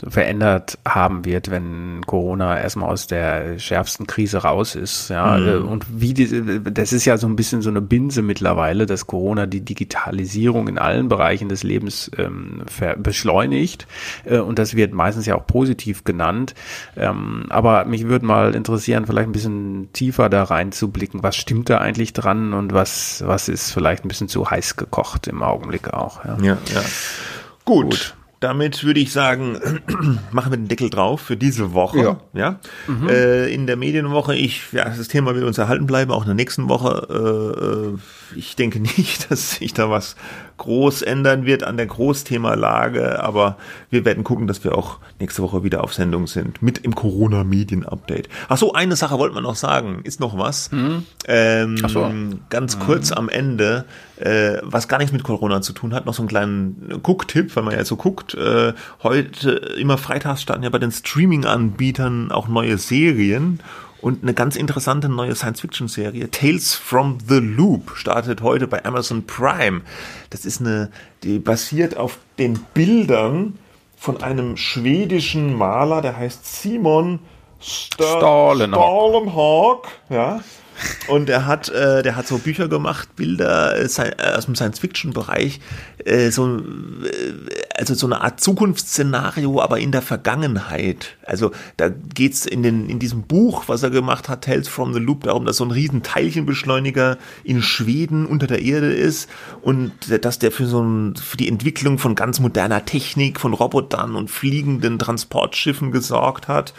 verändert 0.07 0.77
haben 0.87 1.25
wird, 1.25 1.51
wenn 1.51 2.05
Corona 2.05 2.59
erstmal 2.59 2.89
aus 2.89 3.07
der 3.07 3.59
schärfsten 3.59 4.07
Krise 4.07 4.39
raus 4.39 4.75
ist. 4.75 5.09
Ja, 5.09 5.37
mhm. 5.37 5.67
und 5.67 5.85
wie 5.89 6.13
die, 6.13 6.61
das 6.63 6.93
ist 6.93 7.05
ja 7.05 7.17
so 7.17 7.27
ein 7.27 7.35
bisschen 7.35 7.61
so 7.61 7.69
eine 7.69 7.81
Binse 7.81 8.21
mittlerweile, 8.21 8.85
dass 8.85 9.07
Corona 9.07 9.45
die 9.45 9.61
Digitalisierung 9.61 10.67
in 10.69 10.77
allen 10.77 11.09
Bereichen 11.09 11.49
des 11.49 11.63
Lebens 11.63 12.09
ähm, 12.17 12.63
beschleunigt. 12.97 13.87
Äh, 14.23 14.39
und 14.39 14.57
das 14.57 14.75
wird 14.75 14.93
meistens 14.93 15.25
ja 15.25 15.35
auch 15.35 15.45
positiv 15.45 16.05
genannt. 16.05 16.55
Ähm, 16.95 17.47
aber 17.49 17.83
mich 17.85 18.07
würde 18.07 18.25
mal 18.25 18.55
interessieren, 18.55 19.05
vielleicht 19.05 19.27
ein 19.27 19.33
bisschen 19.33 19.91
tiefer 19.91 20.29
da 20.29 20.43
reinzublicken. 20.43 21.23
Was 21.23 21.35
stimmt 21.35 21.69
da 21.69 21.79
eigentlich 21.79 22.13
dran 22.13 22.53
und 22.53 22.73
was, 22.73 23.23
was 23.25 23.49
ist 23.49 23.71
vielleicht 23.71 24.05
ein 24.05 24.07
bisschen 24.07 24.29
zu 24.29 24.49
heiß 24.49 24.77
gekocht 24.77 25.27
im 25.27 25.43
Augenblick 25.43 25.93
auch? 25.93 26.23
Ja, 26.23 26.37
ja. 26.41 26.57
ja. 26.73 26.81
Gut. 27.65 27.89
Gut 27.89 28.15
damit 28.39 28.83
würde 28.83 28.99
ich 28.99 29.11
sagen, 29.11 29.57
machen 30.31 30.51
wir 30.51 30.57
den 30.57 30.67
Deckel 30.67 30.89
drauf 30.89 31.21
für 31.21 31.37
diese 31.37 31.73
Woche. 31.73 31.99
Ja. 31.99 32.19
ja? 32.33 32.59
Mhm. 32.87 33.09
Äh, 33.09 33.47
in 33.47 33.67
der 33.67 33.75
Medienwoche, 33.75 34.35
ich, 34.35 34.71
ja, 34.71 34.85
das 34.85 35.07
Thema 35.07 35.35
wird 35.35 35.45
uns 35.45 35.57
erhalten 35.57 35.85
bleiben, 35.85 36.11
auch 36.11 36.21
in 36.21 36.27
der 36.27 36.35
nächsten 36.35 36.69
Woche. 36.69 37.07
Äh, 37.09 37.65
äh 37.65 37.97
ich 38.35 38.55
denke 38.55 38.79
nicht, 38.97 39.31
dass 39.31 39.55
sich 39.55 39.73
da 39.73 39.89
was 39.89 40.15
groß 40.59 41.01
ändern 41.01 41.45
wird 41.45 41.63
an 41.63 41.77
der 41.77 41.87
Großthemalage, 41.87 43.23
aber 43.23 43.57
wir 43.89 44.05
werden 44.05 44.23
gucken, 44.23 44.45
dass 44.45 44.63
wir 44.63 44.77
auch 44.77 44.99
nächste 45.19 45.41
Woche 45.41 45.63
wieder 45.63 45.83
auf 45.83 45.93
Sendung 45.93 46.27
sind 46.27 46.61
mit 46.61 46.77
im 46.79 46.93
Corona-Medien-Update. 46.93 48.29
Ach 48.47 48.57
so, 48.57 48.73
eine 48.73 48.95
Sache 48.95 49.17
wollte 49.17 49.33
man 49.33 49.43
noch 49.43 49.55
sagen. 49.55 50.01
Ist 50.03 50.19
noch 50.19 50.37
was? 50.37 50.71
Mhm. 50.71 51.05
Ähm, 51.27 51.77
Ach 51.83 51.89
so. 51.89 52.11
Ganz 52.49 52.75
mhm. 52.75 52.81
kurz 52.81 53.11
am 53.11 53.29
Ende, 53.29 53.85
äh, 54.17 54.57
was 54.61 54.87
gar 54.87 54.97
nichts 54.99 55.13
mit 55.13 55.23
Corona 55.23 55.61
zu 55.61 55.73
tun 55.73 55.93
hat, 55.93 56.05
noch 56.05 56.13
so 56.13 56.21
einen 56.21 56.29
kleinen 56.29 56.99
Gucktipp, 57.01 57.55
weil 57.55 57.63
man 57.63 57.73
ja 57.73 57.83
so 57.83 57.95
guckt. 57.95 58.35
Äh, 58.35 58.73
heute, 59.01 59.51
immer 59.79 59.97
freitags 59.97 60.41
starten 60.41 60.63
ja 60.63 60.69
bei 60.69 60.79
den 60.79 60.91
Streaming-Anbietern 60.91 62.31
auch 62.31 62.47
neue 62.47 62.77
Serien 62.77 63.59
und 64.01 64.23
eine 64.23 64.33
ganz 64.33 64.55
interessante 64.55 65.09
neue 65.09 65.35
Science-Fiction-Serie, 65.35 66.31
Tales 66.31 66.75
from 66.75 67.17
the 67.27 67.39
Loop, 67.39 67.91
startet 67.95 68.41
heute 68.41 68.67
bei 68.67 68.83
Amazon 68.85 69.25
Prime. 69.25 69.81
Das 70.29 70.45
ist 70.45 70.61
eine, 70.61 70.91
die 71.23 71.39
basiert 71.39 71.97
auf 71.97 72.17
den 72.37 72.59
Bildern 72.73 73.57
von 73.97 74.23
einem 74.23 74.55
schwedischen 74.55 75.53
Maler, 75.53 76.01
der 76.01 76.17
heißt 76.17 76.61
Simon 76.61 77.19
St 77.61 77.95
Stalenhag. 77.95 79.87
Ja. 80.09 80.39
Und 81.07 81.29
er 81.29 81.45
hat, 81.45 81.69
äh, 81.69 82.03
der 82.03 82.15
hat 82.15 82.27
so 82.27 82.37
Bücher 82.37 82.67
gemacht, 82.67 83.15
Bilder 83.15 83.75
äh, 83.75 83.85
äh 83.85 84.35
aus 84.35 84.45
dem 84.45 84.55
Science-Fiction-Bereich, 84.55 85.59
äh, 86.05 86.29
so, 86.29 86.57
äh, 86.57 86.61
also 87.75 87.93
so 87.93 88.05
eine 88.05 88.21
Art 88.21 88.41
Zukunftsszenario, 88.41 89.61
aber 89.61 89.79
in 89.79 89.91
der 89.91 90.01
Vergangenheit. 90.01 91.17
Also 91.25 91.51
da 91.77 91.89
geht's 91.89 92.45
in, 92.45 92.63
den, 92.63 92.89
in 92.89 92.99
diesem 92.99 93.23
Buch, 93.23 93.63
was 93.67 93.83
er 93.83 93.89
gemacht 93.89 94.29
hat, 94.29 94.43
Tales 94.43 94.67
from 94.67 94.93
the 94.93 94.99
Loop, 94.99 95.23
darum, 95.23 95.45
dass 95.45 95.57
so 95.57 95.65
ein 95.65 95.71
riesen 95.71 96.03
Teilchenbeschleuniger 96.03 97.17
in 97.43 97.61
Schweden 97.61 98.25
unter 98.25 98.47
der 98.47 98.61
Erde 98.61 98.93
ist 98.93 99.29
und 99.61 99.91
dass 100.23 100.39
der 100.39 100.51
für 100.51 100.65
so 100.65 100.81
ein, 100.81 101.15
für 101.15 101.37
die 101.37 101.47
Entwicklung 101.47 101.97
von 101.97 102.15
ganz 102.15 102.39
moderner 102.39 102.85
Technik, 102.85 103.39
von 103.39 103.53
Robotern 103.53 104.15
und 104.15 104.29
fliegenden 104.29 104.99
Transportschiffen 104.99 105.91
gesorgt 105.91 106.47
hat. 106.47 106.73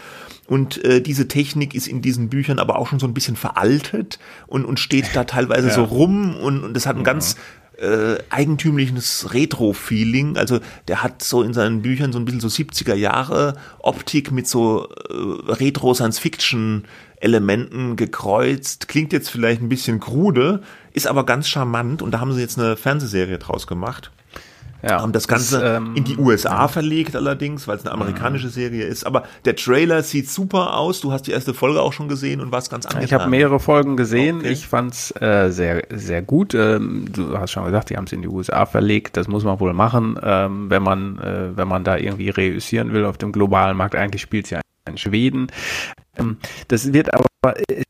Und 0.51 0.85
äh, 0.85 1.01
diese 1.01 1.29
Technik 1.29 1.77
ist 1.77 1.87
in 1.87 2.03
diesen 2.03 2.29
Büchern 2.29 2.59
aber 2.59 2.77
auch 2.77 2.89
schon 2.89 2.99
so 2.99 3.07
ein 3.07 3.15
bisschen 3.15 3.37
veraltet 3.37 4.19
und, 4.49 4.65
und 4.65 4.81
steht 4.81 5.15
da 5.15 5.23
teilweise 5.23 5.69
ja. 5.69 5.75
so 5.75 5.85
rum 5.85 6.35
und, 6.35 6.65
und 6.65 6.75
das 6.75 6.87
hat 6.87 6.97
ein 6.97 7.03
mhm. 7.03 7.05
ganz 7.05 7.37
äh, 7.79 8.17
eigentümliches 8.31 9.33
Retro-Feeling. 9.33 10.37
Also 10.37 10.59
der 10.89 11.05
hat 11.05 11.23
so 11.23 11.45
in 11.45 11.55
seinen 11.55 11.83
Büchern 11.83 12.13
so 12.13 12.19
ein 12.19 12.25
bisschen 12.25 12.41
so 12.41 12.49
70er 12.49 12.95
Jahre 12.95 13.59
Optik 13.79 14.33
mit 14.33 14.49
so 14.49 14.89
äh, 14.89 15.53
Retro-Science-Fiction 15.53 16.83
Elementen 17.21 17.95
gekreuzt. 17.95 18.89
Klingt 18.89 19.13
jetzt 19.13 19.31
vielleicht 19.31 19.63
ein 19.63 19.69
bisschen 19.69 20.01
krude, 20.01 20.63
ist 20.93 21.07
aber 21.07 21.25
ganz 21.27 21.47
charmant 21.49 22.03
und 22.03 22.11
da 22.11 22.19
haben 22.19 22.33
sie 22.33 22.41
jetzt 22.41 22.59
eine 22.59 22.77
Fernsehserie 22.77 23.39
draus 23.39 23.69
gemacht. 23.69 24.11
Ja, 24.83 25.01
haben 25.01 25.12
das 25.12 25.28
Ganze 25.28 25.61
das, 25.61 25.76
ähm, 25.78 25.95
in 25.95 26.05
die 26.05 26.16
USA 26.16 26.68
verlegt 26.68 27.16
allerdings, 27.16 27.66
weil 27.68 27.76
es 27.76 27.85
eine 27.85 27.93
amerikanische. 27.93 28.51
Serie 28.51 28.85
ist. 28.85 29.05
Aber 29.07 29.24
der 29.45 29.57
Trailer 29.57 30.03
sieht 30.03 30.28
super 30.28 30.76
aus. 30.76 31.01
Du 31.01 31.12
hast 31.12 31.26
die 31.26 31.33
erste 31.33 31.55
Folge 31.55 31.81
auch 31.81 31.93
schon 31.93 32.09
gesehen 32.09 32.41
und 32.41 32.53
warst 32.53 32.70
ganz 32.70 32.85
angetan. 32.87 33.05
Ich 33.05 33.12
habe 33.12 33.28
mehrere 33.28 33.61
Folgen 33.61 33.97
gesehen. 33.97 34.39
Okay. 34.39 34.51
Ich 34.51 34.66
fand's 34.66 35.12
äh, 35.20 35.51
sehr, 35.51 35.83
sehr 35.91 36.22
gut. 36.22 36.55
Ähm, 36.55 37.07
du 37.11 37.39
hast 37.39 37.53
schon 37.53 37.64
gesagt, 37.64 37.91
die 37.91 37.97
haben 37.97 38.05
es 38.05 38.12
in 38.12 38.22
die 38.22 38.28
USA 38.28 38.66
verlegt. 38.66 39.16
Das 39.16 39.28
muss 39.28 39.45
man 39.45 39.61
wohl 39.61 39.72
machen, 39.72 40.18
ähm, 40.22 40.68
wenn 40.68 40.83
man, 40.83 41.18
äh, 41.18 41.57
wenn 41.57 41.68
man 41.68 41.85
da 41.85 41.97
irgendwie 41.97 42.31
reüssieren 42.31 42.93
will 42.93 43.05
auf 43.05 43.18
dem 43.18 43.33
globalen 43.33 43.76
Markt. 43.76 43.95
Eigentlich 43.95 44.22
spielt 44.22 44.45
es 44.47 44.51
ja 44.51 44.61
in 44.87 44.99
Schweden. 44.99 45.49
Ähm, 46.16 46.39
das 46.68 46.93
wird 46.93 47.12
aber 47.14 47.59
äh, 47.68 47.83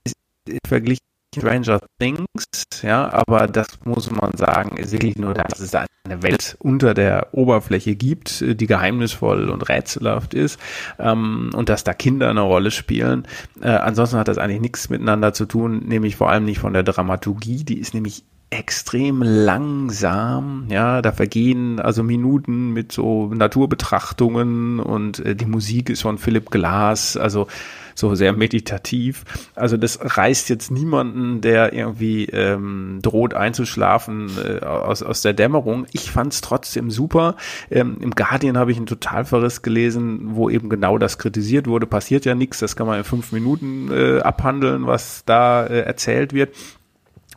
verglichen 0.67 1.10
Stranger 1.37 1.81
Things, 2.01 2.65
ja, 2.83 3.13
aber 3.13 3.47
das 3.47 3.69
muss 3.85 4.11
man 4.11 4.33
sagen, 4.37 4.77
ist 4.77 4.93
wirklich 4.93 5.17
nur, 5.17 5.33
dass 5.33 5.61
es 5.61 5.75
eine 5.75 6.23
Welt 6.23 6.57
unter 6.59 6.93
der 6.93 7.29
Oberfläche 7.33 7.95
gibt, 7.95 8.41
die 8.41 8.67
geheimnisvoll 8.67 9.49
und 9.49 9.69
rätselhaft 9.69 10.35
ist 10.35 10.59
ähm, 10.99 11.51
und 11.55 11.69
dass 11.69 11.85
da 11.85 11.95
Kinder 11.95 12.31
eine 12.31 12.41
Rolle 12.41 12.73
spielen. 12.73 13.29
Äh, 13.61 13.69
ansonsten 13.69 14.19
hat 14.19 14.27
das 14.27 14.39
eigentlich 14.39 14.61
nichts 14.61 14.91
miteinander 14.91 15.33
zu 15.33 15.47
tun, 15.47 15.85
nämlich 15.87 16.17
vor 16.17 16.31
allem 16.31 16.45
nicht 16.45 16.59
von 16.59 16.73
der 16.73 16.83
Dramaturgie, 16.83 17.63
die 17.63 17.79
ist 17.79 17.95
nämlich 17.95 18.25
extrem 18.51 19.23
langsam. 19.23 20.67
Ja, 20.69 21.01
da 21.03 21.13
vergehen 21.13 21.79
also 21.79 22.03
Minuten 22.03 22.73
mit 22.73 22.91
so 22.91 23.33
Naturbetrachtungen 23.33 24.81
und 24.81 25.21
äh, 25.21 25.37
die 25.37 25.47
Musik 25.47 25.89
ist 25.89 26.03
von 26.03 26.19
Philipp 26.19 26.51
Glass, 26.51 27.17
also 27.17 27.47
so 28.01 28.15
sehr 28.15 28.33
meditativ. 28.33 29.25
Also 29.55 29.77
das 29.77 29.99
reißt 30.03 30.49
jetzt 30.49 30.71
niemanden, 30.71 31.41
der 31.41 31.73
irgendwie 31.73 32.25
ähm, 32.27 32.99
droht 33.03 33.35
einzuschlafen 33.35 34.31
äh, 34.45 34.65
aus, 34.65 35.03
aus 35.03 35.23
der 35.23 35.33
Dämmerung. 35.33 35.87
Ich 35.93 36.11
fand 36.11 36.33
es 36.33 36.41
trotzdem 36.41 36.91
super. 36.91 37.37
Ähm, 37.71 37.99
Im 38.01 38.11
Guardian 38.13 38.59
habe 38.59 38.73
ich 38.73 38.79
einen 38.79 38.87
Totalverriss 38.87 39.63
gelesen, 39.63 40.35
wo 40.35 40.51
eben 40.51 40.69
genau 40.69 40.99
das 40.99 41.19
kritisiert 41.19 41.67
wurde. 41.67 41.87
Passiert 41.87 42.25
ja 42.25 42.35
nichts, 42.35 42.59
das 42.59 42.75
kann 42.75 42.87
man 42.87 42.99
in 42.99 43.05
fünf 43.05 43.33
Minuten 43.33 43.91
äh, 43.93 44.21
abhandeln, 44.21 44.87
was 44.87 45.23
da 45.25 45.67
äh, 45.67 45.81
erzählt 45.81 46.33
wird. 46.33 46.55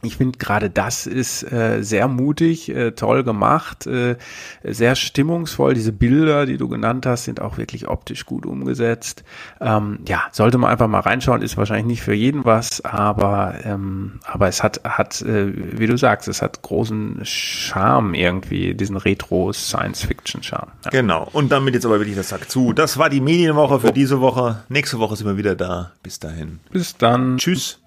Ich 0.04 0.18
finde 0.18 0.38
gerade 0.38 0.70
das 0.70 1.08
ist 1.08 1.44
äh, 1.52 1.82
sehr 1.82 2.08
mutig, 2.08 2.70
äh, 2.70 2.92
toll 2.92 3.24
gemacht, 3.24 3.88
äh, 3.88 4.18
sehr 4.64 4.96
stimmungsvoll. 4.96 5.74
Diese 5.74 5.92
Bilder, 5.92 6.46
die 6.46 6.58
du 6.58 6.68
genannt 6.68 7.06
hast, 7.06 7.26
sind 7.26 7.42
auch 7.42 7.58
wirklich 7.58 7.88
optisch 7.88 8.26
gut 8.26 8.46
umgesetzt. 8.46 9.24
Ähm, 9.62 10.00
ja, 10.08 10.24
sollte 10.32 10.58
man 10.58 10.72
einfach 10.72 10.88
mal 10.88 11.00
reinschauen. 11.00 11.42
Ist 11.42 11.58
wahrscheinlich 11.58 11.86
nicht 11.86 12.02
für 12.02 12.14
jeden 12.14 12.46
was, 12.46 12.84
aber 12.86 13.56
ähm, 13.64 14.20
aber 14.26 14.48
es 14.48 14.64
hat 14.64 14.82
hat, 14.84 15.22
äh, 15.22 15.52
wie 15.80 15.88
du 15.88 15.98
sagst, 15.98 16.28
es 16.28 16.42
hat 16.42 16.62
großen 16.62 17.22
Charme 17.24 18.14
irgendwie, 18.14 18.74
diesen 18.74 18.98
Retro 18.98 19.54
Science 19.54 20.04
Fiction 20.04 20.44
Charme. 20.44 20.72
Ja. 20.86 20.92
Genau. 20.92 21.30
Und 21.34 21.52
damit 21.52 21.74
jetzt 21.74 21.86
aber 21.86 22.00
wirklich 22.00 22.16
das 22.16 22.30
Sack 22.30 22.50
zu. 22.50 22.74
Das 22.74 22.98
war 22.98 23.10
die 23.10 23.22
Medienwoche 23.22 23.80
für 23.80 23.92
diese 23.92 24.22
Woche. 24.22 24.64
Nächste 24.70 25.00
Woche 25.00 25.16
sind 25.16 25.28
wir 25.28 25.38
wieder 25.38 25.56
da. 25.56 25.92
Bis 26.02 26.20
dahin. 26.20 26.60
Bis 26.72 26.98
dann. 26.98 27.38
Tschüss. 27.38 27.83